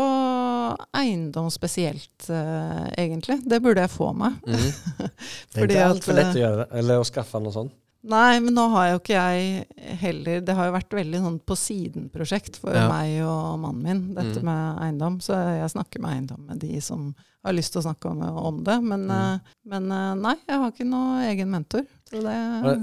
eiendom 0.95 1.49
spesielt, 1.51 2.29
uh, 2.31 2.87
egentlig. 2.99 3.41
Det 3.49 3.59
burde 3.65 3.83
jeg 3.83 3.91
få 3.91 4.13
meg. 4.15 4.37
Mm. 4.47 5.07
Det 5.53 5.63
er 5.65 5.69
ikke 5.69 5.87
altfor 5.89 6.15
lett 6.19 6.29
eh, 6.31 6.37
å 6.39 6.43
gjøre 6.45 6.59
det, 6.63 6.67
eller 6.83 7.01
å 7.03 7.07
skaffe 7.09 7.41
noe 7.43 7.55
sånt. 7.55 7.73
Nei, 8.03 8.41
men 8.43 8.55
nå 8.59 8.65
har 8.73 8.89
jo 8.91 8.97
ikke 8.99 9.15
jeg 9.15 9.99
heller 10.01 10.41
Det 10.43 10.55
har 10.59 10.67
jo 10.67 10.73
vært 10.75 10.95
veldig 10.99 11.19
sånn 11.23 11.37
på 11.47 11.55
siden-prosjekt 11.55 12.57
for 12.59 12.75
Ja. 12.75 12.89
meg 12.91 13.21
og 13.23 13.61
mannen 13.63 13.83
min, 13.87 14.01
dette 14.17 14.41
Mm. 14.43 14.49
med 14.49 14.81
eiendom. 14.83 15.21
Så 15.23 15.37
jeg 15.39 15.71
snakker 15.71 16.03
med 16.03 16.11
eiendom 16.17 16.41
med 16.49 16.59
de 16.65 16.81
som 16.83 17.13
har 17.45 17.55
lyst 17.55 17.73
til 17.75 17.79
å 17.83 17.85
snakke 17.87 18.11
om, 18.11 18.23
om 18.23 18.59
det. 18.67 18.77
Men, 18.83 19.07
Mm. 19.07 19.13
eh, 19.15 19.39
men 19.71 19.87
eh, 19.93 20.15
nei, 20.19 20.35
jeg 20.49 20.59
har 20.59 20.73
ikke 20.73 20.89
noe 20.91 21.23
egen 21.31 21.51
mentor. 21.55 21.87
Så 22.11 22.23
det, 22.27 22.35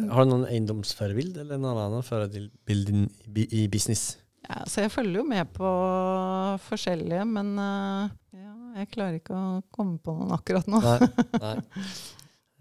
Har, 0.10 0.24
du 0.24 0.32
noen 0.32 0.48
eiendomsførerbild 0.48 1.38
eller 1.38 1.58
noen 1.60 1.78
annen 1.84 2.02
førerbild 2.04 2.89
i, 2.89 3.08
bi- 3.28 3.50
i 3.52 3.67
business? 3.67 4.15
Ja, 4.49 4.63
så 4.65 4.81
jeg 4.81 4.91
følger 4.93 5.21
jo 5.21 5.25
med 5.29 5.49
på 5.53 5.71
forskjellige, 6.65 7.25
men 7.29 7.51
eh, 7.62 8.13
ja, 8.39 8.53
jeg 8.81 8.89
klarer 8.95 9.19
ikke 9.19 9.38
å 9.38 9.59
komme 9.73 9.99
på 10.01 10.15
noen 10.17 10.33
akkurat 10.33 10.69
nå. 10.71 10.81
Nei. 10.81 11.09
Nei. 11.45 11.57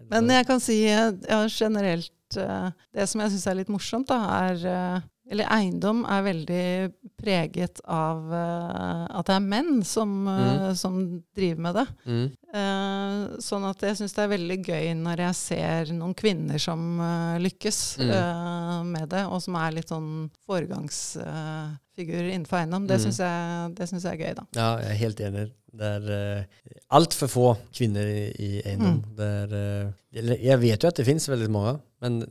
Men 0.09 0.29
jeg 0.31 0.45
kan 0.47 0.61
si 0.63 0.77
eh, 0.87 1.09
ja, 1.27 1.39
generelt 1.51 2.37
eh, 2.39 2.69
Det 2.95 3.07
som 3.09 3.21
jeg 3.23 3.33
syns 3.33 3.47
er 3.49 3.57
litt 3.59 3.73
morsomt, 3.73 4.09
da, 4.09 4.21
er 4.45 5.01
Eller 5.29 5.45
eiendom 5.53 5.99
er 6.09 6.23
veldig 6.25 6.61
preget 7.21 7.79
av 7.85 8.23
uh, 8.33 9.05
at 9.19 9.27
det 9.29 9.35
er 9.35 9.43
menn 9.45 9.83
som, 9.85 10.13
eh, 10.31 10.71
som 10.73 10.95
driver 11.37 11.61
med 11.67 11.75
det. 11.77 11.83
Mm. 12.09 12.23
Uh, 12.49 13.37
sånn 13.45 13.67
at 13.69 13.83
jeg 13.85 13.99
syns 13.99 14.15
det 14.17 14.23
er 14.23 14.31
veldig 14.31 14.57
gøy 14.65 14.87
når 14.97 15.21
jeg 15.27 15.37
ser 15.37 15.91
noen 15.93 16.15
kvinner 16.17 16.57
som 16.63 16.81
lykkes 17.45 17.79
Mm. 17.99 18.89
med 18.89 19.09
det, 19.11 19.21
og 19.29 19.41
som 19.43 19.55
er 19.61 19.71
litt 19.77 19.91
sånn 19.93 20.31
foregangsfigurer 20.47 22.29
innenfor 22.33 22.57
eiendom. 22.63 22.87
Det 22.87 22.97
Mm. 22.97 23.03
syns 23.05 23.19
jeg, 23.19 24.03
jeg 24.03 24.11
er 24.13 24.17
gøy, 24.25 24.35
da. 24.35 24.45
Ja, 24.55 24.69
jeg 24.81 24.89
er 24.91 24.99
helt 25.05 25.19
enig. 25.19 25.51
Det 25.71 25.85
er 25.85 26.39
uh, 26.39 26.43
altfor 26.97 27.27
få 27.29 27.47
kvinner 27.71 28.01
i, 28.09 28.31
i 28.39 28.61
eiendom. 28.65 29.03
Mm. 29.15 29.19
Er, 29.21 30.37
jeg 30.41 30.59
vet 30.59 30.81
jo 30.83 30.87
at 30.89 30.95
det 30.97 31.05
finnes 31.05 31.27
veldig 31.29 31.49
mange, 31.53 31.79
men 32.01 32.23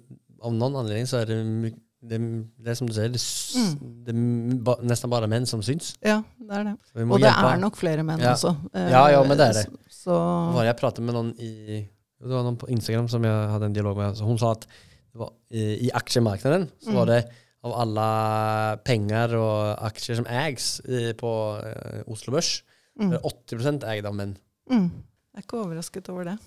av 0.43 0.53
noen 0.53 0.75
anledning 0.83 1.07
så 1.07 1.21
er 1.23 1.27
det, 1.31 1.45
my- 1.47 1.75
det, 2.03 2.19
det 2.63 2.69
er 2.71 2.75
som 2.79 2.87
du 2.87 2.93
sier, 2.95 3.09
det, 3.11 3.21
Mm. 3.59 4.05
det 4.07 4.15
er 4.15 4.83
nesten 4.87 5.11
bare 5.11 5.27
menn 5.27 5.47
som 5.47 5.61
syns. 5.63 5.97
Ja, 6.05 6.21
det 6.39 6.55
er 6.61 6.65
det. 6.65 6.75
Og 7.03 7.19
det 7.19 7.27
hjelpe. 7.27 7.53
er 7.53 7.59
nok 7.59 7.77
flere 7.77 8.05
menn 8.07 8.21
Ja. 8.21 8.35
også. 8.35 8.53
eh, 8.75 8.91
Ja, 8.91 9.09
ja, 9.11 9.23
men 9.25 9.37
det 9.39 9.49
er 9.49 9.53
det. 9.63 9.67
Så, 9.91 10.13
Var 10.55 10.65
jeg 10.65 10.77
pratet 10.79 11.03
med 11.05 11.15
noen 11.15 11.35
i 11.41 11.89
Det 12.21 12.29
var 12.35 12.43
noen 12.43 12.57
på 12.59 12.69
Instagram 12.69 13.09
som 13.09 13.23
jeg 13.23 13.49
hadde 13.51 13.67
en 13.67 13.73
dialog 13.73 13.97
med. 13.97 14.15
Så 14.17 14.25
hun 14.27 14.39
sa 14.39 14.51
at 14.51 14.61
det 14.67 15.19
var, 15.21 15.31
i, 15.51 15.87
i 15.87 15.91
aksjemarkedet 15.95 16.69
så 16.83 16.91
Mm. 16.91 16.95
var 16.97 17.07
det 17.07 17.29
av 17.65 17.73
alle 17.73 18.77
penger 18.85 19.35
og 19.39 19.79
aksjer 19.87 20.17
som 20.17 20.25
eies 20.27 20.81
på 21.19 21.31
eh, 21.63 22.03
Oslo 22.11 22.33
Børs, 22.33 22.63
mm, 22.99 23.11
det 23.11 23.19
er 23.21 23.29
80% 23.29 23.85
eid 23.85 24.05
av 24.07 24.15
menn. 24.15 24.37
mm. 24.71 24.91
Jeg 25.35 25.45
er 25.45 25.47
ikke 25.47 25.65
overrasket 25.65 26.09
over 26.11 26.25
det. 26.25 26.39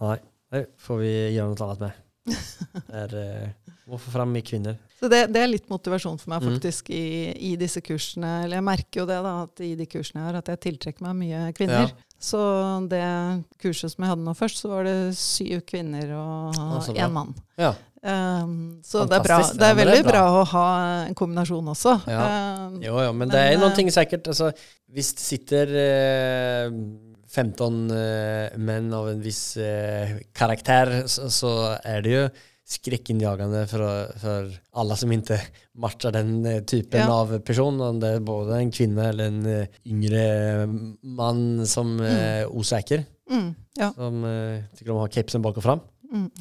Nei, 0.00 0.18
det 0.52 0.66
får 0.78 0.98
vi 1.00 1.12
gjøre 1.36 1.48
noe 1.56 1.64
annet 1.68 1.80
med. 1.80 1.92
Er, 2.92 3.12
eh, 3.20 3.74
må 3.86 3.98
få 4.02 4.10
fram 4.10 4.34
kvinner. 4.42 4.76
Så 4.98 5.08
det, 5.12 5.26
det 5.32 5.42
er 5.42 5.50
litt 5.52 5.68
motivasjon 5.70 6.18
for 6.18 6.32
meg 6.32 6.42
Mm. 6.42 6.54
faktisk 6.56 6.90
i, 6.90 7.32
i 7.52 7.56
disse 7.60 7.80
kursene. 7.84 8.44
Eller 8.44 8.58
jeg 8.58 8.66
merker 8.66 9.00
jo 9.02 9.06
det 9.06 9.18
da, 9.22 9.34
at 9.44 9.62
i 9.64 9.74
de 9.78 9.86
kursene 9.86 10.22
jeg 10.22 10.28
har, 10.30 10.38
at 10.40 10.48
jeg 10.52 10.62
tiltrekker 10.66 11.06
meg 11.06 11.16
mye 11.20 11.42
kvinner. 11.56 11.90
Ja. 11.92 12.02
Så 12.18 12.40
det 12.88 13.02
kurset 13.60 13.92
som 13.92 14.02
jeg 14.04 14.10
hadde 14.14 14.24
nå 14.24 14.32
først, 14.34 14.62
så 14.62 14.70
var 14.72 14.88
det 14.88 14.96
syv 15.20 15.60
kvinner 15.68 16.14
og 16.16 16.56
Å, 16.56 16.80
én 16.96 17.12
mann. 17.12 17.34
Ja. 17.60 17.74
Um, 18.06 18.78
så 18.86 19.02
det 19.08 19.18
er, 19.18 19.22
bra. 19.24 19.36
Det 19.42 19.46
er 19.46 19.52
Ja, 19.52 19.58
det 19.60 19.68
er 19.68 19.78
veldig 19.80 20.02
bra. 20.06 20.12
bra. 20.12 20.24
å 20.40 20.44
ha 20.52 20.66
en 21.08 21.14
kombinasjon 21.18 21.72
også. 21.72 21.96
Ja. 22.08 22.26
Um, 22.68 22.80
Jo, 22.82 22.94
jo, 23.02 23.12
men, 23.12 23.26
Men, 23.26 23.32
det 23.34 23.40
er 23.42 23.52
eh, 23.56 23.60
noen 23.60 23.74
ting 23.74 23.88
sikkert 23.90 24.28
altså, 24.30 24.50
Hvis 24.92 25.12
det 25.16 25.24
sitter 25.24 25.72
eh, 25.80 26.68
15 27.36 27.80
uh, 27.92 28.58
menn 28.58 28.92
av 28.96 29.10
en 29.12 29.22
viss 29.22 29.56
uh, 29.60 30.16
karakter, 30.36 31.02
så, 31.10 31.28
så 31.32 31.52
er 31.84 32.04
det 32.04 32.14
jo 32.14 32.28
skrekkinnjagende 32.66 33.62
for, 33.70 33.82
for 34.18 34.48
alle 34.80 34.96
som 34.98 35.12
ikke 35.14 35.38
matcher 35.78 36.14
den 36.16 36.32
eh, 36.48 36.62
typen 36.66 37.04
Ja. 37.04 37.20
av 37.20 37.36
person. 37.46 37.78
Om 37.80 38.00
det 38.02 38.16
er 38.16 38.24
både 38.26 38.58
en 38.58 38.72
kvinne 38.74 39.06
eller 39.12 39.30
en 39.30 39.46
eh, 39.46 39.76
yngre 39.86 40.24
mann 41.02 41.62
som 41.66 41.94
mm. 42.00 42.06
er 42.10 42.50
usikker. 42.50 43.04
mm, 43.30 43.48
ja. 43.78 43.92
Som 43.94 44.24
uh, 44.24 44.64
tycker 44.74 44.94
om 44.94 44.98
å 44.98 45.06
ha 45.06 45.12
kepsen 45.12 45.44
bak 45.44 45.58
og 45.60 45.66
fram. 45.66 45.84
Mm. 46.12 46.30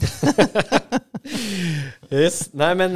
Yes. 2.14 2.52
Nej 2.54 2.76
men 2.78 2.94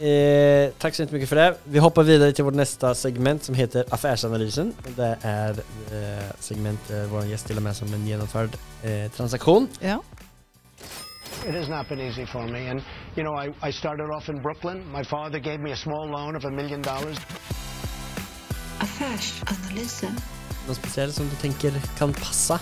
eh, 0.00 0.08
eh, 0.08 0.70
tack 0.78 0.94
så 0.94 1.02
mycket 1.02 1.28
för 1.28 1.36
det. 1.36 1.56
Vi 1.64 1.78
hoppar 1.78 2.02
vidare 2.02 2.32
till 2.32 2.44
vårt 2.44 2.54
nästa 2.54 2.94
segment 2.94 3.42
som 3.42 3.54
heter 3.54 3.84
Affärsanalysen. 3.90 4.72
Det 4.96 5.18
är 5.22 5.50
eh, 5.50 6.24
segment 6.38 6.80
där 6.88 7.06
vår 7.06 7.24
gäst 7.24 7.48
delar 7.48 7.62
med 7.62 7.76
sig 7.76 7.88
om 7.88 7.94
en 7.94 8.06
genomförd 8.06 8.50
eh, 8.82 9.10
transaktion. 9.10 9.68
ja. 9.80 10.02
It 11.48 11.54
has 11.54 11.68
not 11.68 11.88
been 11.88 12.00
easy 12.00 12.26
for 12.26 12.48
me. 12.48 12.70
And, 12.70 12.82
you 13.16 13.22
know, 13.22 13.34
I, 13.34 13.68
I 13.68 13.72
started 13.72 14.10
off 14.10 14.28
in 14.28 14.42
Brooklyn. 14.42 14.92
My 14.92 15.04
father 15.04 15.38
gave 15.38 15.58
me 15.58 15.72
a 15.72 15.76
small 15.76 16.08
loan 16.08 16.36
of 16.36 16.44
a 16.44 16.50
million 16.50 16.82
dollars. 16.82 17.18
Affärsanalysen. 18.78 20.16
Något 20.68 20.76
speciellt 20.76 21.14
som 21.14 21.28
du 21.28 21.36
tänker 21.36 21.72
kan 21.98 22.12
passa? 22.12 22.60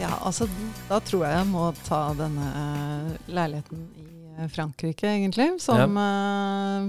Ja, 0.00 0.08
altså 0.20 0.48
da 0.88 0.98
tror 1.00 1.24
jeg 1.26 1.38
jeg 1.38 1.46
må 1.46 1.72
ta 1.86 2.00
denne 2.18 2.46
uh, 2.50 3.10
leiligheten 3.30 3.84
i 3.96 4.06
eh, 4.06 4.23
Frankrike, 4.52 5.08
egentlig, 5.08 5.60
som, 5.62 5.96
eh, 5.96 6.82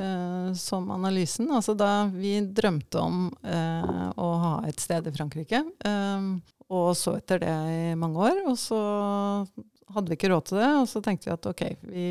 eh, 0.00 0.54
som 0.54 0.90
analysen. 0.90 1.50
Altså 1.50 1.74
da 1.78 2.06
vi 2.12 2.38
drømte 2.40 3.02
om 3.02 3.28
eh, 3.42 4.08
å 4.16 4.30
ha 4.44 4.54
et 4.68 4.80
sted 4.80 5.06
i 5.08 5.14
Frankrike, 5.14 5.64
eh, 5.84 6.32
og 6.72 6.94
så 6.96 7.18
etter 7.18 7.42
det 7.42 7.58
i 7.92 7.94
mange 8.00 8.30
år, 8.30 8.42
og 8.48 8.56
så 8.56 8.80
hadde 9.92 10.08
vi 10.08 10.16
ikke 10.16 10.30
råd 10.32 10.46
til 10.48 10.60
det, 10.62 10.70
og 10.80 10.86
så 10.88 11.02
tenkte 11.04 11.28
vi 11.28 11.34
at 11.34 11.48
ok, 11.50 11.62
vi, 11.84 12.06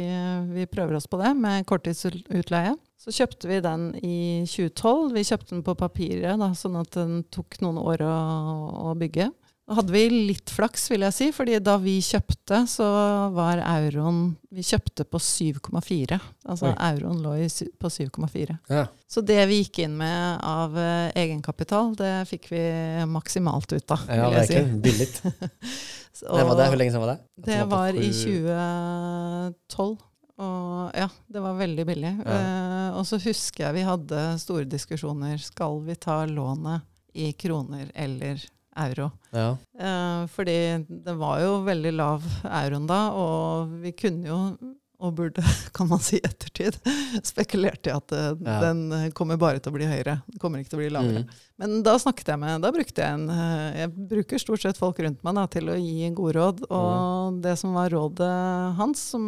vi 0.54 0.68
prøver 0.70 1.00
oss 1.00 1.10
på 1.10 1.18
det 1.22 1.32
med 1.38 1.66
korttidsutleie. 1.70 2.76
Så 3.02 3.14
kjøpte 3.16 3.50
vi 3.50 3.58
den 3.66 3.88
i 4.06 4.18
2012. 4.46 5.16
Vi 5.16 5.26
kjøpte 5.26 5.56
den 5.56 5.64
på 5.66 5.74
papiret, 5.80 6.38
da, 6.38 6.52
sånn 6.58 6.78
at 6.78 6.94
den 6.94 7.24
tok 7.34 7.58
noen 7.64 7.80
år 7.82 8.04
å, 8.06 8.18
å 8.92 8.94
bygge. 9.00 9.32
Hadde 9.72 9.94
vi 9.94 10.02
litt 10.10 10.52
flaks, 10.52 10.90
vil 10.92 11.06
jeg 11.06 11.14
si, 11.16 11.28
fordi 11.36 11.56
da 11.64 11.78
vi 11.80 11.94
kjøpte, 12.04 12.62
så 12.68 12.86
var 13.36 13.62
euroen 13.64 14.36
Vi 14.52 14.64
kjøpte 14.68 15.06
på 15.08 15.18
7,4. 15.24 16.18
Altså 16.52 16.68
Oi. 16.72 16.76
euroen 16.90 17.22
lå 17.24 17.36
på 17.80 17.88
7,4. 17.90 18.58
Ja. 18.68 18.86
Så 19.08 19.24
det 19.24 19.40
vi 19.48 19.62
gikk 19.62 19.80
inn 19.86 19.96
med 20.00 20.42
av 20.44 20.76
uh, 20.76 21.08
egenkapital, 21.16 21.94
det 21.96 22.12
fikk 22.28 22.50
vi 22.52 22.62
maksimalt 23.08 23.72
ut 23.72 23.96
av, 23.96 24.04
Ja, 24.12 24.28
vil 24.30 24.38
jeg 24.42 24.48
si. 24.48 24.54
verkligen. 24.54 24.82
Billigt. 24.82 25.22
Så- 26.14 26.36
Det 26.38 26.44
var 26.46 26.56
det, 26.60 26.68
hur 26.70 26.78
länge 26.78 26.92
sedan 26.92 27.02
var 27.02 27.08
det? 27.08 27.20
Att 27.40 27.46
det 27.46 27.64
var 27.72 27.94
i 27.96 28.12
2012. 28.12 29.98
Og 30.42 30.92
ja, 30.98 31.08
det 31.28 31.40
var 31.44 31.54
veldig 31.60 31.86
billig. 31.86 32.12
Ja. 32.26 32.38
Uh, 32.38 32.98
og 33.00 33.06
så 33.08 33.20
husker 33.22 33.68
jeg 33.68 33.76
vi 33.80 33.84
hadde 33.88 34.22
store 34.42 34.66
diskusjoner. 34.70 35.38
Skal 35.42 35.80
vi 35.86 35.96
ta 35.96 36.24
lånet 36.26 36.82
i 37.14 37.32
kroner 37.34 37.92
eller 37.96 38.42
euro. 38.78 39.12
Ja. 39.36 39.58
Eh, 39.80 40.28
fordi 40.32 40.60
det 40.88 41.18
var 41.20 41.42
jo 41.44 41.58
veldig 41.68 41.94
lav 41.98 42.24
euroen 42.44 42.88
da, 42.88 43.02
og 43.12 43.74
vi 43.84 43.92
kunne 43.98 44.28
jo, 44.30 44.40
og 45.02 45.16
burde, 45.18 45.42
kan 45.76 45.88
man 45.90 46.00
si 46.00 46.20
i 46.20 46.24
ettertid, 46.28 46.76
spekulert 47.26 47.88
i 47.90 47.94
at 47.96 48.12
eh, 48.14 48.28
Ja. 48.46 48.60
den 48.62 49.12
kommer 49.18 49.36
bare 49.42 49.58
til 49.60 49.72
å 49.74 49.76
bli 49.80 49.88
høyere. 49.90 50.20
Den 50.30 50.40
kommer 50.40 50.62
ikke 50.62 50.70
til 50.76 50.80
å 50.80 50.84
bli 50.84 50.92
lavere. 50.94 51.24
Mm. 51.26 51.40
Men 51.62 51.82
da 51.86 51.96
snakket 52.02 52.30
jeg 52.34 52.40
med, 52.42 52.62
da 52.62 52.72
brukte 52.74 53.02
jeg 53.02 53.18
en 53.18 53.26
eh, 53.34 53.80
Jeg 53.82 53.92
bruker 54.14 54.42
stort 54.42 54.62
sett 54.62 54.78
folk 54.78 55.00
rundt 55.02 55.24
meg 55.26 55.36
da, 55.40 55.48
til 55.52 55.74
å 55.74 55.78
gi 55.80 56.10
gode 56.18 56.38
råd. 56.38 56.64
Og 56.70 57.42
det 57.44 57.56
som 57.60 57.74
var 57.78 57.90
rådet 57.94 58.32
hans, 58.78 59.02
som 59.16 59.26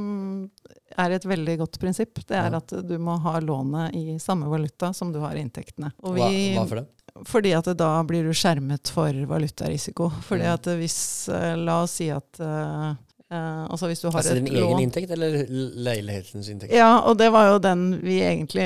er 0.93 1.15
et 1.17 1.25
veldig 1.25 1.57
godt 1.63 1.79
prinsipp, 1.81 2.21
det 2.29 2.37
er 2.37 2.51
Ja. 2.53 2.61
at 2.61 2.69
du 2.85 2.95
må 3.01 3.17
ha 3.25 3.39
lånet 3.41 3.95
i 3.97 4.19
samme 4.21 4.45
valuta 4.51 4.93
som 4.93 5.09
du 5.11 5.17
har 5.25 5.33
inntektene. 5.41 5.89
Og 6.05 6.19
Hva, 6.21 6.29
hva 6.29 6.67
for 6.69 6.83
det? 6.83 6.87
Fordi 7.29 7.51
at 7.53 7.65
da 7.77 7.91
blir 8.03 8.23
du 8.25 8.33
skjermet 8.33 8.89
for 8.93 9.13
valutarisiko. 9.29 10.11
Fordi 10.25 10.47
at 10.49 10.65
hvis 10.79 10.99
eh, 11.29 11.55
La 11.61 11.81
oss 11.83 11.99
si 11.99 12.09
at 12.13 12.39
eh, 12.41 12.93
Altså 13.33 13.87
hvis 13.89 14.01
du 14.03 14.11
har 14.11 14.19
altså 14.19 14.35
et 14.35 14.43
din 14.45 14.55
egen 14.61 14.79
inntekt 14.83 15.09
eller 15.15 15.39
leilighetens 15.49 16.51
inntekt? 16.53 16.73
Ja, 16.75 16.99
og 17.09 17.15
det 17.17 17.31
var 17.33 17.47
jo 17.47 17.55
den 17.63 17.95
vi 18.03 18.19
egentlig 18.21 18.65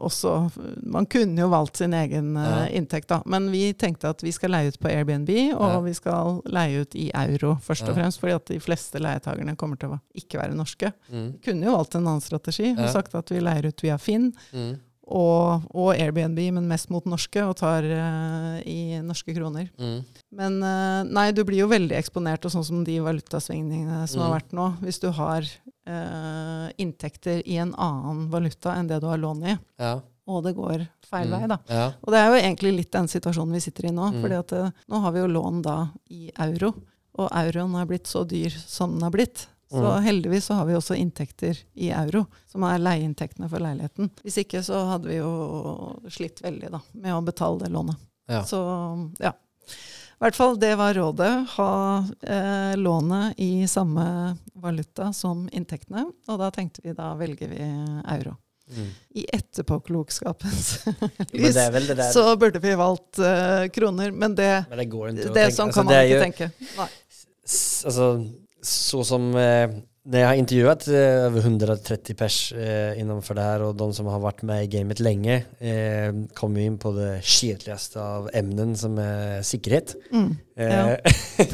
også 0.00 0.32
Man 0.80 1.04
kunne 1.12 1.36
jo 1.42 1.50
valgt 1.52 1.76
sin 1.82 1.92
egen 1.98 2.30
Ja. 2.40 2.62
inntekt, 2.72 3.08
da. 3.10 3.18
Men 3.26 3.50
vi 3.52 3.74
tenkte 3.74 4.08
at 4.14 4.22
vi 4.24 4.32
skal 4.32 4.50
leie 4.54 4.68
ut 4.72 4.78
på 4.80 4.88
Airbnb, 4.88 5.28
og 5.58 5.68
Ja. 5.74 5.80
vi 5.84 5.92
skal 5.98 6.40
leie 6.46 6.80
ut 6.86 6.94
i 6.96 7.10
euro, 7.12 7.58
først 7.60 7.88
og 7.88 7.96
fremst. 7.98 8.20
Fordi 8.22 8.32
at 8.38 8.46
de 8.46 8.60
fleste 8.60 8.98
leietagerne 8.98 9.56
kommer 9.56 9.76
til 9.76 9.90
å 9.90 10.00
ikke 10.16 10.40
være 10.40 10.54
norske. 10.56 10.92
Mm. 11.12 11.32
Vi 11.34 11.38
kunne 11.50 11.66
jo 11.68 11.76
valgt 11.76 11.94
en 11.94 12.06
annen 12.06 12.20
strategi 12.24 12.72
og 12.78 12.88
sagt 12.88 13.14
at 13.14 13.28
vi 13.30 13.40
leier 13.40 13.66
ut 13.68 13.82
via 13.84 13.98
Finn 13.98 14.32
Mm. 14.54 14.78
Og, 15.06 15.64
og 15.74 15.90
Airbnb, 15.96 16.38
men 16.54 16.68
mest 16.70 16.88
mot 16.90 17.04
norske, 17.10 17.42
og 17.44 17.56
tar 17.58 17.82
uh, 17.84 18.60
i 18.68 19.00
norske 19.02 19.34
kroner. 19.34 19.66
Mm. 19.78 20.04
Men 20.38 20.60
uh, 20.62 21.02
nei, 21.10 21.32
du 21.34 21.42
blir 21.44 21.58
jo 21.64 21.68
veldig 21.72 21.96
eksponert, 21.98 22.44
og 22.46 22.52
sånn 22.54 22.64
som 22.64 22.84
de 22.86 22.98
valutasvingningene 23.02 24.06
som 24.08 24.20
Mm. 24.22 24.24
har 24.28 24.34
vært 24.40 24.52
nå. 24.56 24.66
Hvis 24.84 25.00
du 25.02 25.08
har 25.10 25.42
uh, 25.88 26.68
inntekter 26.78 27.42
i 27.46 27.56
en 27.62 27.74
annen 27.74 28.28
valuta 28.30 28.76
enn 28.78 28.88
det 28.88 29.00
du 29.02 29.08
har 29.10 29.18
lån 29.18 29.42
i, 29.50 29.58
Ja. 29.82 30.00
og 30.28 30.44
det 30.44 30.54
går 30.56 30.86
feil 31.10 31.28
Mm. 31.28 31.34
vei, 31.40 31.46
da. 31.48 31.58
Ja. 31.68 31.86
Og 32.02 32.12
det 32.12 32.18
er 32.22 32.28
jo 32.30 32.40
egentlig 32.40 32.76
litt 32.76 32.92
den 32.92 33.08
situasjonen 33.08 33.52
vi 33.52 33.60
sitter 33.60 33.86
i 33.90 33.92
nå. 33.92 34.12
Mm. 34.12 34.22
fordi 34.22 34.38
at 34.38 34.72
nå 34.88 35.00
har 35.02 35.12
vi 35.12 35.18
jo 35.20 35.26
lån 35.26 35.62
da 35.62 35.76
i 36.10 36.30
euro, 36.38 36.74
og 37.18 37.28
euroen 37.32 37.74
har 37.74 37.86
blitt 37.86 38.06
så 38.06 38.24
dyr 38.26 38.50
som 38.56 38.92
den 38.94 39.02
har 39.02 39.10
blitt. 39.10 39.46
Så 39.72 39.80
Mm. 39.80 40.02
heldigvis 40.04 40.44
så 40.50 40.54
har 40.58 40.66
vi 40.68 40.74
også 40.76 40.96
inntekter 41.00 41.56
i 41.74 41.88
euro, 41.96 42.26
som 42.46 42.62
er 42.68 42.78
leieinntektene 42.82 43.48
for 43.48 43.58
leiligheten. 43.64 44.10
Hvis 44.22 44.36
ikke 44.44 44.60
så 44.62 44.82
hadde 44.90 45.08
vi 45.08 45.16
jo 45.16 45.30
slitt 46.12 46.42
veldig 46.44 46.70
da, 46.74 46.80
med 46.92 47.14
å 47.16 47.22
betale 47.24 47.64
det 47.64 47.70
lånet. 47.72 47.96
Ja. 48.28 48.42
Så 48.44 48.60
ja. 49.18 49.32
I 49.32 50.22
hvert 50.22 50.36
fall 50.38 50.58
det 50.60 50.74
var 50.78 50.94
rådet. 50.94 51.48
Ha 51.56 51.70
eh, 52.22 52.76
lånet 52.76 53.34
i 53.42 53.66
samme 53.66 54.36
valuta 54.54 55.08
som 55.16 55.48
inntektene. 55.50 56.04
Og 56.28 56.38
da 56.38 56.50
tenkte 56.54 56.84
vi 56.84 56.92
da 56.94 57.14
velger 57.18 57.48
vi 57.50 57.58
euro. 58.12 58.36
Mm. 58.72 58.90
I 59.18 59.24
etterpåklokskapens 59.34 60.68
Jo, 60.86 61.42
lys 61.42 61.54
det 61.56 62.12
så 62.12 62.36
burde 62.40 62.60
vi 62.62 62.74
valgt 62.78 63.18
uh, 63.18 63.66
kroner. 63.74 64.12
Men 64.12 64.34
det, 64.38 64.64
men 64.70 64.78
det 64.78 64.86
går 64.92 65.10
det 65.16 65.26
sånn 65.26 65.68
altså, 65.68 65.72
kan 65.74 65.88
man 65.90 65.94
ikke 65.98 66.14
ju- 66.14 66.22
tenke. 66.22 66.50
Nei. 66.78 66.88
Alltså, 67.42 68.06
så 68.62 69.04
som 69.04 69.34
eh, 69.36 69.70
när 70.04 70.18
jag 70.20 70.28
har 70.28 70.34
intervjuat 70.34 70.88
eh, 70.88 70.94
över 70.94 71.40
130 71.40 72.14
pers 72.14 72.52
eh, 72.52 73.00
innenfor 73.00 73.34
det 73.34 73.40
här 73.40 73.62
och 73.62 73.74
de 73.74 73.94
som 73.94 74.06
har 74.06 74.20
vært 74.20 74.42
med 74.42 74.64
i 74.64 74.66
gamet 74.66 75.00
lenge 75.00 75.36
eh, 75.58 76.12
kommer 76.34 76.60
in 76.60 76.78
på 76.78 76.92
det 76.92 77.20
kedligaste 77.24 78.00
av 78.02 78.30
ämnen 78.34 78.76
som 78.76 78.98
är 78.98 79.42
sikkerhet. 79.42 79.94
Mm. 80.12 80.36
Eh, 80.56 80.90
Ja. 80.90 80.96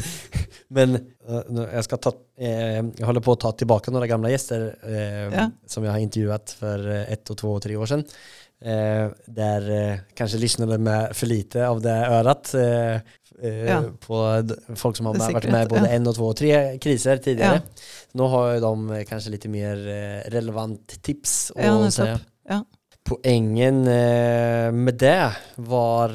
men 0.69 0.93
jeg, 1.29 1.45
nu- 1.49 1.69
jag 1.73 2.01
ta, 2.01 2.13
eh, 2.39 2.83
jag 2.99 3.07
håller 3.07 3.21
på 3.25 3.33
å 3.33 3.41
ta 3.41 3.53
tilbake 3.53 3.91
noen 3.93 4.09
gamle 4.09 4.31
gjester 4.33 4.75
eh, 4.85 5.29
Ja. 5.33 5.51
som 5.67 5.85
jeg 5.85 5.93
har 5.93 6.01
intervjuet 6.05 6.51
for 6.59 6.89
eh, 6.93 7.13
ett 7.13 7.31
og 7.31 7.37
to 7.41 7.53
og 7.55 7.63
tre 7.65 7.77
år 7.77 7.87
siden. 7.89 8.05
Eh, 8.65 9.09
der 9.29 9.71
eh, 9.71 9.99
kanskje 10.19 10.41
lyssnade 10.43 10.79
med 10.83 11.15
for 11.17 11.27
lite 11.31 11.67
av 11.69 11.81
det 11.85 11.95
øret. 12.09 12.55
eh, 12.55 12.95
eh, 12.97 13.01
Ja. 13.43 13.82
på 14.03 14.18
folk 14.76 14.97
som 14.99 15.07
har 15.07 15.18
vært 15.20 15.47
med, 15.51 15.66
i 15.66 15.70
både 15.70 15.91
én 15.93 16.03
ja. 16.03 16.05
to 16.09 16.14
två 16.16 16.30
och 16.32 16.36
tre 16.36 16.78
kriser 16.82 17.20
tidligere. 17.22 17.61
Nu 18.18 18.22
har 18.32 18.55
jo 18.55 18.61
de 18.64 19.05
kanskje 19.07 19.34
litt 19.36 19.47
mer 19.53 19.84
eh, 19.93 20.30
relevant 20.34 20.97
tips 21.03 21.53
Ja, 21.57 21.76
att 21.86 22.22
Poengen. 23.09 23.86
Eh, 23.89 24.72
med 24.72 24.99
det 25.01 25.32
var 25.57 26.12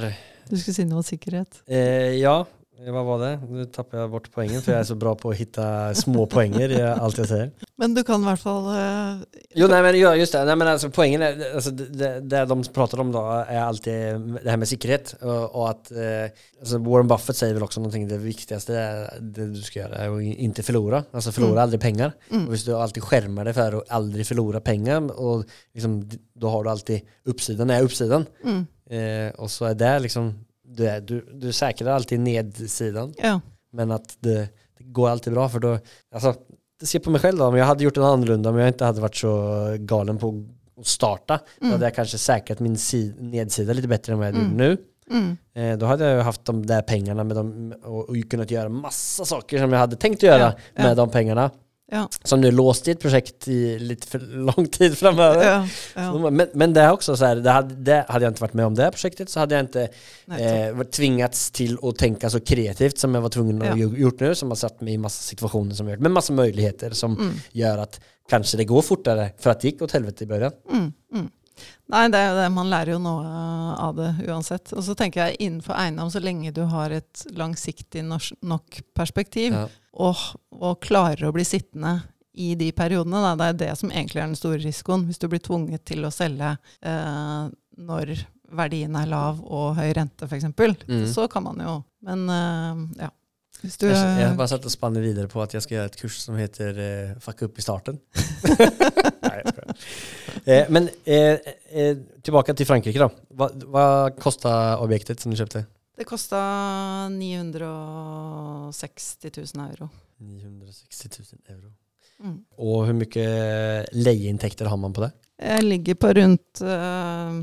Du 0.49 0.57
skulle 0.57 0.76
si 0.76 0.86
noe 0.86 1.01
om 1.01 1.05
sikkerhet. 1.07 1.63
Eh, 1.65 2.19
ja, 2.19 2.43
vad 2.91 3.05
var 3.07 3.19
det? 3.21 3.31
Nå 3.47 3.63
tapper 3.71 4.01
jeg 4.01 4.09
bort 4.11 4.25
poenget, 4.34 4.63
for 4.65 4.73
jeg 4.73 4.81
er 4.84 4.88
så 4.89 4.95
bra 4.99 5.13
på 5.15 5.29
å 5.31 5.36
hitte 5.38 5.65
små 5.95 6.25
poenger 6.31 6.73
i 6.75 6.81
alt 6.84 7.19
jeg 7.21 7.29
ser. 7.29 7.51
Men 7.79 7.93
du 7.95 8.01
kan 8.03 8.21
i 8.21 8.27
hvert 8.27 8.41
fall 8.41 8.65
uh... 8.67 9.21
Jo, 9.55 9.67
nei, 9.71 9.79
men 9.86 9.95
ja, 9.99 10.11
just 10.19 10.36
det. 10.36 10.41
Nei, 10.49 10.55
men 10.59 10.67
altså, 10.71 10.89
poenget 10.93 11.23
er, 11.27 11.41
altså, 11.57 11.71
det, 11.77 11.88
det, 11.95 12.09
det 12.31 12.41
de 12.51 12.57
prater 12.75 13.01
om 13.03 13.11
da, 13.13 13.23
er 13.45 13.61
alltid 13.63 14.27
det 14.41 14.49
her 14.51 14.59
med 14.61 14.69
sikkerhet. 14.69 15.13
Og, 15.21 15.55
og 15.55 15.65
at 15.69 15.91
eh, 15.95 16.43
altså, 16.61 16.81
Warren 16.86 17.09
Buffett 17.11 17.39
sier 17.39 17.55
vel 17.55 17.65
også 17.67 17.84
noe 17.84 18.03
det 18.09 18.19
viktigste 18.23 18.77
er 18.79 19.03
det 19.21 19.49
du 19.55 19.59
skal 19.63 19.84
gjøre, 19.86 20.03
er 20.03 20.13
å 20.13 20.19
ikke 20.23 20.65
tape. 20.67 21.03
Altså 21.13 21.31
tape 21.36 21.53
Mm. 21.53 21.63
aldri 21.65 21.81
penger. 21.88 22.15
mm. 22.31 22.45
Og 22.45 22.53
hvis 22.55 22.67
du 22.67 22.73
alltid 22.75 23.03
skjermer 23.07 23.47
deg 23.49 23.55
for 23.57 23.79
å 23.79 23.84
aldri 23.99 24.27
tape 24.27 24.63
penger, 24.65 25.11
og 25.15 25.45
liksom, 25.75 25.99
da 26.36 26.51
har 26.55 26.63
du 26.67 26.73
alltid 26.73 27.13
oppsiden 27.31 27.71
er 27.71 27.86
oppsiden, 27.88 28.27
Mm. 28.43 28.63
Eh, 28.93 29.29
og 29.39 29.47
så 29.49 29.69
er 29.71 29.77
det 29.79 29.93
liksom, 30.03 30.34
du, 30.76 30.88
är, 30.88 31.01
du, 31.01 31.26
du 31.34 31.51
säkrar 31.51 31.91
alltid 31.91 32.19
nedsidan. 32.19 33.13
Ja. 33.24 33.41
Men 33.71 33.91
att 33.91 34.17
det, 34.19 34.49
det 34.78 34.84
går 34.84 35.09
alltid 35.09 35.34
bra 35.34 35.49
för 35.49 35.59
då, 35.59 35.80
alltså, 36.13 36.36
se 36.84 36.99
på 36.99 37.09
mig 37.09 37.21
själv 37.21 37.38
då, 37.38 37.45
om 37.45 37.55
jag 37.57 37.65
hade 37.65 37.84
gjort 37.84 37.95
det 37.95 38.05
annorlunda, 38.07 38.49
om 38.49 38.57
jag 38.57 38.67
inte 38.67 38.86
hade 38.86 39.01
varit 39.01 39.15
så 39.15 39.65
galen 39.80 40.17
på 40.17 40.45
att 40.80 40.88
starta, 40.88 41.38
då 41.59 41.65
Mm. 41.65 41.71
hade 41.74 41.86
jag 41.86 41.95
kanske 41.95 42.17
säkrat 42.17 42.59
min 42.59 42.78
si, 42.78 43.13
nedsida 43.19 43.74
lite 43.74 43.88
bättre 43.88 44.13
än 44.13 44.19
vad 44.19 44.28
jag 44.28 44.36
Mm. 44.36 44.51
gjorde 44.51 44.63
nu. 44.63 44.78
Mm. 45.11 45.38
Eh, 45.74 45.78
då 45.78 45.86
hade 45.86 46.05
jag 46.05 46.15
ju 46.15 46.21
haft 46.21 46.45
de 46.45 46.65
där 46.65 46.82
pengarna 46.82 47.24
med 47.24 47.36
dem 47.38 47.74
och, 47.84 48.09
och 48.09 48.15
kunnat 48.30 48.51
göra 48.51 48.69
massa 48.69 49.26
saker 49.26 49.57
som 49.59 49.74
jag 49.74 49.80
hade 49.80 49.95
tänkt 49.95 50.17
att 50.17 50.24
göra 50.24 50.39
Ja, 50.39 50.53
ja. 50.76 50.84
med 50.84 50.97
de 50.97 51.09
pengarna. 51.09 51.51
Ja. 51.94 52.10
Som 52.24 52.41
nu 52.41 52.48
är 52.48 52.52
låst 52.52 52.88
i 52.88 52.91
ett 52.91 53.00
projekt 53.00 53.48
i 53.48 53.80
lite 53.80 54.08
för 54.08 54.20
lång 54.20 54.68
tid 54.68 54.98
framöver. 54.98 55.46
Ja. 55.52 55.68
ja. 55.96 56.30
Men, 56.30 56.48
men 56.54 56.74
det 56.74 56.82
är 56.82 56.91
också 56.91 57.18
så 57.18 57.26
här, 57.26 57.36
det 57.36 57.50
hade, 57.52 57.76
det 57.76 58.06
hade 58.08 58.26
jag 58.26 58.32
inte 58.32 58.41
varit 58.41 58.54
med 58.54 58.66
om 58.66 58.76
det 58.76 58.84
här 58.84 58.91
projektet 58.91 59.30
så 59.30 59.39
hade 59.39 59.56
jag 59.56 59.64
inte 59.64 59.88
Nettopp. 60.26 60.48
eh, 60.70 60.72
varit 60.78 60.91
tvingats 60.91 61.52
till 61.52 61.78
att 61.84 61.98
tänka 61.98 62.30
så 62.30 62.39
kreativt 62.39 62.98
som 62.98 63.16
jag 63.16 63.22
var 63.22 63.30
tvungen 63.30 63.62
att 63.62 63.68
Ja. 63.80 63.86
gjort 63.88 64.20
nu, 64.20 64.36
som 64.36 64.50
har 64.52 64.56
satt 64.56 64.82
mig 64.82 64.94
i 64.94 64.98
massa 64.98 65.22
situationer 65.24 65.76
som 65.76 65.88
jag 65.88 65.94
gjort, 65.96 66.02
med 66.02 66.12
massa 66.12 66.34
möjligheter 66.34 66.91
som 66.91 67.14
Mm. 67.18 67.34
gör 67.52 67.78
att 67.78 68.00
kanske 68.30 68.58
det 68.58 68.66
går 68.66 68.82
fortare 68.82 69.30
för 69.39 69.50
att 69.50 69.62
det 69.62 69.68
gick 69.68 69.82
åt 69.82 69.91
helvete 69.91 70.24
i 70.24 70.28
början. 70.28 70.52
Mm. 70.72 70.94
Nei, 71.94 72.08
det 72.10 72.18
er 72.20 72.32
jo 72.32 72.38
det. 72.41 72.48
Man 72.56 72.70
lærer 72.72 72.91
jo 72.96 73.00
noe 73.04 73.34
av 73.84 73.94
det 74.00 74.10
uansett. 74.28 74.72
Og 74.74 74.82
så 74.86 74.96
tenker 74.98 75.28
jeg 75.28 75.38
innenfor 75.46 75.78
eiendom, 75.78 76.10
så 76.10 76.22
lenge 76.24 76.52
du 76.56 76.64
har 76.72 76.89
et 76.96 77.26
langsiktig 77.38 78.02
nok 78.10 78.80
perspektiv, 78.98 79.54
Ja. 79.54 79.68
og, 80.02 80.18
og 80.58 80.80
klarer 80.82 81.30
å 81.30 81.34
bli 81.36 81.46
sittende 81.46 82.00
i 82.34 82.56
de 82.58 82.72
periodene, 82.74 83.20
da, 83.22 83.36
det 83.38 83.48
er 83.52 83.58
det 83.62 83.72
som 83.78 83.91
egentlig 83.94 84.24
er 84.24 84.32
den 84.32 84.39
store 84.39 84.58
risikoen. 84.64 85.04
Hvis 85.06 85.22
du 85.22 85.28
blir 85.30 85.44
tvunget 85.46 85.84
til 85.86 86.02
å 86.02 86.10
selge 86.14 86.56
eh, 86.82 87.44
når 87.78 88.16
verdien 88.54 88.96
er 88.98 89.06
lav 89.10 89.39
og 89.46 89.76
høy 89.78 89.91
rente, 89.98 90.26
f.eks., 90.26 90.50
Mm. 90.89 91.06
så 91.14 91.28
kan 91.30 91.44
man 91.46 91.62
jo 91.62 91.84
Men 92.06 92.26
eh, 92.30 93.04
ja. 93.06 93.10
Du 93.64 93.86
jeg, 93.88 93.96
jeg 94.20 94.34
bare 94.36 94.50
satt 94.52 94.66
og 94.68 94.74
spann 94.74 94.98
videre 95.00 95.30
på 95.32 95.39
at 95.41 95.54
jeg 95.56 95.62
skal 95.64 95.78
gjøre 95.78 95.91
et 95.94 96.00
kurs 96.02 96.18
som 96.26 96.36
heter 96.36 96.80
eh, 96.84 97.14
Fuck 97.24 97.46
up 97.46 97.58
i 97.58 97.64
starten. 97.64 98.00
Nei, 99.24 99.38
jeg 99.39 99.54
skojar. 99.54 99.78
Eh, 100.46 100.66
men 100.70 100.89
eh, 101.06 101.38
eh, 101.72 101.98
tilbake 102.24 102.54
til 102.58 102.66
Frankrike 102.70 103.00
da. 103.02 103.10
Hva, 103.38 103.48
hva 103.70 103.86
kosta 104.20 104.54
objektet 104.84 105.22
som 105.24 105.32
du 105.34 105.38
kjøpte? 105.39 105.64
Det 105.98 106.06
kosta 106.10 106.39
960 107.14 109.18
000 109.56 109.70
euro. 109.70 109.89
960 110.20 111.20
000 111.20 111.56
euro. 111.56 111.70
Mm. 112.24 112.38
Og 112.58 112.86
hvor 112.86 112.94
mye 112.96 113.86
leieinntekter 113.98 114.70
har 114.72 114.78
man 114.80 114.94
på 114.96 115.02
det? 115.06 115.12
Jeg 115.44 115.64
ligger 115.66 115.96
på 116.00 116.12
rundt 116.18 116.62
eh, 116.62 117.34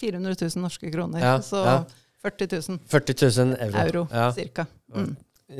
400 0.00 0.36
000 0.40 0.62
norske 0.64 0.90
kroner. 0.92 1.20
Ja, 1.22 1.34
så 1.44 1.64
ja. 1.66 1.76
40 2.22 2.46
000 2.70 2.78
40 2.88 3.26
000 3.26 3.56
euro. 3.66 3.78
euro 3.86 4.02
Ja. 4.12 4.30
cirka. 4.32 4.66
Mm. 4.94 5.16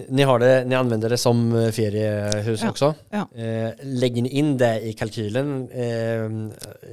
Ni, 0.09 0.23
har 0.23 0.39
det, 0.39 0.65
ni 0.65 0.75
använder 0.75 1.09
det 1.11 1.19
som 1.19 1.57
eh, 1.57 1.71
feriehus 1.71 2.63
Ja, 2.63 2.71
också? 2.71 2.95
ja. 3.11 3.29
Eh, 3.43 3.71
lägger 3.83 4.23
ni 4.23 4.29
in 4.29 4.59
det 4.59 4.81
i 4.81 4.93
kalkylen? 4.93 5.69
Eh, 5.71 5.87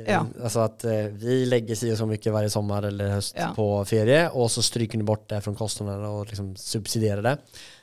Ja. 0.08 0.26
Altså 0.44 0.44
Alltså 0.44 0.60
att 0.60 0.84
eh, 0.84 0.92
vi 1.12 1.46
lägger 1.46 1.76
si 1.76 1.94
och 1.94 1.98
så 1.98 2.06
mycket 2.06 2.34
varje 2.34 2.50
sommar 2.50 2.84
eller 2.84 3.08
höst 3.10 3.36
Ja. 3.40 3.48
på 3.56 3.86
ferie 3.86 4.30
och 4.30 4.52
så 4.52 4.62
stryker 4.62 4.98
ni 4.98 5.04
bort 5.04 5.30
det 5.30 5.42
från 5.42 5.56
kostnaderna 5.56 6.10
och 6.10 6.28
liksom 6.28 6.56
subsidierar 6.56 7.22
det? 7.22 7.38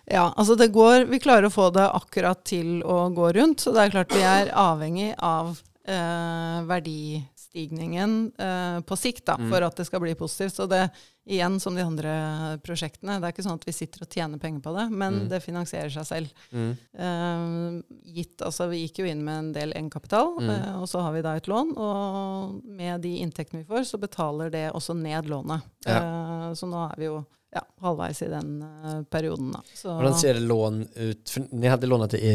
Ja, 0.05 0.35
altså 0.37 0.55
det 0.55 0.69
går 0.69 1.05
Vi 1.05 1.19
klarer 1.21 1.45
å 1.47 1.51
få 1.51 1.71
det 1.71 1.91
akkurat 1.91 2.45
til 2.45 2.83
å 2.85 3.09
gå 3.09 3.33
rundt. 3.33 3.61
Så 3.61 3.73
det 3.73 3.81
er 3.87 3.91
klart 3.91 4.15
vi 4.17 4.23
er 4.23 4.51
avhengig 4.55 5.15
av 5.19 5.57
eh, 5.87 6.61
verdistigningen 6.69 8.33
eh, 8.39 8.81
på 8.81 8.97
sikt 8.99 9.25
da, 9.27 9.37
Mm. 9.39 9.51
for 9.51 9.63
at 9.63 9.77
det 9.77 9.87
skal 9.87 10.01
bli 10.01 10.15
positivt. 10.15 10.55
Så 10.57 10.67
det 10.69 10.91
igjen 11.29 11.59
som 11.61 11.75
de 11.75 11.83
andre 11.83 12.59
prosjektene, 12.63 13.19
det 13.21 13.27
er 13.29 13.33
ikke 13.35 13.45
sånn 13.47 13.59
at 13.59 13.65
vi 13.67 13.73
sitter 13.75 14.03
og 14.05 14.11
tjener 14.11 14.39
penger 14.39 14.61
på 14.63 14.75
det, 14.77 14.91
men 14.93 15.15
Mm. 15.23 15.29
det 15.29 15.43
finansierer 15.43 15.91
seg 15.91 16.07
selv. 16.07 16.29
Mm. 16.53 16.77
Eh, 16.99 17.83
gitt, 18.13 18.37
altså 18.43 18.69
Vi 18.71 18.87
gikk 18.89 18.99
jo 18.99 19.07
inn 19.07 19.25
med 19.25 19.39
en 19.39 19.53
del 19.53 19.73
egenkapital, 19.73 20.37
Mm. 20.41 20.51
eh, 20.51 20.81
og 20.81 20.89
så 20.89 21.01
har 21.03 21.13
vi 21.13 21.23
da 21.23 21.35
et 21.37 21.47
lån. 21.47 21.77
Og 21.77 22.65
med 22.65 23.01
de 23.03 23.19
inntektene 23.19 23.65
vi 23.65 23.75
får, 23.75 23.85
så 23.85 23.99
betaler 23.99 24.51
det 24.51 24.73
også 24.73 24.95
ned 24.97 25.27
lånet. 25.27 25.63
Eh, 25.87 26.53
så 26.55 26.67
nå 26.69 26.91
er 26.93 26.97
vi 26.97 27.05
jo 27.07 27.25
ja, 27.55 27.63
halvveis 27.81 28.23
i 28.23 28.29
den 28.29 28.63
uh, 28.63 29.03
perioden. 29.11 29.53
Da. 29.55 29.63
Så, 29.75 29.89
Hvordan 29.95 30.15
ser 30.19 30.41
lån 30.41 30.81
ut? 30.95 31.31
For 31.31 31.47
ni 31.53 31.71
hadde 31.71 31.89
lånet 31.89 32.15
i, 32.19 32.33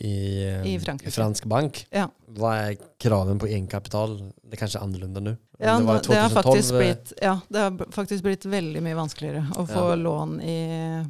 i, 0.00 0.14
i, 0.72 0.74
I 0.76 1.10
fransk 1.12 1.44
bank. 1.50 1.84
Ja. 1.94 2.08
Hva 2.36 2.54
er 2.64 2.78
kraven 3.00 3.38
på 3.40 3.48
egenkapital? 3.48 4.16
Det 4.42 4.56
er 4.56 4.62
kanskje 4.64 4.82
annerledes 4.82 5.22
nå? 5.22 5.36
Ja, 5.56 5.78
det 5.80 6.02
det 6.08 6.18
har 6.20 6.32
faktisk 6.34 6.74
2012, 6.74 6.76
eh, 6.76 6.82
blitt, 6.82 7.12
ja, 7.22 7.34
det 7.48 7.60
har 7.62 7.92
faktisk 7.94 8.24
blitt 8.26 8.44
veldig 8.44 8.82
mye 8.84 8.96
vanskeligere 8.98 9.44
å 9.56 9.64
få 9.64 9.84
Ja. 9.88 9.94
lån 9.94 10.34
i 10.44 10.56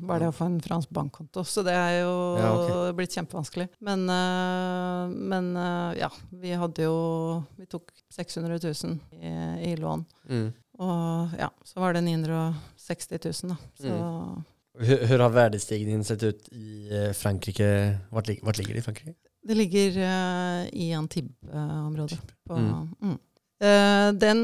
bare 0.07 0.20
det 0.20 0.28
å 0.28 0.36
få 0.36 0.47
en 0.47 0.61
fransk 0.62 0.92
bankkonto. 0.94 1.42
Så 1.44 1.64
det 1.66 1.74
er 1.74 2.03
jo 2.05 2.12
Ja, 2.38 2.53
ok. 2.53 2.94
blitt 2.97 3.16
kjempevanskelig. 3.16 3.68
Men, 3.80 4.07
eh, 4.09 5.09
men 5.09 5.57
eh, 5.57 5.99
ja, 6.05 6.11
vi 6.30 6.53
hadde 6.53 6.82
jo 6.86 7.42
Vi 7.57 7.66
tok 7.66 7.90
600 8.12 8.61
000 8.62 9.01
i, 9.12 9.72
i 9.72 9.76
lån. 9.76 10.05
Mm. 10.30 10.53
Og 10.78 11.28
ja, 11.38 11.49
så 11.64 11.80
var 11.80 11.94
det 11.97 12.05
900 12.05 12.28
000, 12.36 12.55
da. 12.89 13.57
Så 13.80 13.97
Mm. 13.97 14.45
Hur, 14.76 15.07
hur 15.09 15.18
har 15.24 15.30
verdistigningen 15.32 16.03
sett 16.05 16.22
ut 16.22 16.49
i 16.53 16.89
eh, 16.93 17.12
Frankrike? 17.16 17.99
Hvor 18.11 18.22
ligger 18.59 18.74
det 18.74 18.82
i 18.82 18.84
Frankrike? 18.84 19.14
det 19.49 19.55
ligger 19.55 19.99
uh, 19.99 20.66
i 20.72 20.93
Antibes-området. 20.95 22.18
Mm. 22.51 22.89
Mm. 23.03 23.18
Uh, 23.64 24.09
den 24.20 24.43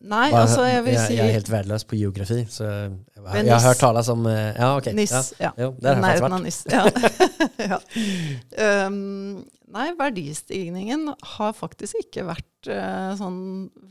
Nei, 0.00 0.30
Hva, 0.32 0.46
altså, 0.46 0.62
jeg 0.64 0.80
vil 0.86 0.94
jag, 0.94 1.02
si 1.04 1.16
jeg 1.18 1.28
er 1.28 1.34
helt 1.36 1.48
verdiløs 1.52 1.82
på 1.84 1.96
geografi. 1.98 2.38
Så 2.48 2.64
jeg, 2.64 2.92
jeg, 3.18 3.42
jeg 3.44 3.52
har 3.52 3.66
hørt 3.66 3.82
hört 3.84 4.06
som... 4.06 4.22
om... 4.24 4.30
Ja, 4.32 4.70
OK. 4.78 4.86
NIS. 4.96 5.12
Ja. 5.12 5.20
Ja, 5.44 5.50
jo, 5.60 5.74
der 5.76 5.98
har 5.98 6.14
jeg 6.14 6.22
faktisk 6.22 6.70
vært. 6.72 6.86
NIS. 6.86 7.58
Ja. 7.60 7.66
ja. 8.64 8.86
Um, 8.86 9.42
nei, 9.76 9.84
verdistigningen 9.98 11.04
har 11.34 11.52
faktisk 11.52 12.00
ikke 12.00 12.24
vært 12.30 12.70
uh, 12.72 13.12
sånn 13.20 13.42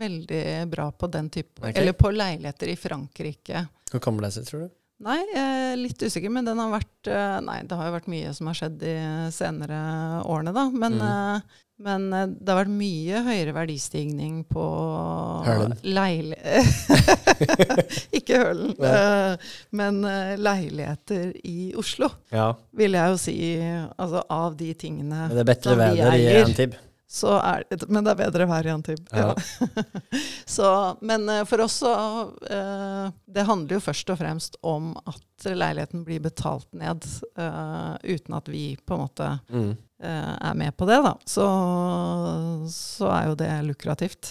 veldig 0.02 0.44
bra 0.74 0.88
på 0.98 1.12
den 1.14 1.30
type 1.30 1.62
okay. 1.62 1.78
Eller 1.78 1.94
på 1.94 2.10
leiligheter 2.10 2.74
i 2.74 2.78
Frankrike. 2.88 3.68
Hur 3.94 4.00
kommer 4.04 4.26
det 4.28 4.34
seg, 4.36 4.46
tror 4.50 4.68
du? 4.68 4.76
Nei, 5.00 5.16
jeg 5.32 5.40
er 5.72 5.78
litt 5.80 6.02
usikker, 6.04 6.28
men 6.36 6.44
den 6.44 6.60
har 6.60 6.74
vært 6.74 7.08
eh, 7.08 7.38
Nei, 7.46 7.62
det 7.64 7.78
har 7.80 7.88
jo 7.88 7.94
vært 7.96 8.10
mye 8.12 8.34
som 8.36 8.50
har 8.52 8.58
skjedd 8.60 8.74
de 8.82 8.96
senere 9.32 9.78
årene, 10.28 10.52
da. 10.58 10.66
Men, 10.74 10.98
Mm. 11.00 11.06
eh, 11.08 11.66
men 11.80 12.10
eh, 12.12 12.26
det 12.36 12.52
har 12.52 12.58
vært 12.66 12.74
mye 12.76 13.22
høyere 13.24 13.54
verdistigning 13.56 14.42
på 14.52 14.66
Hølen. 15.48 15.78
leil... 15.88 16.34
ikke 18.20 18.42
Hølen, 18.44 18.74
Nei. 18.76 19.38
men 19.80 20.02
leiligheter 20.44 21.32
i 21.48 21.72
Oslo 21.80 22.10
Ja, 22.36 22.50
vil 22.76 22.98
jeg 23.00 23.14
jo 23.16 23.18
si, 23.24 23.38
altså 23.96 24.26
av 24.36 24.58
de 24.60 24.74
tingene 24.80 25.30
som 25.30 25.40
det 25.40 25.48
eier. 25.48 25.48
Det 25.48 25.48
er 25.48 25.54
bedre 25.56 25.80
vær 25.80 26.20
i 26.20 26.44
så 26.44 26.89
er 27.40 27.64
Men 27.90 28.06
det 28.06 28.12
er 28.14 28.20
bedre 28.20 28.46
vær 28.50 28.68
i 28.68 28.70
Antibes. 28.70 29.10
Ja. 29.12 29.34
så, 30.56 30.68
men 31.02 31.26
eh, 31.30 31.42
for 31.50 31.64
oss 31.66 31.80
så 31.82 31.94
eh, 32.46 33.10
Det 33.26 33.46
handler 33.50 33.80
jo 33.80 33.82
først 33.82 34.12
og 34.14 34.20
fremst 34.22 34.60
om 34.62 34.92
at 35.10 35.48
leiligheten 35.50 36.04
blir 36.06 36.22
betalt 36.22 36.68
ned 36.78 37.06
eh, 37.40 37.96
uten 38.14 38.38
at 38.38 38.50
vi 38.52 38.64
på 38.86 38.98
en 38.98 39.06
måte 39.08 39.30
Mm. 39.50 39.72
er 40.00 40.54
med 40.56 40.72
på 40.80 40.86
det, 40.88 40.96
da. 41.04 41.12
Så, 41.28 41.44
så 42.72 43.10
er 43.12 43.26
jo 43.28 43.34
det 43.40 43.50
lukrativt 43.68 44.30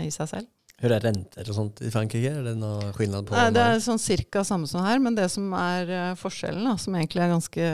i 0.00 0.08
seg 0.14 0.30
selv. 0.30 0.48
Hvor 0.80 0.94
er 0.96 1.02
renter 1.04 1.44
og 1.50 1.56
sånt 1.58 1.82
i 1.84 1.90
Frankrike? 1.92 2.30
Er 2.38 2.46
det 2.46 2.54
noe 2.56 2.88
skillnad 2.96 3.28
på? 3.28 3.36
Nei, 3.36 3.50
det 3.52 3.60
er 3.66 3.82
sånn 3.84 4.00
cirka 4.00 4.40
samme 4.48 4.70
som 4.70 4.80
her, 4.86 4.96
men 5.02 5.18
det 5.18 5.26
som 5.32 5.50
er 5.60 6.14
forskjellen, 6.16 6.64
da, 6.70 6.78
som 6.80 6.96
egentlig 6.96 7.26
er 7.26 7.34
ganske 7.34 7.68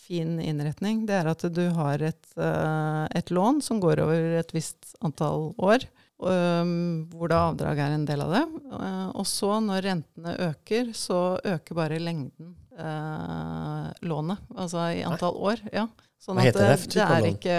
fin 0.00 0.38
innretning, 0.42 1.04
det 1.08 1.16
er 1.20 1.30
at 1.30 1.44
du 1.54 1.62
har 1.76 2.02
et, 2.02 2.22
eh, 2.36 3.06
et 3.20 3.32
lån 3.32 3.60
som 3.64 3.80
går 3.82 4.02
over 4.04 4.38
et 4.40 4.54
visst 4.54 4.94
antall 5.04 5.50
år, 5.60 5.86
hvor 6.20 7.30
da 7.32 7.38
avdrag 7.48 7.78
er 7.80 7.94
en 7.94 8.04
del 8.04 8.20
av 8.20 8.34
det. 8.34 8.42
Eh, 8.76 9.08
og 9.16 9.24
så 9.28 9.54
når 9.64 9.86
rentene 9.86 10.34
øker, 10.50 10.92
så 10.96 11.38
øker 11.40 11.78
bare 11.78 12.00
lengden 12.02 12.54
eh, 12.76 13.88
lånet, 14.04 14.42
altså 14.56 14.90
i 14.98 15.02
antall 15.08 15.38
år. 15.40 15.64
Ja. 15.72 15.86
Sånn 16.20 16.36
Hva 16.36 16.44
heter 16.44 16.66
det 16.66 16.76
det, 16.92 17.06
er 17.06 17.30
ikke 17.30 17.58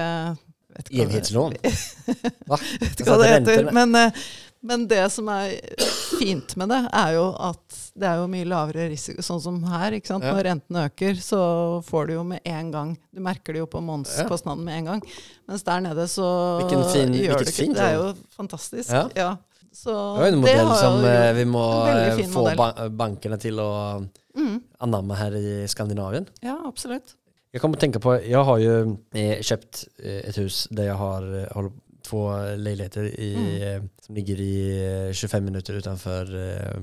Enhetslån? 1.02 1.58
hva 2.48 2.60
hva 2.62 3.18
det 3.20 3.32
heter. 3.36 3.72
Men, 3.76 3.98
men 4.62 4.88
det 4.88 5.03
som 5.12 5.30
er 5.34 5.55
fint 6.20 6.55
med 6.59 6.70
det, 6.70 6.80
er 6.93 7.16
jo 7.16 7.28
at 7.41 7.78
det 7.97 8.07
er 8.07 8.20
jo 8.22 8.28
mye 8.32 8.47
lavere 8.47 8.88
risiko. 8.91 9.24
Sånn 9.26 9.41
som 9.41 9.57
her, 9.66 9.95
ikke 9.97 10.12
sant? 10.14 10.26
Ja. 10.28 10.34
når 10.36 10.47
rentene 10.47 10.84
øker, 10.89 11.18
så 11.22 11.39
får 11.88 12.09
du 12.09 12.14
jo 12.14 12.26
med 12.28 12.45
en 12.45 12.70
gang 12.74 12.91
Du 13.12 13.22
merker 13.26 13.55
det 13.55 13.64
jo 13.64 13.70
på 13.72 13.82
månedskostnaden 13.84 14.64
med 14.66 14.78
en 14.82 14.89
gang. 14.91 15.01
Mens 15.49 15.66
der 15.68 15.82
nede 15.88 16.05
så 16.12 16.28
fin- 16.70 17.16
gjør 17.18 17.41
det 17.41 17.55
ikke 17.55 17.74
Det 17.74 17.88
er 17.88 17.97
jo 17.97 18.14
fantastisk. 18.38 18.91
Ja. 18.91 19.07
Ja. 19.16 19.32
Så 19.74 19.93
Det 20.20 20.28
er 20.28 20.34
en 20.36 20.41
modell 20.43 20.74
som 20.76 20.99
jo 20.99 21.07
eh, 21.07 21.34
vi 21.34 21.45
må 21.47 21.64
eh, 21.88 22.22
få 22.28 22.43
modell. 22.49 22.89
bankene 22.99 23.38
til 23.39 23.59
å 23.64 23.72
mm, 24.36 24.57
anamme 24.84 25.16
her 25.16 25.38
i 25.39 25.68
Skandinavien. 25.72 26.28
Ja, 26.43 26.57
absolutt. 26.68 27.16
Jeg 27.51 27.62
kommer 27.64 27.80
å 27.80 27.82
tenke 27.82 27.99
på, 28.03 28.18
jeg 28.24 28.43
har 28.47 28.59
jo 28.59 28.76
kjøpt 29.16 29.47
köpt 29.47 29.82
eh, 30.03 30.36
hus 30.38 30.68
der 30.72 30.91
jeg 30.91 30.99
har, 30.99 31.26
holdt 31.55 31.80
två 32.04 32.38
lägenheter 32.58 33.04
i, 33.20 33.34
Mm. 33.36 33.76
eh, 33.76 33.84
som 34.06 34.16
ligger 34.16 34.41
i 34.41 34.86
eh, 35.08 35.14
25 35.14 35.45
minuter 35.45 35.74
utanför, 35.74 36.36
eh, 36.56 36.82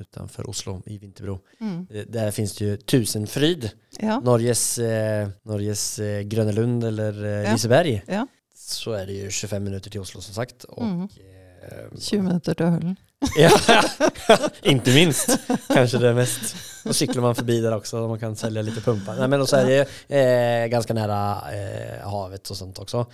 utanför 0.00 0.50
Oslo 0.50 0.82
i 0.86 0.98
Vinterbro. 0.98 1.40
Mm. 1.60 1.86
Eh, 1.90 2.04
Där 2.08 2.30
finns 2.30 2.56
det 2.56 2.64
ju 2.64 2.76
Tusenfryd, 2.76 3.70
Ja. 3.98 4.20
Norges, 4.20 4.78
eh, 4.78 5.28
Norges 5.42 5.98
eh, 5.98 6.20
Grönelund 6.22 6.84
eller 6.84 7.24
eh, 7.24 7.30
Ja. 7.30 7.52
Liseberg. 7.52 8.02
Ja. 8.06 8.26
Så 8.54 8.92
är 8.92 9.06
det 9.06 9.12
ju 9.12 9.30
25 9.30 9.64
minuter 9.64 9.90
till 9.90 10.00
Oslo 10.00 10.20
som 10.20 10.34
sagt. 10.34 10.64
Och, 10.64 10.82
Mm. 10.82 11.02
eh, 11.02 11.98
20 12.00 12.22
minuter 12.22 12.54
til 12.54 12.66
Hølen. 12.66 12.96
Ja, 13.36 13.50
inte 14.62 14.94
minst. 14.94 15.38
Kanske 15.68 15.98
det 15.98 16.14
mest. 16.14 16.56
Och 16.84 16.96
cyklar 16.96 17.22
man 17.22 17.34
förbi 17.34 17.60
där 17.60 17.76
också, 17.76 18.08
man 18.08 18.18
kan 18.18 18.36
sälja 18.36 18.62
lite 18.62 18.80
pumpar. 18.80 19.16
Nej, 19.18 19.28
men 19.28 19.40
och 19.40 19.48
så 19.48 19.56
är 19.56 19.66
det 19.66 19.88
eh, 20.16 20.66
ganska 20.68 20.94
nära 20.94 21.42
eh, 21.52 22.08
havet 22.08 22.50
och 22.50 22.56
sånt 22.56 22.78
också. 22.78 23.06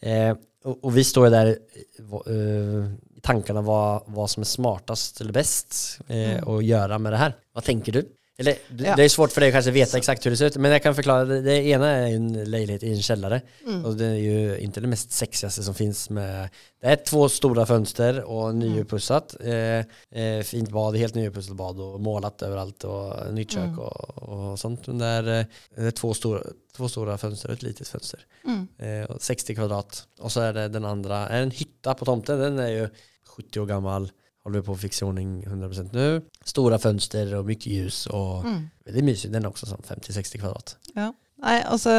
Eh, 0.00 0.36
och, 0.64 0.84
och 0.84 0.96
vi 0.96 1.04
står 1.04 1.26
ju 1.26 1.30
där 1.30 1.46
eh, 2.26 2.90
i 3.16 3.20
tankarna 3.20 3.60
vad, 3.62 4.02
vad 4.06 4.30
som 4.30 4.40
är 4.40 4.44
smartast 4.44 5.20
eller 5.20 5.32
bäst 5.32 6.00
uh, 6.10 6.16
Mm. 6.16 6.48
att 6.48 6.64
göra 6.64 6.98
med 6.98 7.12
det 7.12 7.16
här. 7.16 7.36
Vad 7.52 7.64
tänker 7.64 7.92
du? 7.92 8.08
Eller, 8.40 8.54
Ja. 8.76 8.96
Det 8.96 9.04
är 9.04 9.08
svårt 9.08 9.32
för 9.32 9.40
dig 9.40 9.48
att 9.48 9.54
kanske 9.54 9.70
veta 9.70 9.98
exakt 9.98 10.26
hur 10.26 10.30
det 10.30 10.36
ser 10.36 10.46
ut, 10.46 10.56
men 10.56 10.70
jag 10.70 10.82
kan 10.82 10.94
förklara. 10.94 11.24
Det, 11.24 11.40
det 11.40 11.62
ena 11.64 11.88
är 11.88 12.14
en 12.14 12.50
lägenhet 12.50 12.82
i 12.82 12.90
en 12.92 13.02
källare. 13.02 13.40
Mm. 13.66 13.84
Och 13.84 13.96
det 13.96 14.06
är 14.06 14.14
ju 14.14 14.58
inte 14.58 14.80
det 14.80 14.86
mest 14.86 15.12
sexigaste 15.12 15.62
som 15.62 15.74
finns 15.74 16.10
med 16.10 16.48
Det 16.80 16.86
är 16.86 16.96
två 16.96 17.28
stora 17.28 17.66
fönster 17.66 18.22
och 18.24 18.54
nyuppussat 18.54 19.36
eh, 19.40 20.22
eh, 20.22 20.42
Fint 20.44 20.70
bad, 20.70 20.96
helt 20.96 21.14
nyuppussat 21.14 21.56
bad 21.56 21.80
och 21.80 22.00
målat 22.00 22.42
överallt 22.42 22.84
och 22.84 23.34
nytt 23.34 23.50
kök 23.52 23.64
Mm. 23.64 23.78
och, 23.78 24.22
och 24.28 24.58
sånt 24.58 24.86
Men 24.86 24.98
det 24.98 25.06
är, 25.06 25.40
eh, 25.40 25.46
det 25.76 25.86
är 25.86 25.90
två, 25.90 26.14
stora, 26.14 26.42
två 26.76 26.88
stora 26.88 27.18
fönster 27.18 27.48
och 27.48 27.54
ett 27.54 27.62
litet 27.62 27.88
fönster 27.88 28.20
Mm. 28.44 28.68
eh, 29.02 29.10
och 29.10 29.22
60 29.22 29.54
kvadrat 29.54 30.06
Och 30.20 30.32
så 30.32 30.40
är 30.40 30.52
det 30.52 30.68
den 30.68 30.84
andra, 30.84 31.28
är 31.28 31.42
en 31.42 31.50
hytta 31.50 31.94
på 31.94 32.04
tomten 32.04 32.38
Den 32.38 32.58
är 32.58 32.68
ju 32.68 32.88
70 33.26 33.60
år 33.60 33.66
gammal 33.66 34.10
Håller 34.48 34.62
på 34.62 34.72
att 34.72 34.80
fixa 34.80 35.06
ordning 35.06 35.44
100% 35.46 35.88
nu 35.92 36.22
Stora 36.44 36.78
fönster 36.78 37.34
och 37.34 37.44
mycket 37.46 37.66
ljus 37.66 38.06
och 38.06 38.44
Mm. 38.44 38.68
är 38.86 39.02
mysigt 39.02 39.32
Den 39.32 39.44
är 39.44 39.48
också 39.48 39.66
sånn 39.66 39.82
50-60 39.88 40.38
kvadrat 40.38 40.76
Ja. 40.94 41.12
Nei, 41.42 41.60
altså 41.62 41.90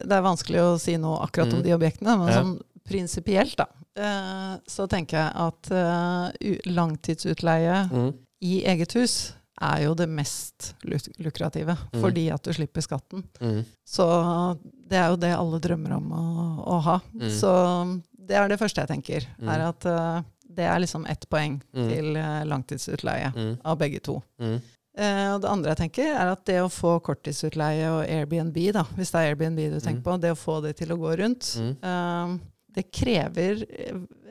Det 0.00 0.16
er 0.16 0.22
vanskelig 0.24 0.60
å 0.60 0.78
si 0.80 0.96
noe 0.96 1.20
akkurat 1.22 1.52
om 1.52 1.58
Mm. 1.60 1.62
de 1.62 1.74
objektene, 1.74 2.16
men 2.18 2.28
Ja. 2.28 2.40
sånn 2.42 2.60
prinsipielt, 2.88 3.56
da, 3.56 3.66
eh, 3.96 4.56
så 4.66 4.86
tenker 4.88 5.16
jeg 5.18 5.32
at 5.36 5.70
eh, 5.70 6.56
langtidsutleie 6.64 7.88
mm. 7.92 8.12
i 8.40 8.64
eget 8.64 8.92
hus 8.94 9.32
er 9.60 9.84
jo 9.84 9.94
det 9.94 10.08
mest 10.08 10.74
luk- 10.82 11.14
lukrative, 11.18 11.76
Mm. 11.92 12.00
fordi 12.02 12.30
at 12.32 12.42
du 12.42 12.52
slipper 12.52 12.80
skatten. 12.82 13.22
Mm. 13.40 13.64
Så 13.86 14.58
det 14.88 14.96
er 14.98 15.08
jo 15.10 15.16
det 15.16 15.32
alle 15.36 15.60
drømmer 15.60 15.92
om 15.96 16.10
å, 16.12 16.66
å 16.66 16.80
ha. 16.82 17.00
Mm. 17.14 17.30
Så 17.30 18.02
det 18.26 18.36
er 18.36 18.48
det 18.48 18.58
første 18.58 18.80
jeg 18.82 18.88
tenker, 18.88 19.26
Mm. 19.40 19.48
er 19.48 19.60
at 19.68 19.86
eh, 19.86 20.22
det 20.54 20.64
er 20.70 20.78
liksom 20.80 21.06
ett 21.10 21.26
poeng 21.30 21.60
Mm. 21.74 21.88
til 21.90 22.16
eh, 22.16 22.44
langtidsutleie 22.44 23.32
Mm. 23.34 23.58
av 23.64 23.78
begge 23.78 24.00
to. 24.02 24.22
Mm. 24.40 24.60
Eh, 24.96 25.34
og 25.34 25.40
det 25.42 25.50
andre 25.50 25.70
jeg 25.74 25.78
tenker, 25.90 26.14
er 26.14 26.30
at 26.32 26.44
det 26.46 26.60
å 26.62 26.68
få 26.70 27.00
korttidsutleie 27.02 27.88
og 27.90 28.04
Airbnb, 28.06 28.58
da, 28.72 28.84
hvis 28.94 29.10
det 29.10 29.20
er 29.20 29.32
Airbnb 29.34 29.56
du 29.72 29.80
tenker 29.80 30.00
Mm. 30.00 30.02
på, 30.04 30.20
det 30.20 30.30
å 30.32 30.38
få 30.38 30.60
det 30.62 30.76
til 30.76 30.88
å 30.94 30.98
gå 30.98 31.16
rundt, 31.18 31.56
Mm. 31.58 31.76
eh, 31.82 32.38
det 32.74 32.90
krever 32.92 33.64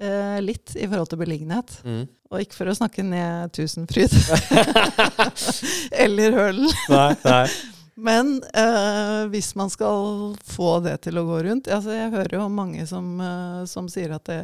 eh, 0.02 0.40
litt 0.42 0.76
i 0.76 0.88
forhold 0.88 1.10
til 1.10 1.18
beliggenhet. 1.20 1.82
Mm. 1.86 2.08
Og 2.32 2.40
ikke 2.42 2.54
for 2.56 2.66
å 2.66 2.76
snakke 2.76 3.04
ned 3.04 3.52
Tusenfryd 3.54 4.12
eller 6.04 6.32
Hølen, 6.32 6.70
nei, 6.90 7.16
nej. 7.24 7.48
Men 7.96 8.44
eh, 8.54 9.28
hvis 9.30 9.52
man 9.56 9.70
skal 9.70 10.36
få 10.44 10.80
det 10.84 10.96
til 11.06 11.20
å 11.22 11.26
gå 11.28 11.44
rundt 11.46 11.68
altså 11.70 11.94
Jeg 11.94 12.10
hører 12.16 12.40
jo 12.40 12.48
mange 12.50 12.88
som, 12.90 13.12
eh, 13.22 13.66
som 13.70 13.90
sier 13.92 14.16
at 14.16 14.26
det, 14.26 14.40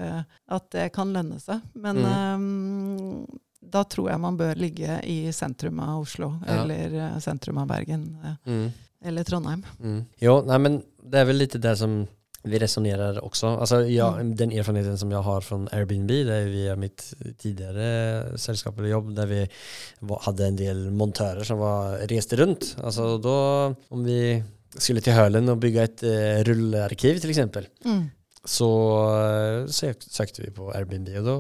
at 0.53 0.67
det 0.75 0.91
kan 0.93 1.13
lønne 1.15 1.39
seg. 1.41 1.61
Men 1.73 1.97
Mm. 2.03 3.23
eh, 3.25 3.37
da 3.69 3.83
tror 3.83 4.09
jeg 4.11 4.19
man 4.21 4.37
bør 4.37 4.55
ligge 4.57 4.99
i 5.05 5.31
sentrum 5.35 5.79
av 5.83 6.01
Oslo 6.01 6.31
Ja. 6.47 6.61
eller 6.63 7.19
sentrum 7.19 7.57
av 7.57 7.67
Bergen. 7.67 8.05
Mm. 8.45 8.71
Eller 9.05 9.23
Trondheim. 9.23 9.63
Mm. 9.81 10.05
Jo, 10.19 10.41
nei, 10.45 10.57
men 10.57 10.83
det 11.03 11.19
er 11.19 11.25
vel 11.25 11.37
litt 11.37 11.59
det 11.61 11.77
som 11.77 12.07
vi 12.43 12.59
resonerer 12.61 13.17
også. 13.19 13.49
Altså, 13.59 13.81
ja, 13.91 14.09
Mm. 14.15 14.35
Den 14.39 14.51
erfarenheten 14.55 14.97
som 14.97 15.11
jeg 15.11 15.23
har 15.23 15.41
fra 15.41 15.57
Airbnb, 15.75 16.07
det 16.07 16.35
er 16.35 16.47
via 16.51 16.75
mitt 16.79 17.03
tidligere 17.37 18.37
selskap 18.39 18.77
eller 18.79 18.93
jobb, 18.93 19.15
der 19.15 19.25
vi 19.27 19.41
var, 20.01 20.21
hadde 20.27 20.47
en 20.47 20.55
del 20.59 20.85
montører 20.91 21.43
som 21.43 21.59
var, 21.59 21.97
reiste 22.09 22.39
rundt. 22.39 22.75
Altså, 22.83 23.17
da, 23.21 23.75
om 23.91 24.05
vi 24.05 24.41
skulle 24.77 25.01
til 25.01 25.13
Hølen 25.17 25.49
og 25.49 25.59
bygge 25.59 25.83
et 25.83 26.03
eh, 26.07 26.43
rullearkiv, 26.47 27.19
f.eks., 27.19 27.67
Mm. 27.85 28.09
så 28.45 28.69
eh, 29.19 29.67
søkte 29.67 30.43
vi 30.45 30.51
på 30.55 30.71
Airbnb, 30.73 31.09
og 31.19 31.25
da 31.25 31.35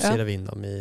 ja. 0.00 0.24
vi 0.24 0.38
inn 0.38 0.46
dem 0.46 0.64
i, 0.64 0.78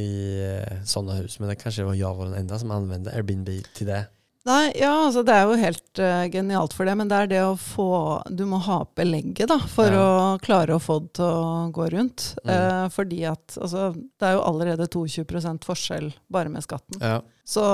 i 0.00 0.08
eh, 0.40 0.80
sånne 0.88 1.18
hus. 1.20 1.36
Men 1.40 1.50
det 1.52 1.58
kanskje 1.60 1.84
var 1.84 1.98
jeg 1.98 2.16
var 2.16 2.30
den 2.30 2.38
enda 2.40 2.58
som 2.58 2.72
anvendte 2.72 3.12
Airbnb 3.12 3.50
til 3.74 3.90
det. 3.92 4.06
Nei, 4.48 4.70
ja, 4.80 4.90
altså 5.04 5.20
det 5.26 5.34
er 5.36 5.42
jo 5.44 5.56
helt 5.60 6.00
uh, 6.00 6.22
genialt 6.32 6.72
for 6.72 6.88
det, 6.88 6.94
men 6.96 7.10
det 7.10 7.16
er 7.18 7.28
det 7.28 7.40
å 7.44 7.56
få 7.60 7.88
Du 8.32 8.46
må 8.48 8.56
ha 8.64 8.78
opp 8.86 8.94
belegget 8.96 9.50
da, 9.52 9.58
for 9.68 9.92
Ja. 9.92 10.00
å 10.00 10.38
klare 10.40 10.78
å 10.78 10.80
få 10.80 10.96
det 11.04 11.12
til 11.18 11.26
å 11.28 11.66
gå 11.76 11.90
rundt. 11.92 12.30
Mm. 12.46 12.54
Uh, 12.54 12.86
fordi 12.94 13.18
at 13.28 13.58
altså, 13.60 13.90
det 13.92 14.30
er 14.30 14.38
jo 14.38 14.46
allerede 14.48 14.88
22% 14.88 15.68
forskjell 15.68 16.08
bare 16.32 16.48
med 16.48 16.64
skatten. 16.64 17.02
Ja. 17.04 17.20
Så, 17.44 17.66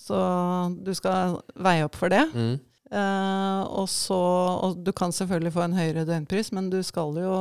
så 0.00 0.18
du 0.82 0.90
skal 0.98 1.38
veie 1.54 1.86
opp 1.86 1.94
for 2.00 2.10
det. 2.10 2.24
Mm. 2.34 2.58
Uh, 2.92 3.62
og 3.72 3.86
så 3.88 4.18
Og 4.66 4.82
du 4.84 4.90
kan 4.92 5.14
selvfølgelig 5.16 5.54
få 5.54 5.62
en 5.64 5.78
høyere 5.78 6.04
døgnpris, 6.04 6.50
men 6.52 6.66
du 6.68 6.82
skal 6.84 7.14
jo 7.16 7.36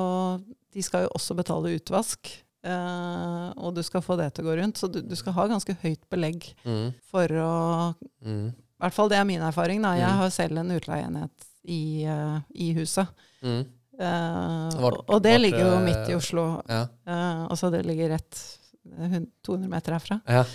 De 0.72 0.84
skal 0.86 1.04
jo 1.04 1.10
også 1.18 1.36
betale 1.36 1.74
utvask. 1.76 2.30
Eh, 2.64 3.54
og 3.58 3.76
du 3.76 3.82
skal 3.84 4.02
få 4.06 4.18
det 4.20 4.34
til 4.36 4.46
å 4.46 4.50
gå 4.52 4.58
rundt. 4.62 4.78
Så 4.82 4.90
du, 4.92 5.02
du 5.02 5.16
skal 5.16 5.34
ha 5.34 5.48
ganske 5.48 5.76
høyt 5.84 6.04
belegg 6.10 6.54
Mm. 6.66 6.94
for 7.12 7.28
å 7.28 7.96
Mm. 8.26 8.50
i 8.50 8.82
hvert 8.84 8.94
fall 8.94 9.10
det 9.10 9.18
er 9.18 9.26
min 9.26 9.42
erfaring. 9.42 9.82
Da. 9.82 9.94
Jeg 9.96 10.10
Mm. 10.10 10.18
har 10.18 10.30
selv 10.30 10.58
en 10.60 10.72
utleieenhet 10.72 11.48
i, 11.68 12.06
uh, 12.08 12.40
i 12.56 12.74
huset. 12.74 13.08
Mm. 13.44 13.66
Eh, 14.00 14.70
og, 14.82 15.04
og 15.08 15.22
det 15.22 15.34
vart, 15.36 15.42
ligger 15.42 15.60
jo 15.68 15.80
midt 15.86 16.10
i 16.10 16.16
Oslo. 16.16 16.62
Ja. 16.68 16.88
Uh, 17.06 17.48
altså 17.52 17.70
det 17.72 17.84
ligger 17.86 18.10
rett 18.16 18.40
eh, 18.98 19.20
200 19.46 19.68
meter 19.70 19.94
herfra. 19.94 20.22
ja. 20.28 20.46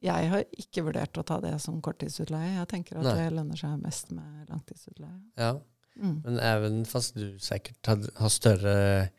Jeg 0.00 0.28
har 0.30 0.44
ikke 0.54 0.84
vurdert 0.86 1.18
å 1.18 1.24
ta 1.26 1.40
det 1.42 1.56
som 1.60 1.80
korttidsutleie. 1.82 2.52
Jeg 2.54 2.68
tenker 2.70 2.98
at 3.00 3.02
Nei. 3.02 3.14
det 3.18 3.32
lønner 3.34 3.58
seg 3.58 3.80
mest 3.82 4.12
med 4.12 4.46
langtidsutleie. 4.48 5.20
ja. 5.36 5.56
Mm. 6.00 6.22
Men 6.24 6.38
even 6.38 6.84
fast 6.86 7.16
du 7.16 7.34
sikkert 7.42 7.84
har 8.14 8.28
større 8.30 9.10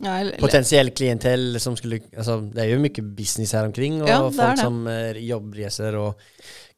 Ja, 0.00 0.20
eller- 0.20 0.38
Potensiell 0.38 0.90
klientell 0.94 1.58
som 1.60 1.74
skulle 1.76 1.98
altså, 2.16 2.36
Det 2.54 2.62
er 2.62 2.68
jo 2.70 2.78
mye 2.78 3.02
business 3.16 3.52
her 3.52 3.64
omkring 3.66 4.00
og 4.02 4.08
Ja, 4.08 4.20
folk 4.30 4.58
som 4.60 4.86
eh, 4.86 5.14
jobbreser 5.26 5.96
og 5.98 6.20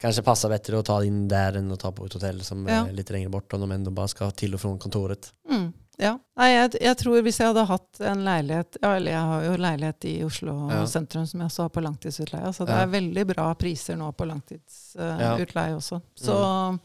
kanskje 0.01 0.25
passer 0.25 0.49
bedre 0.49 0.79
å 0.81 0.85
ta 0.87 0.97
inn 1.05 1.27
der 1.29 1.59
enn 1.61 1.69
å 1.71 1.77
ta 1.79 1.91
på 1.93 2.07
et 2.07 2.13
hotell 2.17 2.41
som 2.43 2.67
Ja. 2.67 2.87
er 2.87 2.93
litt 2.97 3.11
lenger 3.11 3.29
bort, 3.31 3.53
om 3.53 3.69
de 3.69 3.91
bare 3.91 4.09
skal 4.09 4.31
til 4.33 4.55
og 4.55 4.61
fra 4.61 4.71
kontoret. 4.81 5.33
Mm, 5.51 5.73
ja. 5.99 6.15
Nei, 6.41 6.49
jeg, 6.55 6.71
jeg 6.81 6.97
tror 6.97 7.21
hvis 7.27 7.37
jeg 7.43 7.51
hadde 7.51 7.65
hatt 7.69 7.99
en 8.09 8.23
leilighet 8.25 8.79
ja, 8.81 8.95
Eller 8.97 9.13
jeg 9.13 9.25
har 9.31 9.43
jo 9.45 9.57
leilighet 9.61 10.07
i 10.09 10.15
Oslo 10.25 10.55
Ja. 10.71 10.79
sentrum 10.89 11.27
som 11.29 11.43
jeg 11.43 11.51
også 11.51 11.67
har 11.67 11.73
på 11.75 11.83
langtidsutleie. 11.85 12.53
Så 12.57 12.65
det 12.65 12.73
Ja. 12.79 12.83
er 12.87 12.95
veldig 12.95 13.27
bra 13.35 13.51
priser 13.61 13.99
nå 14.01 14.09
på 14.17 14.25
langtidsutleie 14.31 15.77
også. 15.77 16.01
Så 16.17 16.33
uh, 16.41 16.79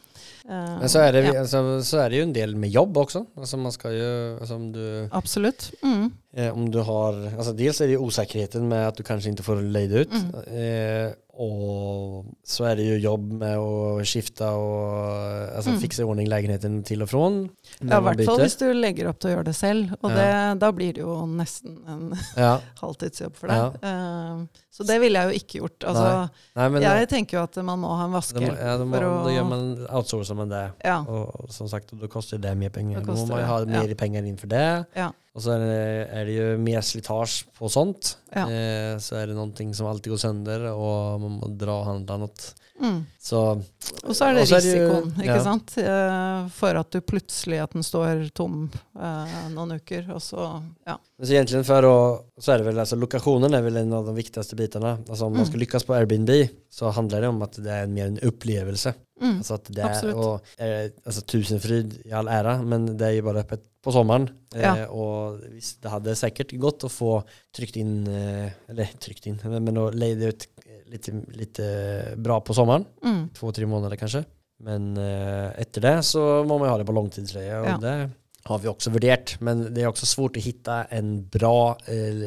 Men 0.80 0.88
så 0.92 1.00
er, 1.06 1.12
det, 1.16 1.24
ja, 1.32 1.40
alltså, 1.40 1.62
så 1.88 2.02
er 2.04 2.10
det 2.12 2.20
jo 2.20 2.26
en 2.28 2.36
del 2.36 2.54
med 2.56 2.70
jobb 2.74 2.96
også. 3.06 3.24
Altså 3.36 3.56
man 3.60 3.72
skal 3.74 3.96
jo, 3.96 4.12
altså, 4.40 4.54
om 4.60 4.70
du 4.72 5.08
Absolutt. 5.16 5.70
Mm. 5.82 6.12
Eh, 6.36 6.50
om 6.52 6.66
du 6.70 6.82
har, 6.84 7.16
altså, 7.38 7.54
dels 7.56 7.80
er 7.80 7.86
det 7.88 7.94
jo 7.96 8.06
usikkerheten 8.10 8.66
med 8.68 8.90
at 8.90 8.98
du 8.98 9.02
kanskje 9.08 9.32
ikke 9.32 9.46
får 9.46 9.62
leid 9.72 9.94
ut. 10.02 10.12
Mm. 10.12 10.34
Eh, 10.52 11.14
og 11.40 12.26
så 12.48 12.64
er 12.70 12.76
det 12.78 12.86
jo 12.90 12.98
jobb 13.10 13.24
med 13.40 13.56
å 13.60 14.00
skifte 14.08 14.44
og 14.48 15.52
altså, 15.56 15.72
Mm. 15.74 15.80
fikse 15.80 16.00
i 16.02 16.06
ordning 16.08 16.28
leiligheten 16.28 16.78
til 16.84 17.02
og 17.04 17.08
fra. 17.10 17.24
Ja, 17.80 17.98
I 17.98 18.04
hvert 18.04 18.24
fall 18.28 18.40
hvis 18.40 18.56
du 18.60 18.66
legger 18.72 19.08
opp 19.10 19.18
til 19.20 19.30
å 19.30 19.34
gjøre 19.36 19.45
det 19.46 19.54
selv. 19.56 19.92
Og 20.02 20.10
Ja. 20.12 20.54
da 20.58 20.70
blir 20.76 20.92
det 20.96 21.02
jo 21.02 21.16
nesten 21.30 21.76
en 21.88 22.12
Ja. 22.36 22.58
halvtidsjobb 22.82 23.34
for 23.38 23.48
deg. 23.52 23.78
Uh, 23.82 24.46
så 24.70 24.84
det 24.86 24.98
ville 25.00 25.18
jeg 25.22 25.30
jo 25.32 25.40
ikke 25.40 25.60
gjort. 25.62 25.86
Altså, 25.92 26.06
Nei. 26.56 26.68
Nei, 26.76 26.80
jeg 27.00 27.08
tenker 27.14 27.38
jo 27.38 27.42
at 27.46 27.56
man 27.64 27.80
må 27.82 27.94
ha 27.96 28.04
en 28.08 28.12
vaskehjelp 28.16 28.58
ja, 28.60 28.76
må- 28.84 28.96
for 28.98 29.06
å 29.08 29.12
Da 29.24 29.30
gjør 29.36 29.48
man, 29.48 29.86
outsourcer 29.90 30.36
man 30.36 30.48
det. 30.52 30.64
Ja. 30.84 30.98
og 31.08 31.46
som 31.50 31.68
sagt, 31.68 31.92
då 31.96 32.08
koster 32.12 32.38
det 32.38 32.56
mye 32.56 32.70
penger. 32.70 33.00
Då 33.00 33.14
må 33.16 33.26
man 33.28 33.38
det, 33.38 33.46
ha 33.46 33.60
mer 33.64 33.94
penger 33.94 34.24
in 34.24 34.36
for 34.36 34.46
det. 34.48 34.86
Ja. 34.94 35.12
Och 35.36 35.42
så 35.44 35.52
er 35.52 36.24
det, 36.24 36.32
jo 36.32 36.44
det 36.54 36.60
mer 36.64 36.80
slitage 36.80 37.42
på 37.58 37.68
sånt. 37.68 38.14
Ja. 38.32 38.46
Eh, 38.48 38.94
så 39.04 39.18
er 39.20 39.26
det 39.28 39.34
någonting 39.36 39.74
som 39.76 39.86
alltid 39.90 40.14
går 40.14 40.22
sønder, 40.22 40.70
og 40.72 41.20
man 41.20 41.34
må 41.42 41.50
dra 41.60 41.74
og 41.82 41.90
handla 41.90 42.16
noe. 42.22 42.46
Mm. 42.80 43.02
Så 43.20 43.42
Og 44.04 44.14
så 44.16 44.26
er 44.30 44.34
det 44.36 44.46
risikoen, 44.46 44.56
er 44.56 44.64
det 44.64 44.86
jo- 44.86 45.22
ikke 45.26 45.36
ja. 45.36 45.44
sant? 45.44 45.76
Eh, 45.76 46.48
for 46.56 46.80
at 46.80 46.90
du 46.90 47.00
plutselig 47.04 47.60
at 47.62 47.76
den 47.76 47.84
står 47.84 48.30
tom 48.32 48.70
eh, 48.96 49.36
noen 49.52 49.76
uker, 49.76 50.08
og 50.14 50.20
så 50.24 50.62
Ja. 50.86 50.96
Så 51.20 51.32
egentlig 51.32 51.64
for 51.68 51.82
å, 51.82 51.96
så 52.40 52.52
er 52.54 52.58
det 52.58 52.66
vel, 52.70 52.80
altså 52.80 52.96
lokasjonen 52.96 53.54
er 53.54 53.62
vel 53.62 53.76
en 53.76 53.92
av 53.92 54.06
de 54.08 54.16
viktigste 54.16 54.56
bitene. 54.56 54.98
Altså 55.08 55.26
om 55.28 55.36
man 55.36 55.44
skal 55.44 55.60
lykkes 55.60 55.84
på 55.84 55.96
Airbnb 55.96 56.32
så 56.72 56.92
handler 56.92 57.20
det 57.20 57.28
om 57.28 57.42
at 57.42 57.52
det 57.60 57.72
er 57.72 57.86
mer 57.86 58.06
en 58.06 58.18
upplevelse. 58.20 58.94
Mm. 59.20 59.36
Alltså 59.36 59.54
att 59.54 59.64
det 59.68 59.82
är, 59.82 60.14
och, 60.14 60.60
eh, 60.60 60.90
alltså 61.04 61.20
tusenfryd 61.20 62.00
i 62.04 62.12
all 62.12 62.28
ära, 62.28 62.62
men 62.62 62.96
det 62.96 63.06
är 63.06 63.10
ju 63.10 63.22
bara 63.22 63.38
öppet 63.40 63.62
på 63.82 63.92
sommaren. 63.92 64.30
Ja. 64.54 64.78
Eh, 64.78 64.84
och 64.84 65.40
visst, 65.50 65.82
det 65.82 65.88
hade 65.88 66.16
säkert 66.16 66.52
gått 66.52 66.84
att 66.84 66.92
få 66.92 67.22
tryckt 67.56 67.76
in, 67.76 68.06
eh, 68.06 68.50
eller 68.68 68.84
tryckt 68.84 69.26
in, 69.26 69.40
men, 69.44 69.64
men 69.64 69.76
att 69.76 69.94
leja 69.94 70.28
ut 70.28 70.48
lite, 70.86 71.22
lite 71.28 72.14
bra 72.16 72.40
på 72.40 72.54
sommaren. 72.54 72.84
Mm. 73.04 73.28
Två, 73.28 73.52
tre 73.52 73.66
månader 73.66 73.96
kanske. 73.96 74.24
Men 74.58 74.96
eh, 74.96 75.60
etter 75.60 75.80
det 75.80 76.02
så 76.02 76.44
må 76.44 76.58
man 76.58 76.68
jo 76.68 76.72
ha 76.72 76.78
det 76.78 76.84
på 76.88 76.92
långtidsleie, 76.96 77.58
og 77.60 77.66
Ja. 77.66 77.78
det 77.78 78.10
har 78.46 78.58
vi 78.58 78.68
også 78.68 78.90
vurdert. 78.90 79.36
Men 79.40 79.74
det 79.74 79.82
er 79.82 79.90
også 79.90 80.06
svårt 80.06 80.36
å 80.38 80.42
finne 80.42 80.86
en 80.90 81.10
bra 81.28 81.76
eh, 81.86 82.24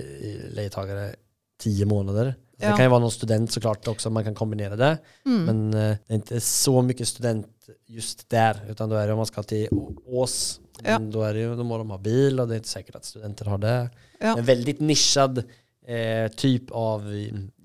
lejetagare 0.54 1.16
ti 1.60 1.86
månader. 1.86 2.36
Det 2.60 2.76
kan 2.76 2.86
jo 2.86 2.92
være 2.92 3.04
noen 3.06 3.14
student 3.16 3.54
så 3.56 3.62
klart, 3.64 3.88
også, 3.88 4.12
man 4.12 4.26
kan 4.28 4.36
kombinere 4.36 4.76
det. 4.80 4.94
Mm. 5.26 5.44
Men 5.48 5.62
uh, 5.74 5.94
det 6.10 6.18
er 6.18 6.24
ikke 6.24 6.42
så 6.44 6.74
mye 6.84 7.06
student 7.08 7.70
just 7.88 8.26
der. 8.32 8.60
utan 8.70 8.90
da 8.92 9.00
er 9.00 9.08
det 9.08 9.16
om 9.16 9.22
man 9.24 9.30
skal 9.30 9.48
til 9.48 9.68
Ås, 10.08 10.60
Ja. 10.84 10.96
Da, 11.00 11.30
är 11.30 11.34
det 11.34 11.56
då 11.56 11.64
må 11.64 11.78
de 11.78 11.90
ha 11.92 11.98
bil 11.98 12.40
og 12.40 12.48
det 12.48 12.56
er 12.56 12.62
ikke 12.62 12.72
sikkert 12.72 12.96
at 13.02 13.06
studenter 13.06 13.50
har 13.52 13.58
det. 13.60 13.74
Ja. 14.22 14.38
En 14.38 14.46
veldig 14.48 14.78
nischad 14.80 15.42
eh, 15.88 16.28
typ 16.32 16.72
av 16.72 17.04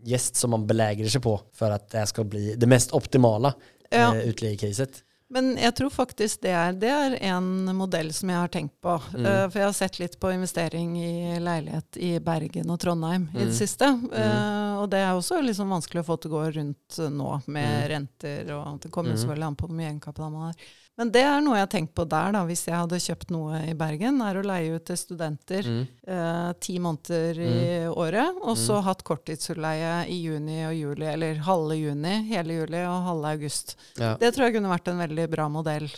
gjest 0.04 0.36
som 0.40 0.50
man 0.50 0.66
belägrar 0.66 1.06
seg 1.12 1.22
på 1.22 1.36
for 1.54 1.70
at 1.70 1.86
det 1.92 2.08
skal 2.10 2.26
bli 2.26 2.56
det 2.58 2.66
mest 2.66 2.90
optimale 2.96 3.54
Ja. 3.92 4.08
eh, 4.16 4.26
utleiecaset. 4.32 5.03
Men 5.32 5.56
jeg 5.56 5.74
tror 5.74 5.90
faktisk 5.90 6.42
det 6.44 6.50
er, 6.52 6.72
det 6.78 6.90
er 6.92 7.14
en 7.32 7.46
modell 7.74 8.12
som 8.12 8.28
jeg 8.30 8.36
har 8.38 8.48
tenkt 8.52 8.74
på. 8.84 8.98
Mm. 9.16 9.24
Uh, 9.24 9.46
for 9.48 9.58
jeg 9.58 9.66
har 9.70 9.72
sett 9.72 9.98
litt 9.98 10.18
på 10.20 10.30
investering 10.34 10.92
i 11.00 11.38
leilighet 11.40 11.96
i 11.96 12.10
Bergen 12.22 12.70
og 12.70 12.78
Trondheim 12.80 13.30
i 13.32 13.38
Mm. 13.40 13.48
det 13.48 13.56
siste. 13.56 13.88
Eh, 14.12 14.74
og 14.78 14.90
det 14.92 15.00
er 15.00 15.12
også 15.16 15.40
liksom 15.42 15.72
vanskelig 15.72 16.02
å 16.04 16.06
få 16.10 16.20
til 16.20 16.30
å 16.30 16.34
gå 16.36 16.44
rundt 16.58 16.98
nå 17.10 17.30
med 17.48 17.72
Mm. 17.72 17.88
renter, 17.94 18.52
og 18.54 18.80
det 18.80 18.90
kommer 18.92 19.12
Mm. 19.14 19.18
selvfølgelig 19.18 19.46
an 19.46 19.56
på 19.56 19.66
hvor 19.66 19.76
mye 19.76 19.88
egenkapital 19.90 20.30
man 20.30 20.42
har. 20.52 20.54
Men 20.96 21.10
det 21.10 21.22
er 21.26 21.40
noe 21.42 21.56
jeg 21.58 21.64
har 21.66 21.70
tenkt 21.72 21.94
på 21.98 22.04
der, 22.06 22.30
da, 22.36 22.44
hvis 22.46 22.60
jeg 22.68 22.76
hadde 22.78 23.00
kjøpt 23.02 23.30
noe 23.34 23.58
i 23.66 23.72
Bergen, 23.74 24.20
er 24.22 24.36
å 24.38 24.44
leie 24.46 24.76
ut 24.76 24.84
til 24.86 24.96
studenter 25.00 25.66
Mm. 25.66 25.86
eh, 26.06 26.52
ti 26.60 26.78
måneder 26.78 27.40
i 27.42 27.86
året, 27.90 28.36
og 28.42 28.54
så 28.56 28.80
hatt 28.86 29.02
korttidsutleie 29.02 30.06
i 30.08 30.20
juni 30.22 30.60
og 30.68 30.74
juli, 30.78 31.06
eller 31.10 31.34
halve 31.42 31.74
juni, 31.80 32.14
hele 32.30 32.60
juli 32.60 32.84
og 32.86 33.02
halve 33.08 33.32
august. 33.34 33.76
Ja. 33.98 34.14
Det 34.16 34.34
tror 34.34 34.46
jeg 34.46 34.54
kunne 34.60 34.70
vært 34.70 34.88
en 34.88 34.98
veldig 35.02 35.30
bra 35.30 35.48
modell 35.48 35.88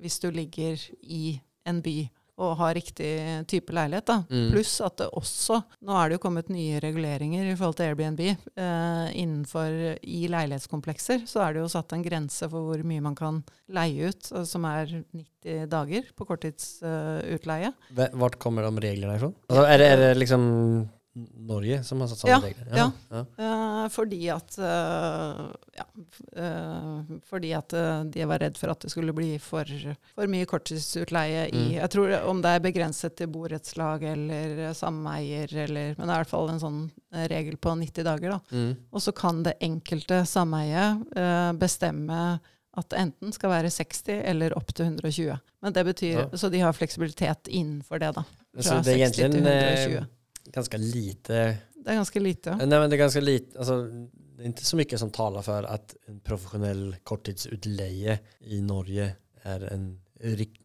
hvis 0.00 0.18
du 0.20 0.30
ligger 0.30 0.80
i 1.02 1.40
en 1.66 1.82
by 1.82 2.08
og 2.36 2.56
ha 2.60 2.70
riktig 2.76 3.10
type 3.48 3.72
leilighet. 3.74 4.06
da. 4.06 4.18
Mm. 4.28 4.50
Pluss 4.52 4.74
at 4.84 4.98
det 5.00 5.08
også 5.16 5.62
Nå 5.86 5.94
er 5.96 6.08
det 6.08 6.18
jo 6.18 6.22
kommet 6.26 6.50
nye 6.52 6.80
reguleringer 6.82 7.46
i 7.48 7.54
forhold 7.56 7.78
til 7.78 7.90
Airbnb. 7.90 8.22
Eh, 8.26 9.06
innenfor 9.22 9.96
I 10.02 10.26
leilighetskomplekser 10.32 11.24
så 11.28 11.44
er 11.44 11.56
det 11.56 11.64
jo 11.64 11.70
satt 11.72 11.94
en 11.96 12.04
grense 12.04 12.48
for 12.52 12.68
hvor 12.68 12.84
mye 12.86 13.04
man 13.04 13.16
kan 13.18 13.40
leie 13.72 14.10
ut, 14.10 14.30
eh, 14.32 14.44
som 14.48 14.66
er 14.68 14.92
90 15.16 15.70
dager 15.72 16.10
på 16.16 16.26
korttidsutleie. 16.28 17.72
Uh, 17.94 18.04
Vart 18.20 18.38
kommer 18.42 18.66
de 18.66 18.84
reglene? 18.84 19.14
Alltså, 19.16 19.64
är, 19.64 19.78
det, 19.78 19.86
er 19.86 19.96
det 19.96 20.14
liksom 20.18 20.88
Norge 21.16 21.78
som 21.84 22.00
har 22.02 22.08
satt 22.10 22.20
sammen 22.22 22.44
regler? 22.44 22.66
ja. 22.76 22.90
ja. 23.10 23.22
Uh, 23.40 23.88
fordi 23.92 24.18
at 24.32 24.58
uh, 24.60 25.46
Ja. 25.76 25.86
uh, 26.36 27.14
fordi 27.24 27.52
at 27.56 27.74
de 28.12 28.26
var 28.28 28.42
redd 28.42 28.58
for 28.60 28.72
at 28.72 28.84
det 28.84 28.90
skulle 28.92 29.14
bli 29.16 29.36
for, 29.42 29.68
for 30.14 30.30
mye 30.30 30.48
korttidsutleie 30.48 31.46
i 31.48 31.54
Mm. 31.56 31.70
Jeg 31.76 31.90
tror 31.90 32.12
om 32.28 32.40
det 32.44 32.50
er 32.52 32.60
begrenset 32.64 33.14
til 33.16 33.30
borettslag 33.32 34.02
eller 34.04 34.74
sameier, 34.76 35.50
eller 35.64 35.94
Men 35.96 36.06
det 36.06 36.12
er 36.12 36.18
i 36.18 36.24
hvert 36.24 36.30
fall 36.34 36.50
en 36.52 36.60
sånn 36.60 36.82
regel 37.32 37.56
på 37.56 37.72
90 37.80 38.04
dager, 38.04 38.36
da. 38.36 38.40
Mm. 38.52 38.76
Og 38.92 39.02
så 39.02 39.14
kan 39.16 39.42
det 39.46 39.56
enkelte 39.64 40.20
sameie 40.28 40.84
bestemme 41.56 42.38
at 42.76 42.90
det 42.92 43.00
enten 43.00 43.32
skal 43.32 43.52
være 43.52 43.70
60 43.72 44.20
eller 44.32 44.56
opp 44.56 44.72
til 44.76 44.90
120. 44.90 45.38
Men 45.64 45.72
det 45.72 45.84
betyr, 45.84 46.18
Ja. 46.18 46.28
Så 46.36 46.50
de 46.52 46.60
har 46.60 46.72
fleksibilitet 46.72 47.48
innenfor 47.48 47.98
det, 47.98 48.14
da. 48.14 48.24
Så 48.60 48.82
det 48.82 49.00
er 49.00 49.08
60 49.08 49.16
til 49.16 49.24
egentlig 49.24 49.42
120. 49.42 50.06
eh, 50.46 50.52
ganske 50.52 50.78
lite 50.78 51.56
Det 51.76 51.92
er 51.92 51.94
ganske 52.00 52.20
lite. 52.20 52.50
ja. 52.50 52.56
Nej 52.56 52.78
men 52.80 52.90
det 52.90 52.96
är 52.96 52.98
ganska 52.98 53.20
lite, 53.20 53.58
alltså, 53.58 53.82
det 54.36 54.42
är 54.42 54.46
inte 54.46 54.64
så 54.64 54.76
mycket 54.76 54.98
som 55.00 55.10
talar 55.10 55.42
för 55.42 55.62
att 55.62 55.96
en 56.06 56.20
professionell 56.20 56.96
korttidsutleie 57.04 58.18
i 58.40 58.60
Norge 58.62 59.14
er 59.44 59.68
en, 59.72 59.98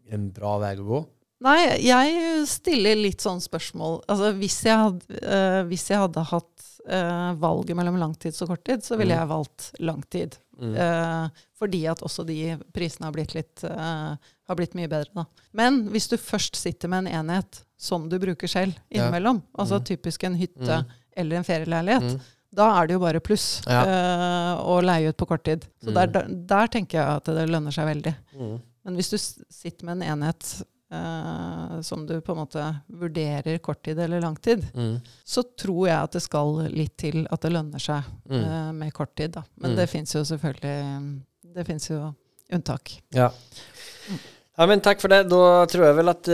en 0.10 0.32
bra 0.34 0.58
vei 0.60 0.76
å 0.80 0.84
gå. 0.88 1.02
Nei, 1.42 1.62
jeg 1.82 2.46
stiller 2.50 2.96
litt 3.00 3.22
sånn 3.22 3.42
spørsmål. 3.42 4.04
Altså, 4.08 4.32
hvis, 4.38 4.60
jeg 4.66 4.78
hadde, 4.78 5.22
uh, 5.26 5.62
hvis 5.70 5.88
jeg 5.90 5.98
hadde 5.98 6.24
hatt 6.30 6.66
uh, 6.86 7.32
valget 7.42 7.78
mellom 7.78 7.98
langtids 8.02 8.42
og 8.46 8.52
korttid, 8.54 8.84
så 8.86 8.98
ville 8.98 9.14
Mm. 9.16 9.20
jeg 9.20 9.32
valgt 9.32 9.72
langtid. 9.80 10.38
Mm. 10.62 10.76
Uh, 10.78 11.42
fordi 11.58 11.86
at 11.90 12.02
også 12.06 12.26
de 12.28 12.58
prisene 12.74 13.06
har 13.10 13.14
blitt, 13.16 13.34
litt, 13.36 13.64
eh, 13.64 14.16
har 14.48 14.56
blitt 14.58 14.74
mye 14.78 14.88
bedre. 14.90 15.10
Da. 15.14 15.26
Men 15.54 15.84
hvis 15.90 16.08
du 16.10 16.18
først 16.18 16.56
sitter 16.58 16.90
med 16.90 17.06
en 17.08 17.14
enhet 17.30 17.64
som 17.82 18.06
du 18.10 18.20
bruker 18.22 18.48
selv 18.52 18.76
Ja. 18.94 19.10
altså 19.10 19.80
Mm. 19.80 19.86
typisk 19.90 20.24
en 20.28 20.36
hytte 20.38 20.78
Mm. 20.84 20.86
eller 21.18 21.38
en 21.38 21.44
ferieleilighet, 21.48 22.04
Mm. 22.14 22.20
da 22.54 22.68
er 22.82 22.88
det 22.88 22.94
jo 22.94 23.00
bare 23.00 23.20
pluss 23.20 23.62
Ja. 23.68 23.82
uh, 23.84 24.62
å 24.62 24.82
leie 24.84 25.10
ut 25.10 25.18
på 25.18 25.26
kort 25.28 25.44
tid. 25.44 25.66
Så 25.84 25.90
Mm. 25.90 25.94
der, 25.96 26.08
der, 26.08 26.28
der 26.46 26.68
tenker 26.68 27.00
jeg 27.00 27.08
at 27.08 27.24
det 27.26 27.50
lønner 27.50 27.72
seg 27.74 27.88
veldig. 27.90 28.16
Mm. 28.38 28.60
Men 28.86 28.96
hvis 28.96 29.10
du 29.10 29.18
sitter 29.18 29.86
med 29.86 30.02
en 30.02 30.20
enhet 30.20 30.64
uh, 30.94 31.80
som 31.82 32.06
du 32.06 32.20
på 32.20 32.34
en 32.34 32.40
måte 32.46 32.82
vurderer 32.92 33.60
korttid 33.64 33.98
eller 33.98 34.20
langtid, 34.22 34.66
Mm. 34.76 35.00
så 35.26 35.42
tror 35.58 35.88
jeg 35.88 35.96
at 36.04 36.12
det 36.12 36.22
skal 36.22 36.68
litt 36.70 36.98
til 36.98 37.26
at 37.32 37.40
det 37.42 37.52
lønner 37.54 37.80
seg 37.80 38.04
eh, 38.30 38.72
med 38.74 38.92
korttid. 38.94 39.32
Da. 39.32 39.44
Men 39.58 39.76
det 39.78 39.88
fins 39.90 40.14
jo 40.14 40.22
selvfølgelig 40.22 41.22
Det 41.56 41.66
fins 41.66 41.88
jo 41.90 42.14
unntak. 42.52 43.02
Ja. 43.14 43.30
ja, 44.58 44.66
men 44.68 44.82
takk 44.82 45.00
for 45.00 45.08
det. 45.08 45.30
Da 45.30 45.66
tror 45.66 45.86
jeg 45.86 45.96
vel 45.96 46.10
at 46.10 46.28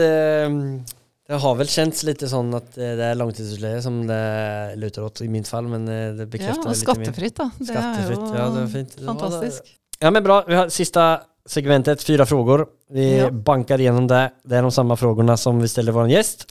det 1.28 1.38
har 1.42 1.54
vel 1.58 1.68
känts 1.68 2.02
litt 2.08 2.22
sånn 2.30 2.54
att 2.56 2.78
eh, 2.78 2.94
det 2.96 3.04
er 3.10 3.18
langtidsutleie 3.20 3.82
som 3.84 4.06
det 4.08 4.74
luter 4.80 5.04
åt 5.04 5.20
i 5.20 5.28
mitt 5.28 5.48
fall, 5.48 5.66
men 5.68 5.84
det 5.86 6.24
det 6.24 6.40
Ja, 6.40 6.54
litt. 6.54 6.66
og 6.66 6.76
skattefritt, 6.76 7.36
da. 7.36 7.50
Det 7.58 7.66
Skattefritt, 7.68 8.18
er 8.18 8.32
jo 8.32 8.38
ja 8.38 8.46
det 8.54 8.60
var 8.62 8.70
fint. 8.72 8.94
Fantastisk. 9.04 9.74
Ja 10.00 10.10
men 10.10 10.22
bra, 10.24 10.42
vi 10.46 10.54
har 10.54 10.68
siste 10.72 11.04
segmentet, 11.48 12.02
fyra 12.04 12.24
frågor. 12.26 12.66
Vi 12.92 13.18
Ja. 13.18 13.30
bankar 13.30 13.78
gjennom 13.78 14.06
det. 14.08 14.30
Det 14.44 14.56
er 14.58 14.62
de 14.62 14.70
samme 14.70 14.96
frågorna 14.96 15.36
som 15.36 15.60
vi 15.60 15.68
ställer 15.68 15.92
vår 15.92 16.08
gäst. 16.08 16.46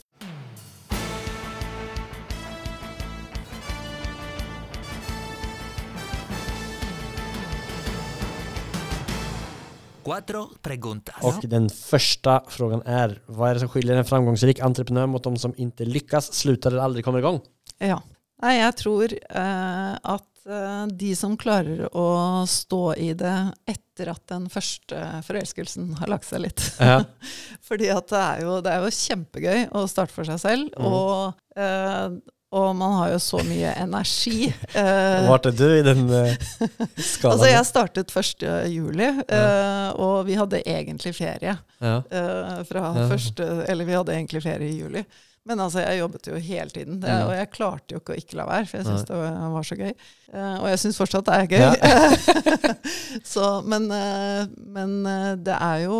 Och 11.22 11.44
den 11.48 11.70
första 11.70 12.42
frågan 12.48 12.82
är, 12.86 13.22
vad 13.26 13.50
är 13.50 13.54
det 13.54 13.60
som 13.60 13.68
skiljer 13.68 13.96
en 13.96 14.04
framgångsrik 14.04 14.60
entreprenör 14.60 15.06
mot 15.06 15.22
de 15.24 15.36
som 15.36 15.54
inte 15.56 15.84
lyckas, 15.84 16.32
slutar 16.34 16.70
eller 16.70 16.82
aldrig 16.82 17.04
kommer 17.04 17.18
igång? 17.18 17.40
Ja. 17.78 18.00
Nei, 18.42 18.52
jeg 18.60 18.74
tror 18.78 19.12
eh, 19.12 19.94
at 19.98 20.46
eh, 20.46 20.82
de 21.00 21.08
som 21.18 21.32
klarer 21.40 21.88
å 21.90 22.44
stå 22.46 22.94
i 22.94 23.08
det 23.18 23.34
etter 23.66 24.12
at 24.12 24.22
den 24.30 24.44
første 24.52 25.00
forelskelsen 25.26 25.88
har 25.98 26.12
lagt 26.12 26.28
seg 26.28 26.44
litt 26.46 26.62
Ja. 26.78 27.00
Fordi 27.68 27.88
at 27.90 28.06
det 28.12 28.20
er, 28.22 28.44
jo, 28.46 28.60
det 28.62 28.70
er 28.76 28.86
jo 28.86 28.94
kjempegøy 28.94 29.64
å 29.74 29.82
starte 29.90 30.14
for 30.14 30.28
seg 30.30 30.38
selv, 30.44 30.70
Mm. 30.78 30.86
og, 30.86 31.34
eh, 31.58 32.14
og 32.52 32.76
man 32.76 32.92
har 32.96 33.10
jo 33.12 33.18
så 33.20 33.42
mye 33.44 33.74
energi. 33.76 34.48
Hva 34.72 35.36
ble 35.42 35.50
är 35.50 35.56
du 35.58 35.66
i 35.78 35.82
den 35.84 36.04
skalaen? 36.96 37.32
altså, 37.34 37.46
jeg 37.50 37.66
startet 37.68 38.16
1. 38.16 38.44
juli, 38.72 39.08
ja. 39.28 39.92
og 39.92 40.24
vi 40.26 40.34
hadde 40.38 40.62
egentlig 40.64 41.12
ferie. 41.18 41.56
ja. 41.80 41.96
eh, 42.10 42.64
fra 42.68 42.94
Ja. 42.96 43.08
første, 43.10 43.48
eller 43.68 43.84
vi 43.84 43.92
hadde 43.98 44.14
egentlig 44.16 44.42
ferie 44.42 44.68
i 44.70 44.78
juli. 44.80 45.04
Men 45.46 45.60
altså, 45.64 45.80
jeg 45.80 46.00
jobbet 46.00 46.26
jo 46.28 46.34
hele 46.36 46.70
tiden, 46.70 47.00
det, 47.00 47.08
Mm. 47.08 47.26
og 47.28 47.32
jeg 47.38 47.50
klarte 47.54 47.94
jo 47.94 48.00
ikke 48.02 48.12
å 48.12 48.18
ikke 48.20 48.36
la 48.36 48.44
være, 48.46 48.66
for 48.66 48.76
jeg 48.78 48.86
syntes 48.86 49.04
det 49.08 49.16
var, 49.16 49.62
så 49.64 49.76
gøy. 49.78 49.92
Eh, 50.34 50.56
og 50.60 50.66
jeg 50.68 50.78
syns 50.82 50.98
fortsatt 51.00 51.24
det 51.24 51.36
er 51.38 51.46
gøy. 51.48 52.68
så, 53.24 53.62
men, 53.64 53.90
eh, 53.90 54.46
men 54.76 55.06
eh, 55.06 55.32
det 55.40 55.56
er 55.56 55.84
jo 55.86 55.98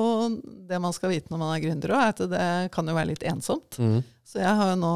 det 0.69 0.81
man 0.83 0.93
skal 0.93 1.13
vite 1.15 1.33
når 1.33 1.41
man 1.41 1.55
er 1.57 1.63
gründer 1.65 1.95
òg, 1.97 2.05
at 2.13 2.23
det 2.33 2.45
kan 2.75 2.89
jo 2.91 2.97
være 2.99 3.13
litt 3.15 3.25
ensomt. 3.29 3.79
Mm. 3.81 4.03
Så 4.29 4.43
jeg 4.43 4.53
har 4.61 4.75
jo 4.75 4.81
nå, 4.83 4.93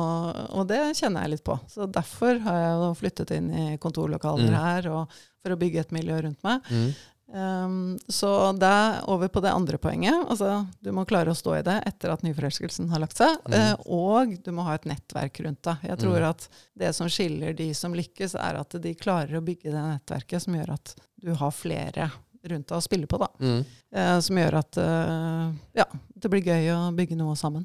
og 0.59 0.67
det 0.69 0.83
kjenner 0.99 1.25
jeg 1.25 1.39
litt 1.39 1.45
på. 1.47 1.57
Så 1.73 1.87
derfor 1.89 2.37
har 2.45 2.59
jeg 2.61 2.75
jo 2.83 2.91
flyttet 3.01 3.31
inn 3.39 3.49
i 3.57 3.67
kontorlokaler 3.81 4.51
Mm. 4.53 4.59
her, 4.61 4.91
og 4.93 5.17
for 5.43 5.55
å 5.55 5.59
bygge 5.59 5.81
et 5.81 5.91
miljø 5.97 6.21
rundt 6.23 6.43
meg. 6.45 6.61
Mm. 6.71 6.91
Um, 7.33 7.99
så 8.13 8.53
det 8.61 8.69
er 8.69 8.99
over 9.09 9.31
på 9.33 9.41
det 9.41 9.53
andre 9.57 9.79
poenget. 9.81 10.19
Altså, 10.29 10.67
du 10.85 10.91
må 10.93 11.07
klare 11.09 11.33
å 11.33 11.37
stå 11.37 11.55
i 11.57 11.63
det 11.65 11.79
etter 11.89 12.13
at 12.13 12.25
nyforelskelsen 12.27 12.91
har 12.93 13.01
lagt 13.01 13.17
seg. 13.17 13.39
Mm. 13.49 13.55
Uh, 13.57 13.87
og 13.97 14.35
du 14.45 14.51
må 14.53 14.67
ha 14.67 14.75
et 14.77 14.89
nettverk 14.91 15.41
rundt 15.47 15.63
deg. 15.65 15.87
Jeg 15.89 16.01
tror 16.03 16.19
Mm. 16.21 16.29
at 16.29 16.49
det 16.77 16.93
som 16.95 17.09
skiller 17.09 17.57
de 17.57 17.71
som 17.75 17.95
lykkes, 17.97 18.35
er 18.37 18.61
at 18.61 18.77
de 18.83 18.95
klarer 18.95 19.39
å 19.39 19.45
bygge 19.45 19.73
det 19.73 19.81
nettverket 19.81 20.45
som 20.45 20.55
gjør 20.59 20.75
at 20.75 20.95
du 21.23 21.33
har 21.35 21.55
flere 21.57 22.11
rundt 22.43 22.69
deg 22.69 22.77
å 22.77 22.85
spille 22.85 23.09
på. 23.09 23.21
Da. 23.23 23.29
Mm. 23.41 23.63
Uh, 23.97 24.19
som 24.21 24.37
gjør 24.43 24.59
at 24.61 24.81
uh, 24.83 25.53
ja, 25.79 25.87
det 26.15 26.31
blir 26.33 26.45
gøy 26.45 26.69
å 26.75 26.81
bygge 26.97 27.17
noe 27.17 27.37
sammen. 27.39 27.65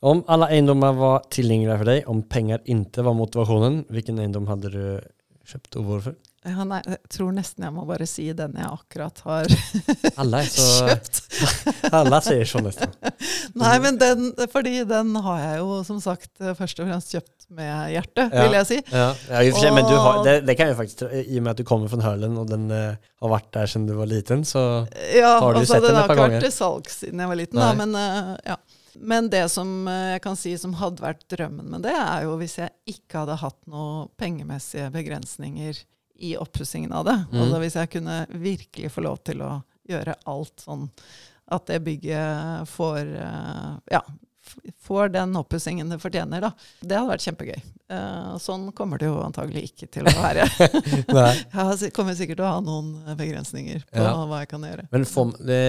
Om 0.00 0.24
alle 0.28 0.50
eiendommer 0.52 0.92
var 0.96 1.22
tilgjengelige 1.32 1.78
for 1.80 1.88
deg, 1.88 2.08
om 2.12 2.22
penger 2.22 2.64
ikke 2.64 3.04
var 3.04 3.16
motivasjonen, 3.16 3.82
hvilken 3.92 4.20
eiendom 4.20 4.48
hadde 4.48 4.72
du 4.72 4.82
kjøpt 5.46 5.78
og 5.80 5.86
varför? 5.92 6.16
Ja, 6.46 6.64
nei, 6.68 6.78
jeg 6.86 6.98
tror 7.10 7.32
nesten 7.34 7.64
jeg 7.66 7.74
må 7.74 7.84
bare 7.88 8.06
si 8.06 8.28
den 8.36 8.54
jeg 8.54 8.68
akkurat 8.70 9.22
har 9.26 9.50
Alle 10.22 10.42
så... 10.46 10.66
kjøpt. 10.86 11.22
Alle 11.98 12.20
sier 12.22 12.46
så 12.48 12.62
nesten. 12.62 12.92
Nei, 13.62 13.72
men 13.82 13.98
den, 13.98 14.28
fordi 14.52 14.84
den 14.86 15.14
har 15.24 15.40
jeg 15.42 15.58
jo 15.62 15.80
som 15.88 15.98
sagt 16.02 16.30
først 16.38 16.82
og 16.82 16.90
fremst 16.90 17.16
kjøpt 17.16 17.48
med 17.56 17.92
hjertet, 17.94 18.32
Ja. 18.32 18.42
vil 18.42 18.56
jeg 18.58 18.66
si. 18.66 18.78
Ja, 18.90 19.08
ja 19.30 19.42
i 19.42 19.72
men 19.74 19.86
du 19.86 19.94
har, 19.94 20.22
det, 20.26 20.40
det 20.46 20.56
kan 20.58 20.70
jag 20.70 20.76
faktisk 20.76 21.02
i 21.10 21.38
og 21.38 21.42
med 21.42 21.52
at 21.52 21.60
du 21.60 21.64
kommer 21.64 21.90
fra 21.90 22.02
Hörlen 22.02 22.38
og 22.40 22.48
den 22.50 22.70
eh, 22.74 22.96
har 23.22 23.32
vært 23.32 23.52
der 23.54 23.70
siden 23.70 23.86
du 23.86 23.94
var 23.98 24.10
liten 24.10 24.44
så... 24.44 24.86
Ja, 25.14 25.38
Har 25.40 25.54
du 25.54 25.60
altså, 25.62 25.76
sett 25.76 25.86
den 25.86 25.94
den 25.94 26.00
et 26.00 26.02
har 26.02 26.14
ikke 26.14 26.28
vært 26.28 26.46
til 26.46 26.54
salgs 26.54 27.00
siden 27.02 27.22
jeg 27.22 27.32
var 27.32 27.38
liten, 27.38 27.60
da, 27.60 27.72
men, 27.78 27.94
uh, 27.94 28.32
ja. 28.46 28.56
men 28.98 29.30
det 29.32 29.44
som 29.52 29.74
eh, 29.90 30.16
jeg 30.16 30.24
kan 30.26 30.38
si 30.38 30.56
som 30.58 30.74
hadde 30.80 31.04
vært 31.04 31.26
drømmen 31.32 31.70
med 31.76 31.86
det, 31.86 31.94
er 31.94 32.26
jo 32.26 32.38
hvis 32.40 32.58
jeg 32.62 32.74
ikke 32.96 33.22
hadde 33.22 33.38
hatt 33.42 33.60
noen 33.70 34.10
pengemessige 34.18 34.90
begrensninger 34.94 35.84
i 36.18 36.36
oppussingen 36.40 36.92
av 36.92 37.06
det. 37.08 37.16
Mm. 37.32 37.40
Altså 37.42 37.62
hvis 37.62 37.78
jeg 37.80 37.92
kunne 37.96 38.18
virkelig 38.32 38.92
få 38.94 39.04
lov 39.06 39.22
til 39.26 39.42
å 39.44 39.54
gjøre 39.86 40.16
alt 40.26 40.64
sånn 40.64 40.88
at 41.54 41.68
det 41.70 41.78
bygget 41.86 42.66
får 42.66 43.12
eh, 43.22 43.74
ja, 43.94 44.00
får 44.82 45.08
den 45.08 45.36
oppussingen 45.36 45.90
det 45.90 45.98
fortjener, 45.98 46.40
da. 46.40 46.52
Det 46.80 46.96
hadde 46.96 47.10
vært 47.10 47.26
kjempegøy. 47.26 47.58
Uh, 47.86 48.34
sånn 48.42 48.68
kommer 48.74 48.98
det 48.98 49.08
jo 49.08 49.18
antagelig 49.22 49.68
ikke 49.70 49.88
til 49.94 50.08
å 50.08 50.14
være. 50.16 50.46
Jeg 51.82 51.92
kommer 51.94 52.16
sikkert 52.18 52.40
til 52.40 52.46
å 52.46 52.54
ha 52.56 52.62
noen 52.64 53.16
begrensninger 53.18 53.84
på 53.90 54.02
Ja. 54.02 54.14
hva 54.26 54.42
jeg 54.42 54.50
kan 54.50 54.66
gjøre. 54.66 54.88
Men 54.94 55.06
får, 55.08 55.36
det, 55.46 55.60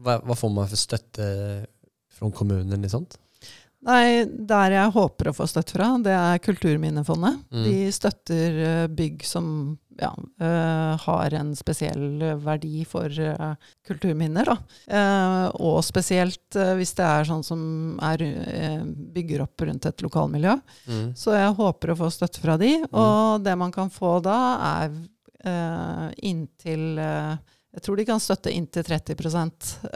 hva, 0.00 0.18
hva, 0.24 0.36
får 0.38 0.54
man 0.54 0.70
for 0.70 0.80
støtte 0.80 1.28
fra 2.12 2.30
kommunen 2.36 2.84
i 2.84 2.92
sånt? 2.92 3.18
Nei, 3.82 4.24
der 4.26 4.76
jeg 4.76 4.94
håper 4.94 5.30
å 5.30 5.34
få 5.34 5.46
støtte 5.50 5.74
fra, 5.74 5.88
det 6.02 6.14
er 6.14 6.42
Kulturminnefondet. 6.44 7.40
Mm. 7.50 7.64
De 7.66 7.78
støtter 7.94 8.60
eh, 8.62 8.84
bygg 8.86 9.24
som 9.26 9.46
ja, 10.00 10.08
uh, 10.40 10.94
har 11.02 11.34
en 11.36 11.50
spesiell 11.56 12.22
verdi 12.40 12.84
for 12.88 13.12
uh, 13.12 13.52
kulturminner. 13.86 14.48
Eh, 14.86 15.46
og 15.60 15.82
spesielt 15.84 16.56
eh, 16.56 16.72
hvis 16.78 16.94
det 16.96 17.04
er 17.04 17.28
sånn 17.28 17.44
som 17.44 17.62
er, 18.02 18.22
eh, 18.24 18.80
bygger 18.86 19.44
opp 19.44 19.66
rundt 19.66 19.88
et 19.90 20.04
lokalmiljø. 20.04 20.56
Mm. 20.88 21.06
Så 21.18 21.36
jeg 21.36 21.56
håper 21.58 21.92
å 21.92 21.98
få 22.04 22.10
støtte 22.14 22.40
fra 22.42 22.56
de. 22.60 22.78
Og 22.88 23.44
det 23.44 23.56
man 23.60 23.74
kan 23.74 23.92
få 23.92 24.16
da, 24.24 24.38
er 24.70 24.96
eh, 25.44 26.08
inntil 26.30 26.98
eh, 27.02 27.36
Jeg 27.72 27.82
tror 27.86 27.96
de 27.96 28.04
kan 28.04 28.20
støtte 28.20 28.52
inntil 28.52 28.84
30 28.84 29.14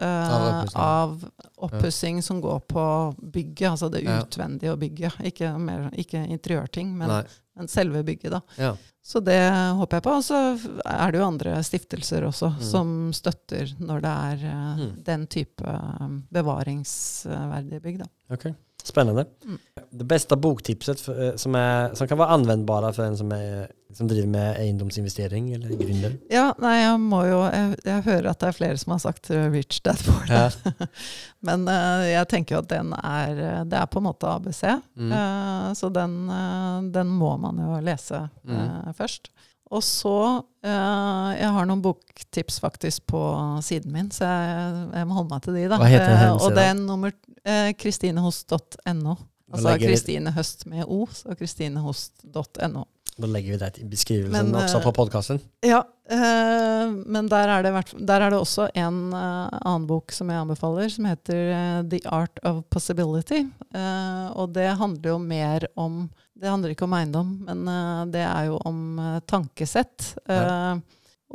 uh, 0.00 0.64
Av 0.80 1.16
oppussing. 1.58 2.16
ja. 2.16 2.22
som 2.22 2.40
går 2.40 2.60
på 2.60 2.84
bygget, 3.20 3.70
altså 3.70 3.90
det 3.92 4.00
utvendige 4.08 4.72
og 4.72 4.78
bygget. 4.80 5.18
Ikke, 5.28 5.50
mer, 5.60 5.90
ikke 5.92 6.22
interiørting, 6.32 6.94
men, 6.96 7.12
men 7.56 7.68
selve 7.68 8.00
bygget, 8.02 8.32
da. 8.32 8.40
Ja. 8.56 8.70
Så 9.06 9.20
det 9.22 9.36
håper 9.76 9.96
jeg 10.00 10.02
på. 10.02 10.14
Og 10.18 10.24
så 10.24 10.40
er 10.88 11.12
det 11.12 11.20
jo 11.20 11.26
andre 11.28 11.58
stiftelser 11.62 12.24
også 12.26 12.48
Mm. 12.56 12.62
som 12.70 13.12
støtter 13.12 13.74
når 13.78 14.00
det 14.02 14.14
er 14.32 14.46
uh, 14.48 14.80
Mm. 14.80 15.02
den 15.04 15.26
type 15.26 15.62
eh, 15.62 16.08
bevaringsverdige 16.32 17.80
bygg, 17.84 17.98
da. 18.02 18.08
Okej. 18.34 18.54
Spännande. 18.86 19.24
Mm. 19.44 19.58
Det 19.90 20.04
bästa 20.04 20.36
boktipset 20.36 21.00
för, 21.00 21.28
eh, 21.28 21.34
som, 21.36 21.54
är, 21.54 21.94
som 21.94 22.08
kan 22.08 22.18
vara 22.18 22.28
användbara 22.28 22.92
för 22.92 23.02
en 23.04 23.16
som, 23.16 23.32
är, 23.32 23.66
som 23.92 24.08
driver 24.08 24.28
med 24.28 24.56
eiendomsinvestering 24.60 25.52
eller 25.52 25.68
gründer? 25.68 26.12
Ja, 26.30 26.52
nei, 26.62 26.76
jeg 26.84 27.00
må 27.02 27.24
jo 27.26 27.40
jeg, 27.50 27.74
jeg 27.84 28.04
hører 28.06 28.28
at 28.30 28.40
det 28.44 28.50
er 28.52 28.56
flere 28.60 28.78
som 28.78 28.94
har 28.94 29.02
sagt 29.02 29.30
uh, 29.34 29.48
'Rich 29.50 29.80
Dad 29.82 29.98
Poor 30.06 30.30
Ja. 30.30 30.50
Men 31.46 31.66
uh, 31.68 32.06
jeg 32.06 32.28
tenker 32.30 32.56
jo 32.56 32.62
at 32.62 32.70
den 32.70 32.92
er 32.94 33.42
eh, 33.48 33.64
Det 33.66 33.78
er 33.80 33.86
på 33.90 33.98
en 33.98 34.06
måte 34.06 34.30
ABC. 34.30 34.62
Mm. 34.96 35.12
uh, 35.12 35.72
så 35.74 35.90
den, 35.90 36.16
uh, 36.30 36.78
den 36.94 37.10
må 37.10 37.36
man 37.36 37.58
jo 37.58 37.80
lese 37.82 38.28
Mm. 38.46 38.54
eh, 38.54 38.92
først. 38.94 39.30
Og 39.74 39.82
så 39.82 40.14
eh, 40.62 41.30
Jeg 41.40 41.48
har 41.56 41.66
noen 41.66 41.82
boktips 41.82 42.60
faktisk 42.62 43.06
på 43.10 43.20
siden 43.66 43.92
min, 43.94 44.10
så 44.14 44.28
jeg, 44.28 44.82
jeg 45.00 45.08
må 45.10 45.16
holde 45.18 45.32
meg 45.34 45.42
til 45.46 45.56
de, 45.58 45.64
da. 45.72 45.78
Hva 45.80 45.88
heter 45.90 46.12
Eh, 46.12 46.20
hjemmesida? 46.22 46.44
og 46.46 46.58
det 46.58 46.66
er 46.70 46.76
nummer 46.78 47.14
eh, 47.44 47.70
kristinehost.no. 47.78 49.16
Altså 49.46 49.68
legger 49.68 49.92
Kristine 49.92 50.32
Høst 50.34 50.64
med 50.66 50.84
O, 50.90 51.04
så 51.14 51.34
kristinehost.no. 51.38 52.84
Da 53.16 53.28
legger 53.30 53.54
vi 53.54 53.58
det 53.62 53.68
i 53.80 53.84
beskrivelsen 53.88 54.50
Men, 54.50 54.56
også 54.58 54.80
eh, 54.80 54.84
på 54.84 54.92
podkasten. 54.98 55.38
Ja, 55.64 55.78
eh, 56.12 56.90
men 57.06 57.30
der 57.32 57.48
er, 57.54 57.62
det, 57.64 57.94
der 58.10 58.26
er 58.26 58.34
det 58.34 58.40
også 58.42 58.66
en 58.76 58.98
eh, 59.16 59.56
annen 59.62 59.86
bok 59.88 60.12
som 60.12 60.28
jeg 60.30 60.42
anbefaler, 60.42 60.90
som 60.92 61.08
heter 61.08 61.52
eh, 61.56 61.78
The 61.94 62.02
Art 62.12 62.42
of 62.44 62.60
Possibility. 62.74 63.46
Eh, 63.72 64.26
og 64.36 64.52
det 64.58 64.68
handler 64.82 65.14
jo 65.14 65.18
mer 65.22 65.66
om 65.80 66.04
Det 66.36 66.50
handler 66.50 66.74
ikke 66.74 66.84
om 66.84 66.94
eiendom, 66.98 67.32
men 67.46 67.64
eh, 67.72 68.02
det 68.12 68.22
er 68.26 68.50
jo 68.50 68.58
om 68.68 68.80
eh, 69.00 69.18
tankesett. 69.28 70.12
Eh, 70.28 70.76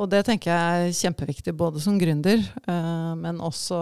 Og 0.00 0.08
det 0.08 0.22
tenker 0.24 0.48
jeg 0.48 0.84
er 0.86 0.94
kjempeviktig, 0.96 1.52
både 1.52 1.80
som 1.84 1.98
gründer, 2.00 2.40
men 3.20 3.42
også 3.44 3.76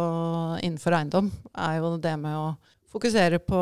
innenfor 0.58 0.96
eiendom. 0.96 1.28
Er 1.54 1.76
jo 1.78 1.92
det 2.02 2.16
med 2.18 2.34
å 2.34 2.48
fokusere 2.90 3.38
på, 3.38 3.60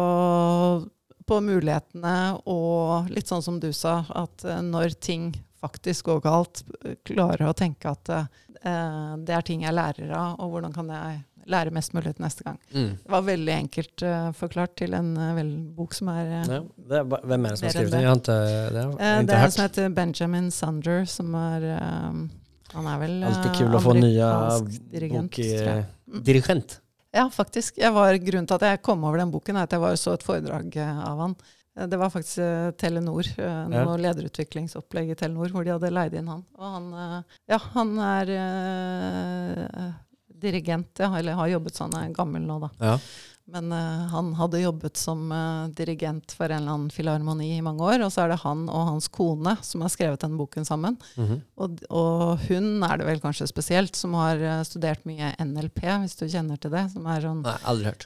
på 1.29 1.39
mulighetene 1.45 2.15
og 2.49 3.11
litt 3.13 3.29
sånn 3.29 3.45
som 3.45 3.59
du 3.61 3.69
sa, 3.77 3.99
at 4.17 4.47
når 4.65 4.97
ting 4.97 5.29
faktisk 5.61 6.09
går 6.09 6.25
galt, 6.25 6.65
klare 7.05 7.51
å 7.51 7.53
tenke 7.53 7.93
at 7.93 8.09
det 8.09 9.37
er 9.37 9.45
ting 9.45 9.69
jeg 9.69 9.77
lærer 9.77 10.09
av, 10.17 10.41
og 10.41 10.57
hvordan 10.57 10.73
kan 10.73 10.89
jeg 10.97 11.21
lære 11.49 11.73
mest 11.75 11.95
mulig 11.97 12.15
til 12.15 12.25
neste 12.25 12.45
gang. 12.47 12.59
Mm. 12.73 12.91
Det 13.03 13.13
var 13.15 13.25
veldig 13.27 13.55
enkelt 13.55 14.05
uh, 14.05 14.31
forklart 14.37 14.75
til 14.81 14.97
en 14.97 15.13
uh, 15.17 15.41
bok 15.77 15.97
som 15.97 16.11
er 16.13 16.33
uh, 16.33 16.51
Ja, 16.51 16.61
er, 17.01 17.07
hvem 17.09 17.47
er 17.47 17.55
det 17.55 17.61
som 17.61 17.69
har 17.69 17.77
skrevet 17.77 17.95
den? 17.95 18.25
Det, 18.29 18.41
det 18.75 18.85
Eh, 18.99 19.21
det 19.29 19.37
er 19.37 19.45
en 19.45 19.55
som 19.55 19.65
heter 19.65 19.89
Benjamin 19.95 20.51
Sunder, 20.55 21.05
som 21.09 21.35
er 21.39 21.67
Han 22.75 22.87
er 22.87 22.99
vel 23.01 23.23
Alltid 23.25 23.55
kul 23.57 23.77
å 23.77 23.81
få 23.81 23.95
nye 23.97 24.33
dirigent, 24.93 25.37
bok. 25.37 25.39
Mm. 25.41 26.19
bokdirigent. 26.19 26.81
Ja, 27.17 27.29
faktisk. 27.33 27.79
Var, 27.81 28.19
grunnen 28.21 28.49
til 28.49 28.59
at 28.59 28.67
jeg 28.69 28.83
kom 28.85 29.07
over 29.09 29.23
den 29.23 29.31
boken, 29.33 29.57
er 29.57 29.69
at 29.69 29.73
jeg 29.73 29.81
var 29.81 29.97
så 29.97 30.13
et 30.19 30.27
foredrag 30.27 30.77
av 30.83 31.23
han. 31.25 31.39
Det 31.89 31.97
var 31.97 32.11
faktisk 32.11 32.77
Telenor, 32.77 33.31
eh, 33.39 33.63
noe 33.71 33.95
lederutviklingsopplegg 34.03 35.15
i 35.15 35.17
Telenor, 35.17 35.49
hvor 35.55 35.65
de 35.65 35.73
hadde 35.73 35.95
leid 35.95 36.19
inn 36.19 36.29
han. 36.29 36.45
Og 36.59 36.77
han, 36.77 37.25
ja, 37.49 37.61
han 37.73 37.95
er 38.05 38.35
dirigent, 40.41 40.93
ja, 40.99 41.11
eller 41.19 41.39
har 41.39 41.57
jobbet 41.57 41.79
sånn, 41.79 41.97
jeg 41.97 42.11
er 42.11 42.17
gammel 42.17 42.47
nå, 42.47 42.61
da. 42.67 42.71
Ja. 42.81 42.97
Men 43.49 43.73
uh, 43.73 44.05
han 44.13 44.35
hadde 44.37 44.59
jobbet 44.61 44.99
som 45.01 45.31
uh, 45.33 45.69
dirigent 45.73 46.35
for 46.37 46.53
en 46.53 46.61
eller 46.63 46.73
annen 46.75 46.91
filharmoni 46.93 47.57
i 47.57 47.63
mange 47.65 47.81
år. 47.81 48.05
Og 48.05 48.13
så 48.13 48.27
er 48.27 48.35
det 48.35 48.43
han 48.43 48.67
og 48.69 48.83
hans 48.91 49.09
kone 49.09 49.57
som 49.65 49.81
har 49.85 49.91
skrevet 49.95 50.21
denne 50.21 50.37
boken 50.41 50.65
sammen. 50.69 50.99
Mhm. 51.17 51.37
Og, 51.57 51.69
og 51.89 52.39
hun 52.51 52.83
er 52.85 52.97
det 53.01 53.07
vel 53.09 53.21
kanskje 53.25 53.47
spesielt, 53.49 53.97
som 53.97 54.13
har 54.21 54.37
uh, 54.43 54.61
studert 54.69 55.01
mye 55.09 55.33
NLP, 55.41 55.81
hvis 56.05 56.19
du 56.21 56.29
kjenner 56.29 56.57
til 56.61 56.71
det. 56.77 56.85
Som 56.93 57.09
er 57.09 57.25
sånn 57.25 57.41
Nei, 57.47 57.57
aldri 57.73 57.89
hørt. 57.89 58.05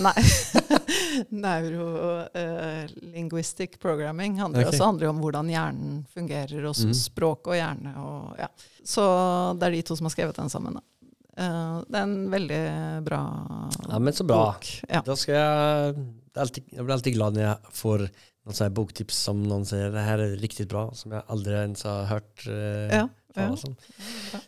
Nei. 0.00 0.16
Neuro-linguistic 1.44 3.72
programming 3.82 4.38
handler, 4.40 4.62
okay. 4.62 4.72
også 4.72 4.84
handler 4.86 5.08
om 5.10 5.18
hvordan 5.20 5.50
hjernen 5.52 6.06
fungerer, 6.14 6.62
og 6.62 6.74
mm. 6.78 6.86
Mhm. 6.86 6.94
språk 7.02 7.42
og 7.50 7.54
hjerne. 7.58 7.90
Og, 7.98 8.38
ja. 8.38 8.48
Så 8.86 9.02
det 9.58 9.66
er 9.66 9.74
de 9.74 9.82
to 9.90 9.98
som 9.98 10.06
har 10.06 10.14
skrevet 10.14 10.38
den 10.38 10.54
sammen. 10.54 10.78
Da. 10.78 10.82
Eh, 11.38 11.74
det 11.86 11.98
er 12.00 12.06
en 12.06 12.16
veldig 12.32 12.62
bra 13.06 13.20
bok. 13.46 13.90
Ja, 13.92 14.00
men 14.02 14.16
så 14.16 14.26
bra. 14.26 14.40
Ja. 14.90 15.02
Da 15.06 15.16
skal 15.18 15.36
jeg 15.38 16.06
alltid, 16.38 16.64
Jeg 16.72 16.84
blir 16.86 16.94
alltid 16.96 17.14
glad 17.18 17.36
når 17.36 17.44
jeg 17.46 17.76
får 17.78 18.04
noen 18.08 18.56
sånne 18.56 18.74
boktips 18.78 19.20
som 19.28 19.42
noen 19.44 19.66
sier 19.68 19.92
det 19.94 20.06
her 20.06 20.22
er 20.24 20.34
riktig 20.40 20.68
bra, 20.70 20.88
som 20.96 21.14
jeg 21.14 21.26
aldri 21.34 21.54
ens 21.60 21.84
har 21.86 22.08
hørt 22.10 22.46
eh, 22.48 22.96
Ja, 22.96 23.04
ja. 23.36 23.52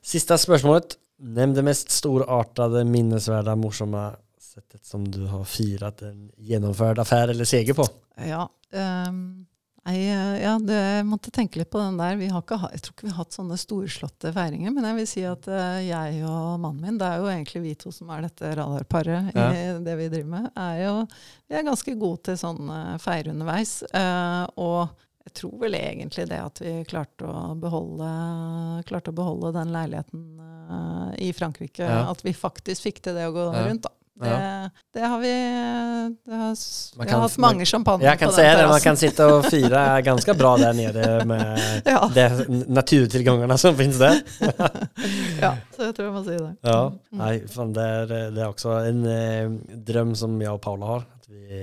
Siste 0.03 0.38
spørsmålet. 0.41 0.97
Nevn 1.20 1.53
det 1.55 1.62
mest 1.66 1.93
storartede, 1.93 2.82
minnesverdige, 2.88 3.59
morsomme 3.61 4.07
settet 4.41 4.82
som 4.88 5.05
du 5.05 5.26
har 5.30 5.45
firet 5.47 6.01
en 6.09 6.30
gjennomført 6.43 6.99
affære 7.03 7.34
eller 7.36 7.47
seger 7.47 7.76
på. 7.76 7.84
Ja, 8.26 8.47
ehm, 8.74 9.45
nei, 9.87 9.97
eh, 10.07 10.43
ja 10.43 10.53
det, 10.59 10.76
jeg 10.99 11.07
måtte 11.09 11.31
tenke 11.35 11.61
litt 11.61 11.70
på 11.72 11.81
den 11.81 11.97
der. 12.01 12.16
Vi 12.20 12.28
har 12.31 12.43
ikke, 12.45 12.59
jeg 12.72 12.83
tror 12.85 12.95
ikke 12.97 13.07
vi 13.07 13.12
har 13.14 13.20
hatt 13.24 13.37
sånne 13.37 13.57
storslåtte 13.61 14.33
feiringer. 14.37 14.72
Men 14.76 14.85
jeg 14.91 14.99
vil 15.01 15.07
si 15.11 15.24
at 15.26 15.49
eh, 15.49 15.81
jeg 15.89 16.24
og 16.28 16.61
mannen 16.62 16.81
min, 16.85 16.99
det 17.01 17.07
er 17.09 17.20
jo 17.22 17.31
egentlig 17.33 17.62
vi 17.64 17.74
to 17.81 17.93
som 17.95 18.11
er 18.14 18.26
dette 18.28 18.55
radarparet 18.59 19.31
i 19.35 19.66
det 19.87 19.97
vi 20.01 20.09
driver 20.12 20.33
med, 20.37 20.51
er 20.57 20.83
jo 20.85 20.97
Vi 21.51 21.57
er 21.59 21.66
ganske 21.66 21.95
gode 21.99 22.22
til 22.31 22.37
sånn 22.41 22.68
eh, 22.70 22.97
feire 23.03 23.33
underveis. 23.35 23.78
eh, 23.93 24.45
og 24.57 24.91
jeg 25.26 25.35
tror 25.37 25.59
vel 25.61 25.74
egentlig 25.76 26.24
det 26.31 26.39
at 26.41 26.61
vi 26.64 26.70
klarte 26.89 27.28
å 27.28 27.55
beholde, 27.61 28.07
klarte 28.89 29.12
å 29.12 29.16
beholde 29.18 29.51
den 29.53 29.72
leiligheten 29.74 30.22
i 31.20 31.28
Frankrike. 31.37 31.85
Ja. 31.85 32.07
At 32.11 32.22
vi 32.24 32.33
faktisk 32.35 32.87
fikk 32.87 33.03
til 33.05 33.14
det 33.18 33.26
å 33.28 33.33
gå 33.35 33.45
Ja. 33.53 33.66
rundt, 33.68 33.83
da. 33.85 33.91
Det, 34.21 34.29
Ja. 34.29 34.68
det 34.95 35.01
har 35.09 35.21
vi 35.23 35.31
det 35.33 36.37
har, 36.37 36.55
kan, 36.55 37.07
Vi 37.07 37.11
har 37.12 37.21
hatt 37.23 37.39
mange 37.41 37.64
kan 38.21 38.29
på 38.29 38.35
si 38.35 38.43
se 38.43 38.49
det, 38.59 38.66
man 38.68 38.81
kan 38.85 38.97
sitte 39.01 39.25
og 39.33 39.47
fire 39.49 39.85
ganske 40.05 40.35
bra 40.37 40.57
der 40.61 40.73
nede 40.77 41.07
med 41.25 41.61
Ja. 41.89 42.03
de 42.14 42.27
naturtilgangene 42.68 43.57
som 43.59 43.77
finnes 43.79 43.97
der. 44.03 44.21
Ja, 45.41 45.55
så 45.75 45.87
jeg 45.89 45.95
tror 45.97 46.05
jeg 46.11 46.14
må 46.18 46.23
si 46.27 46.37
det. 46.37 46.51
Ja, 46.68 46.81
Mm. 46.91 47.18
nei, 47.23 47.33
fan, 47.49 47.73
det, 47.73 47.85
er, 47.85 48.07
det 48.37 48.43
er 48.45 48.51
også 48.53 48.77
en 48.91 49.01
eh, 49.09 49.49
drøm 49.89 50.12
som 50.14 50.37
jeg 50.41 50.51
og 50.53 50.61
Paula 50.64 50.87
har. 50.87 51.07
At 51.16 51.27
vi 51.33 51.62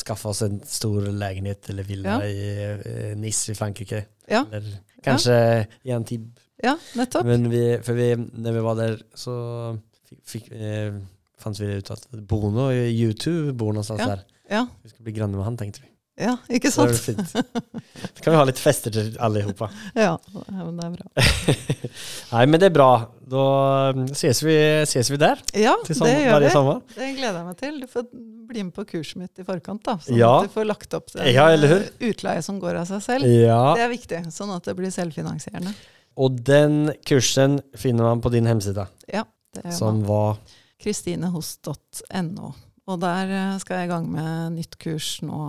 skaffer 0.00 0.30
oss 0.32 0.40
en 0.46 0.60
stor 0.64 1.04
leilighet 1.12 1.68
eller 1.70 1.84
villa 1.84 2.16
Ja. 2.16 2.24
i 2.24 2.80
eh, 2.80 3.14
Nice 3.20 3.52
i 3.52 3.54
Frankrike. 3.58 4.06
Ja, 4.30 4.44
Eller 4.50 4.80
kanskje 5.04 5.36
i 5.84 5.92
Antibes. 5.92 6.46
ja 6.62 6.76
nettopp. 6.96 7.24
Men 7.26 7.48
vi, 7.50 7.64
for 7.84 7.92
vi, 7.98 8.14
når 8.16 8.52
vi 8.56 8.60
var 8.64 8.76
der, 8.80 8.98
så 9.14 9.34
fikk 10.26 10.48
vi 10.52 10.64
eh, 10.64 10.92
fanns 11.42 11.60
vi 11.60 11.66
ut 11.80 11.90
at 11.94 12.06
Bono 12.28 12.70
i 12.72 12.88
YouTube 12.92 13.54
bor 13.58 13.72
någonstans 13.72 14.00
Ja. 14.00 14.06
der. 14.14 14.26
Ja, 14.50 14.66
Vi 14.82 14.90
skal 14.90 15.04
bli 15.06 15.12
granne 15.14 15.36
med 15.38 15.44
han 15.46 15.56
tenkte 15.56 15.80
vi. 15.84 15.88
ja 16.20 16.34
ikke 16.50 16.70
Så 16.72 16.86
det 16.90 16.96
sant? 16.98 17.28
Så 17.30 18.22
kan 18.24 18.32
vi 18.34 18.36
ha 18.36 18.44
litt 18.44 18.58
fester 18.58 18.90
til 18.92 19.12
alle 19.22 19.40
Ja, 19.94 20.18
ja, 20.18 20.64
men 20.66 20.76
det 20.76 20.84
er 20.84 20.96
bra. 20.96 21.06
Nei, 22.32 22.42
men 22.46 22.60
det 22.60 22.66
er 22.70 22.74
bra. 22.74 22.88
Da 23.30 23.44
mm, 23.96 24.08
ses 24.18 24.42
vi, 24.42 24.56
ses 24.90 25.10
vi 25.12 25.16
der. 25.20 25.40
Ja, 25.54 25.76
det 25.86 25.96
gjør 25.96 26.42
vi. 26.42 26.74
Det 26.96 27.08
gleder 27.16 27.38
jeg 27.40 27.46
meg 27.46 27.56
til. 27.62 27.80
Du 27.80 27.86
får 27.90 28.06
bli 28.50 28.64
med 28.66 28.74
på 28.76 28.84
kurset 28.90 29.20
mitt 29.22 29.38
i 29.40 29.46
forkant, 29.46 29.82
da. 29.86 29.96
Sånn 30.02 30.18
Ja. 30.18 30.32
at 30.40 30.50
du 30.50 30.54
får 30.58 30.66
lagt 30.68 30.94
opp 30.98 31.10
den 31.14 31.30
Ja, 31.32 31.48
eh, 31.54 31.88
utleie 32.10 32.42
som 32.42 32.60
går 32.60 32.82
av 32.82 32.86
seg 32.90 33.02
selv. 33.06 33.24
Ja, 33.30 33.74
Det 33.78 33.86
er 33.86 33.92
viktig, 33.94 34.22
sånn 34.34 34.54
at 34.56 34.64
det 34.64 34.76
blir 34.76 34.90
selvfinansierende. 34.90 35.74
Og 36.20 36.40
den 36.44 36.92
kursen 37.06 37.60
finner 37.78 38.02
man 38.10 38.20
på 38.20 38.30
din 38.34 38.44
hemsida 38.50 38.88
Ja, 39.08 39.24
det 39.54 39.62
gjør 39.62 39.70
man. 39.70 39.78
som 39.78 40.02
var 40.04 40.38
Kristinehost.no. 40.80 42.52
Og 42.90 43.00
der 43.02 43.32
eh, 43.36 43.58
skal 43.62 43.82
jeg 43.82 43.88
i 43.88 43.90
gang 43.92 44.06
med 44.10 44.56
nytt 44.56 44.78
kurs 44.80 45.18
nå 45.22 45.40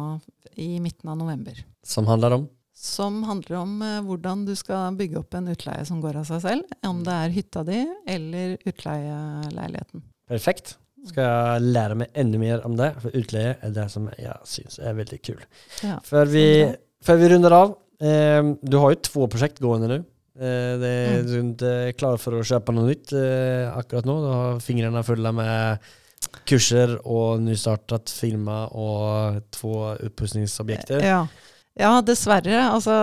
i 0.60 0.76
midten 0.84 1.10
av 1.10 1.18
november. 1.18 1.56
som 1.84 2.08
handler 2.08 2.36
om 2.36 2.50
Som 2.76 3.24
handler 3.24 3.58
om 3.62 3.82
eh, 3.82 4.02
hvordan 4.06 4.46
du 4.46 4.54
skal 4.56 4.96
bygge 4.98 5.20
opp 5.22 5.34
en 5.38 5.48
utleie 5.54 5.86
som 5.86 6.02
går 6.02 6.20
av 6.22 6.28
seg 6.30 6.42
selv. 6.44 6.76
Om 6.86 7.04
det 7.08 7.14
er 7.14 7.36
hytta 7.36 7.64
di 7.64 7.82
eller 8.08 8.58
utleieleiligheten. 8.66 10.04
perfekt. 10.28 10.78
Skal 11.02 11.26
jeg 11.26 11.62
lære 11.74 11.96
meg 11.98 12.12
enda 12.14 12.38
mer 12.38 12.66
om 12.66 12.76
det. 12.78 12.92
for 13.02 13.10
utleie 13.18 13.56
er 13.58 13.72
det 13.74 13.88
som 13.90 14.06
jeg 14.20 14.36
syns 14.46 14.78
er 14.78 14.94
veldig 14.94 15.18
kul. 15.26 15.40
Ja. 15.82 15.98
før, 16.06 16.26
vi, 16.30 16.46
för 17.02 17.18
vi 17.18 17.30
runder 17.32 17.52
av. 17.58 17.72
Eh, 18.02 18.54
du 18.62 18.78
har 18.78 18.94
jo 18.94 19.00
to 19.02 19.28
prosjekt 19.28 19.60
gående 19.60 19.88
nu. 19.90 20.04
Eh, 20.42 20.74
det 20.82 20.90
er 20.90 21.22
Mm. 21.22 21.28
Är 21.34 21.40
inte 21.40 21.94
klar 21.98 22.18
for 22.18 22.34
å 22.34 22.44
kjøpe 22.44 22.74
noe 22.74 22.88
nytt 22.90 23.14
eh, 23.14 23.70
akkurat 23.78 24.06
nå. 24.06 24.16
Da 24.26 24.34
har 24.34 24.60
fingrarna 24.60 25.04
fulle 25.06 25.32
med 25.32 25.78
kurser 26.48 26.98
og 27.06 27.42
nystartet 27.42 28.10
firma 28.10 28.68
og 28.72 29.42
to 29.52 29.72
upppussningsobjekter. 30.08 31.02
Ja. 31.04 31.28
ja, 31.78 32.02
dessverre. 32.02 32.58
Altså, 32.72 32.94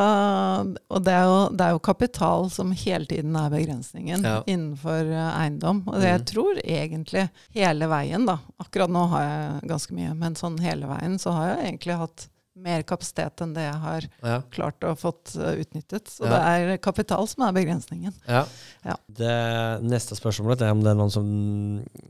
og 0.91 1.05
det 1.05 1.13
er, 1.15 1.25
jo, 1.29 1.39
det 1.55 1.67
er 1.67 1.75
jo 1.77 1.83
kapital 1.85 2.49
som 2.55 2.73
hele 2.73 3.07
tiden 3.11 3.37
er 3.37 3.51
begrensningen 3.53 4.25
Ja. 4.25 4.43
innenfor 4.47 5.07
eh, 5.13 5.41
eiendom. 5.43 5.85
Og 5.89 6.01
jeg 6.03 6.21
Mm. 6.21 6.25
tror 6.27 6.61
egentlig 6.65 7.29
hele 7.55 7.87
veien, 7.89 8.27
da 8.27 8.39
Akkurat 8.61 8.91
nå 8.91 9.09
har 9.11 9.23
jeg 9.23 9.69
ganske 9.71 9.93
mye, 9.95 10.15
men 10.15 10.35
sånn 10.35 10.59
hele 10.61 10.87
veien 10.87 11.19
så 11.19 11.33
har 11.33 11.55
jeg 11.57 11.67
egentlig 11.73 11.99
hatt 11.99 12.29
mer 12.63 12.83
kapasitet 12.83 13.41
enn 13.45 13.55
det 13.55 13.63
jeg 13.67 13.81
har 13.83 14.03
Ja. 14.23 14.41
klart 14.51 14.81
å 14.87 14.95
fått 14.99 15.37
eh, 15.37 15.61
utnyttet. 15.63 16.09
Så 16.09 16.25
Ja. 16.27 16.31
det 16.31 16.41
er 16.73 16.79
kapital 16.79 17.27
som 17.29 17.45
er 17.49 17.53
begrensningen. 17.53 18.13
Ja. 18.29 18.45
Ja. 18.85 18.97
Det 19.09 19.83
neste 19.83 20.15
spørsmålet 20.19 20.63
er 20.63 20.71
om 20.73 20.83
det 20.83 20.91
er, 20.91 20.99
noen 20.99 21.11
som 21.11 21.25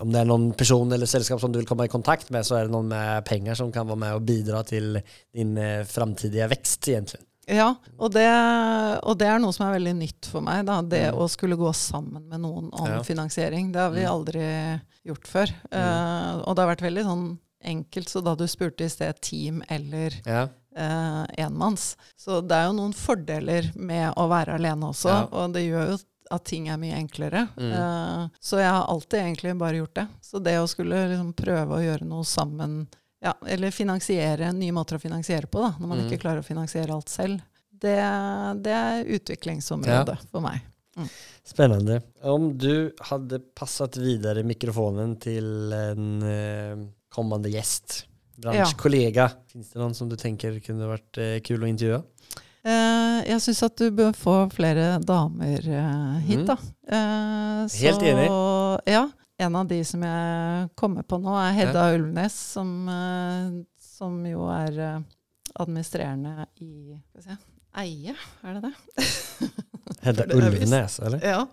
om 0.00 0.10
det 0.12 0.20
er 0.20 0.24
noen 0.26 0.52
person 0.56 0.90
eller 0.92 1.06
selskap 1.06 1.40
som 1.40 1.52
du 1.52 1.58
vil 1.60 1.66
komme 1.68 1.84
i 1.84 1.88
kontakt 1.92 2.30
med 2.30 2.44
så 2.44 2.56
er 2.58 2.64
det 2.66 2.72
noen 2.72 2.88
med 2.88 3.24
penger 3.24 3.54
som 3.54 3.70
kan 3.72 3.86
være 3.86 3.98
med 3.98 4.14
og 4.14 4.24
bidra 4.26 4.64
til 4.66 5.02
din 5.34 5.54
framtidige 5.84 6.48
vekst, 6.48 6.88
egentlig. 6.88 7.20
Ja, 7.48 7.70
og 7.98 8.12
det, 8.12 8.26
og 9.08 9.16
det 9.16 9.26
er 9.26 9.38
noe 9.40 9.54
som 9.56 9.66
er 9.68 9.78
veldig 9.78 9.94
nytt 9.96 10.26
for 10.28 10.42
meg. 10.44 10.66
Da. 10.66 10.82
Det 10.82 11.12
Mm. 11.14 11.18
å 11.18 11.28
skulle 11.30 11.56
gå 11.56 11.70
sammen 11.74 12.28
med 12.28 12.40
noen 12.40 12.68
om 12.72 12.86
Ja. 12.86 13.00
finansiering. 13.02 13.72
Det 13.72 13.80
har 13.80 13.90
vi 13.90 14.00
Mm. 14.04 14.10
aldri 14.12 14.80
gjort 15.06 15.24
før. 15.26 15.48
Eh, 15.72 16.42
og 16.44 16.54
det 16.56 16.58
har 16.64 16.76
vært 16.76 16.84
veldig 16.84 17.04
sånn 17.04 17.38
enkelt, 17.64 18.08
så 18.08 18.22
da 18.24 18.34
du 18.34 18.46
spurte 18.48 18.84
i 18.84 18.88
sted 18.92 19.20
team 19.20 19.62
eller 19.68 20.14
Ja. 20.26 20.48
eh, 20.76 21.24
enmanns. 21.44 21.96
Så 22.16 22.40
det 22.46 22.54
er 22.54 22.66
jo 22.68 22.72
noen 22.78 22.92
fordeler 22.94 23.72
med 23.76 24.14
å 24.16 24.28
være 24.28 24.54
alene 24.58 24.86
også, 24.92 25.08
Ja. 25.08 25.24
og 25.32 25.52
det 25.52 25.64
gjør 25.68 25.90
jo 25.92 25.98
at 26.30 26.44
ting 26.44 26.68
er 26.68 26.76
mye 26.76 26.92
enklere. 26.94 27.48
Mm. 27.56 27.72
Eh, 27.72 28.28
så 28.40 28.58
jeg 28.58 28.70
har 28.70 28.84
alltid 28.86 29.18
egentlig 29.20 29.58
bare 29.58 29.78
gjort 29.80 29.94
det. 29.94 30.08
Så 30.22 30.42
det 30.42 30.58
å 30.60 30.68
skulle 30.68 31.08
liksom 31.08 31.32
prøve 31.34 31.68
å 31.78 31.82
gjøre 31.82 32.04
noe 32.06 32.22
sammen, 32.24 32.86
ja, 33.22 33.32
eller 33.46 33.70
finansiere 33.70 34.52
nye 34.54 34.70
måter 34.72 34.96
å 34.98 35.00
finansiere 35.00 35.46
på, 35.48 35.58
da, 35.60 35.70
når 35.80 35.88
man 35.88 35.98
Mm. 35.98 36.10
ikke 36.10 36.20
klarer 36.22 36.38
å 36.40 36.44
finansiere 36.44 36.90
alt 36.92 37.08
selv, 37.08 37.40
det, 37.72 37.96
det 38.62 38.72
er 38.74 39.04
utviklingsområdet 39.04 40.18
for 40.30 40.40
meg. 40.40 40.60
Spennende. 41.46 42.02
Om 42.24 42.58
du 42.58 42.92
hadde 43.08 43.38
passat 43.54 43.96
videre 43.96 44.42
mikrofonen 44.44 45.18
til 45.20 45.72
en 45.72 46.22
eh, 47.16 47.50
gjest, 47.52 48.04
bransjekollega. 48.38 49.28
Ja. 49.30 49.46
Fins 49.52 49.70
det 49.72 49.80
noen 49.80 49.94
som 49.94 50.08
du 50.08 50.16
tenker 50.16 50.60
kunne 50.64 50.88
vært 50.90 51.18
eh, 51.18 51.40
kul 51.40 51.62
å 51.64 51.68
intervjue? 51.68 52.02
Eh, 52.68 53.20
jeg 53.30 53.40
syns 53.40 53.62
at 53.62 53.76
du 53.78 53.90
bør 53.94 54.12
få 54.18 54.34
flere 54.52 54.98
damer 55.00 55.58
eh, 55.62 56.18
hit, 56.26 56.38
Mm. 56.42 56.46
da. 56.46 56.56
Eh, 56.88 57.78
Helt 57.80 58.02
enig. 58.02 58.28
Ja. 58.86 59.08
En 59.40 59.54
av 59.54 59.68
de 59.70 59.84
som 59.86 60.02
jeg 60.02 60.70
kommer 60.74 61.02
på 61.06 61.20
nå, 61.22 61.30
er 61.38 61.52
Hedda 61.54 61.84
Ulvnes, 61.94 62.34
som, 62.34 62.72
eh, 62.90 63.62
som 63.78 64.18
jo 64.26 64.48
er 64.50 64.78
eh, 64.78 64.98
administrerende 65.62 66.46
i 66.60 66.96
Skal 67.12 67.22
vi 67.22 67.22
se 67.22 67.36
Eie, 67.78 68.14
er 68.42 68.54
det 68.58 68.62
det? 68.64 69.06
Hedda. 70.02 70.24
Ulvnäs, 70.34 70.98
eller? 71.00 71.22
Ja. 71.22 71.46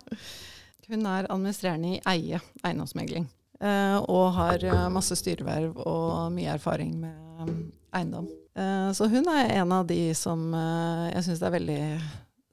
Hun 0.88 1.06
er 1.06 1.26
administrerende 1.30 1.94
i 1.94 2.00
Eie 2.10 2.40
eiendomsmegling. 2.66 3.28
Eh, 3.56 3.98
og 4.12 4.34
har 4.36 4.64
eh, 4.64 4.86
masse 4.92 5.16
styreverv 5.16 5.78
og 5.80 6.32
mye 6.34 6.52
erfaring 6.58 6.92
med 7.00 7.16
um, 7.40 7.56
eiendom. 7.96 8.28
Eh, 8.56 8.90
så 8.96 9.08
hun 9.08 9.28
er 9.32 9.54
en 9.62 9.72
av 9.72 9.86
de 9.88 10.00
som 10.16 10.50
jeg 11.12 11.24
syns 11.24 11.44
er 11.44 11.54
veldig 11.56 11.80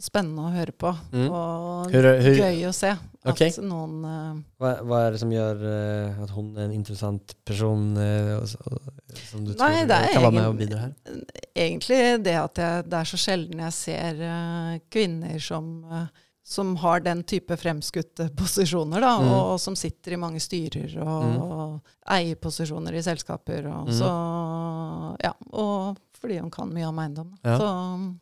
spennende 0.04 0.47
å 0.47 0.51
høre 0.51 0.76
på. 0.76 0.91
Mm. 1.14 1.28
Og 1.28 1.93
Hur, 1.93 2.08
hur, 2.24 2.39
gøy 2.39 2.66
å 2.68 2.74
se 2.76 2.91
at 3.24 3.60
noen 3.64 4.01
uh, 4.04 4.39
hva, 4.60 4.74
hva, 4.84 4.97
er 5.06 5.14
det 5.16 5.22
som 5.22 5.32
gjør 5.32 5.62
uh, 5.64 6.24
at 6.26 6.34
hun 6.36 6.49
er 6.58 6.66
en 6.66 6.74
interessant 6.76 7.36
person 7.47 7.86
uh, 7.95 8.41
och, 8.41 8.49
så- 8.51 8.82
som 9.30 9.45
du 9.45 9.54
nei, 9.54 9.86
tror 9.86 9.88
det 9.88 10.01
kan 10.12 10.26
vara 10.26 10.36
med 10.36 10.49
og 10.49 10.58
bidra 10.60 10.82
her? 10.82 11.22
Egentlig 11.56 12.01
det 12.26 12.36
at 12.36 12.60
jeg, 12.60 12.84
det 12.89 12.99
er 12.99 13.10
så 13.14 13.20
sjelden 13.22 13.64
jeg 13.64 13.76
ser 13.78 14.24
kvinner 14.91 15.39
som, 15.39 15.70
som 16.44 16.76
har 16.76 17.00
den 17.00 17.24
type 17.24 17.56
fremskutte 17.58 18.30
posisjoner, 18.36 19.00
da, 19.02 19.14
Mm. 19.20 19.30
og, 19.32 19.60
som 19.60 19.76
sitter 19.76 20.14
i 20.14 20.18
mange 20.20 20.39
styrer 20.44 20.98
og, 21.02 21.24
Mm. 21.24 21.41
og 21.41 21.82
eierposisjoner 22.12 22.94
i 22.94 23.02
selskaper. 23.02 23.66
Og, 23.72 23.88
Mm. 23.88 23.94
så, 24.00 24.10
ja, 25.24 25.34
og 25.54 25.98
fordi 26.20 26.39
hun 26.39 26.52
kan 26.52 26.70
mye 26.74 26.88
om 26.88 27.00
eiendom. 27.00 27.34
Ja. 27.44 27.58
Så 27.60 27.70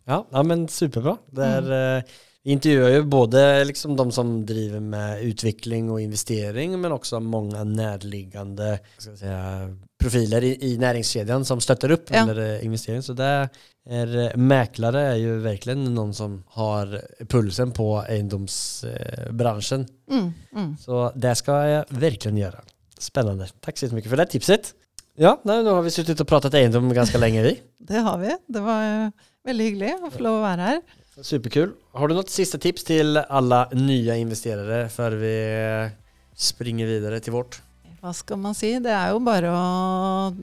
Ja, 0.07 0.24
ja 0.32 0.43
men 0.43 0.67
superbra. 0.67 1.17
Det 1.34 1.43
er, 1.45 1.72
eh, 1.97 2.03
vi 2.43 2.51
intervjuer 2.55 2.95
jo 2.97 3.03
både 3.03 3.65
liksom 3.65 3.95
de 3.97 4.11
som 4.11 4.45
driver 4.45 4.80
med 4.82 5.22
utvikling 5.24 5.89
og 5.91 6.01
investering 6.01 6.80
men 6.80 6.91
også 6.91 7.22
mange 7.22 7.53
nærliggende 7.65 8.80
skal 8.97 9.11
jeg 9.13 9.19
säga, 9.19 9.78
profiler 10.02 10.43
i, 10.43 10.58
i 10.74 10.78
näringskedjan 10.78 11.45
som 11.45 11.62
stöttar 11.62 11.91
upp 11.91 12.10
Ja. 12.12 12.22
under 12.22 12.39
eh, 12.56 12.66
investering. 12.66 13.02
Så 13.02 13.14
det 13.14 13.49
är, 13.89 14.18
eh, 14.20 14.36
mäklare 14.38 15.02
är 15.02 15.16
ju 15.16 15.39
verkligen 15.39 15.93
någon 15.93 16.14
som 16.14 16.43
har 16.47 17.02
pulsen 17.30 17.72
på 17.72 18.04
egendomsbranschen. 18.10 19.88
mm, 20.12 20.34
mm. 20.56 20.78
Så 20.78 21.12
det 21.16 21.36
ska 21.36 21.68
jag 21.68 21.86
verkligen 21.89 22.38
göra. 22.38 22.60
Spännande. 22.99 23.47
Tack 23.60 23.78
så 23.78 23.95
mycket 23.95 24.10
för 24.10 24.18
det 24.18 24.26
tipset. 24.26 24.74
Ja, 25.16 25.41
nu 25.43 25.64
har 25.64 25.82
vi 25.82 25.91
suttit 25.91 26.20
och 26.20 26.28
pratat 26.28 26.54
eiendom 26.54 26.93
ganska 26.93 27.18
länge 27.18 27.41
vi. 27.43 27.60
Det 27.78 27.97
har 27.97 28.18
vi. 28.18 28.38
Det 28.47 28.60
var 28.60 29.06
eh, 29.06 29.10
veldig 29.45 29.66
hyggelig 29.66 29.93
å 30.04 30.12
få 30.12 30.20
lov 30.24 30.38
å 30.39 30.41
være 30.43 30.62
her. 30.62 30.82
Superkul. 31.22 31.72
Har 31.91 32.08
du 32.08 32.16
något 32.16 32.30
sista 32.30 32.58
tips 32.58 32.84
till 32.84 33.18
alla 33.18 33.70
nya 33.72 34.16
investerare 34.16 34.89
för 34.89 35.12
vi 35.12 35.89
springer 36.36 36.86
vidare 36.86 37.20
till 37.20 37.34
vårt? 37.34 37.62
Hva 38.02 38.10
skal 38.18 38.38
man 38.41 38.56
si? 38.58 38.72
Det 38.82 38.89
er 38.93 39.12
jo 39.14 39.20
bare 39.22 39.49
å 39.54 40.34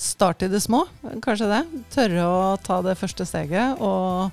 starte 0.00 0.46
i 0.48 0.52
det 0.52 0.62
små, 0.64 0.80
kanskje 1.24 1.48
det. 1.50 1.58
Tørre 1.92 2.22
å 2.24 2.56
ta 2.64 2.78
det 2.86 2.94
første 2.96 3.26
steget 3.28 3.76
og, 3.84 4.30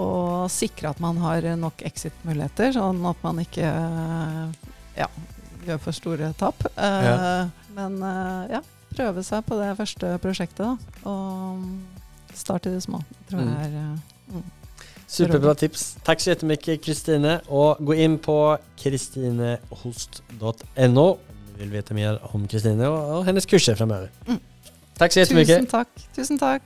og 0.00 0.48
sikre 0.52 0.88
at 0.94 1.00
man 1.04 1.16
har 1.20 1.44
nok 1.60 1.82
exit-muligheter, 1.84 2.72
sånn 2.78 3.02
at 3.10 3.18
man 3.24 3.36
ikke 3.44 3.68
ja, 4.96 5.08
gjør 5.66 5.78
for 5.84 5.92
store 5.96 6.32
tap. 6.40 6.58
Eh, 6.72 7.04
Ja. 7.08 7.16
Men 7.72 7.94
eh, 8.04 8.42
ja, 8.52 8.60
prøve 8.92 9.22
seg 9.24 9.46
på 9.48 9.56
det 9.56 9.70
første 9.78 10.18
prosjektet, 10.20 10.60
da. 10.66 10.76
Og 11.08 11.56
starte 12.36 12.68
i 12.68 12.72
det 12.76 12.82
små. 12.84 12.98
Tror 13.30 13.40
Mm. 13.40 13.48
jeg 13.56 13.64
er 13.72 13.76
mm. 14.32 14.42
Superbra 15.12 15.52
tips. 15.60 15.82
Takk 16.04 16.20
så 16.24 16.30
jettemye, 16.32 16.56
Kristine 16.80 17.34
Og 17.52 17.76
gå 17.84 17.92
inn 18.00 18.14
på 18.20 18.36
kristinehost.no 18.80 21.06
vill 21.62 21.70
veta 21.70 21.94
mer 21.94 22.18
om 22.22 22.48
Kristine 22.48 22.88
och, 22.88 23.18
och 23.18 23.24
hennes 23.24 23.46
kurser 23.46 23.74
framöver. 23.74 24.10
Mm. 24.26 24.40
Tack 24.98 25.12
så 25.12 25.18
jättemycket. 25.18 25.56
Tusen 25.56 25.66
takk. 25.66 25.88
Tusen 26.14 26.38
takk. 26.38 26.62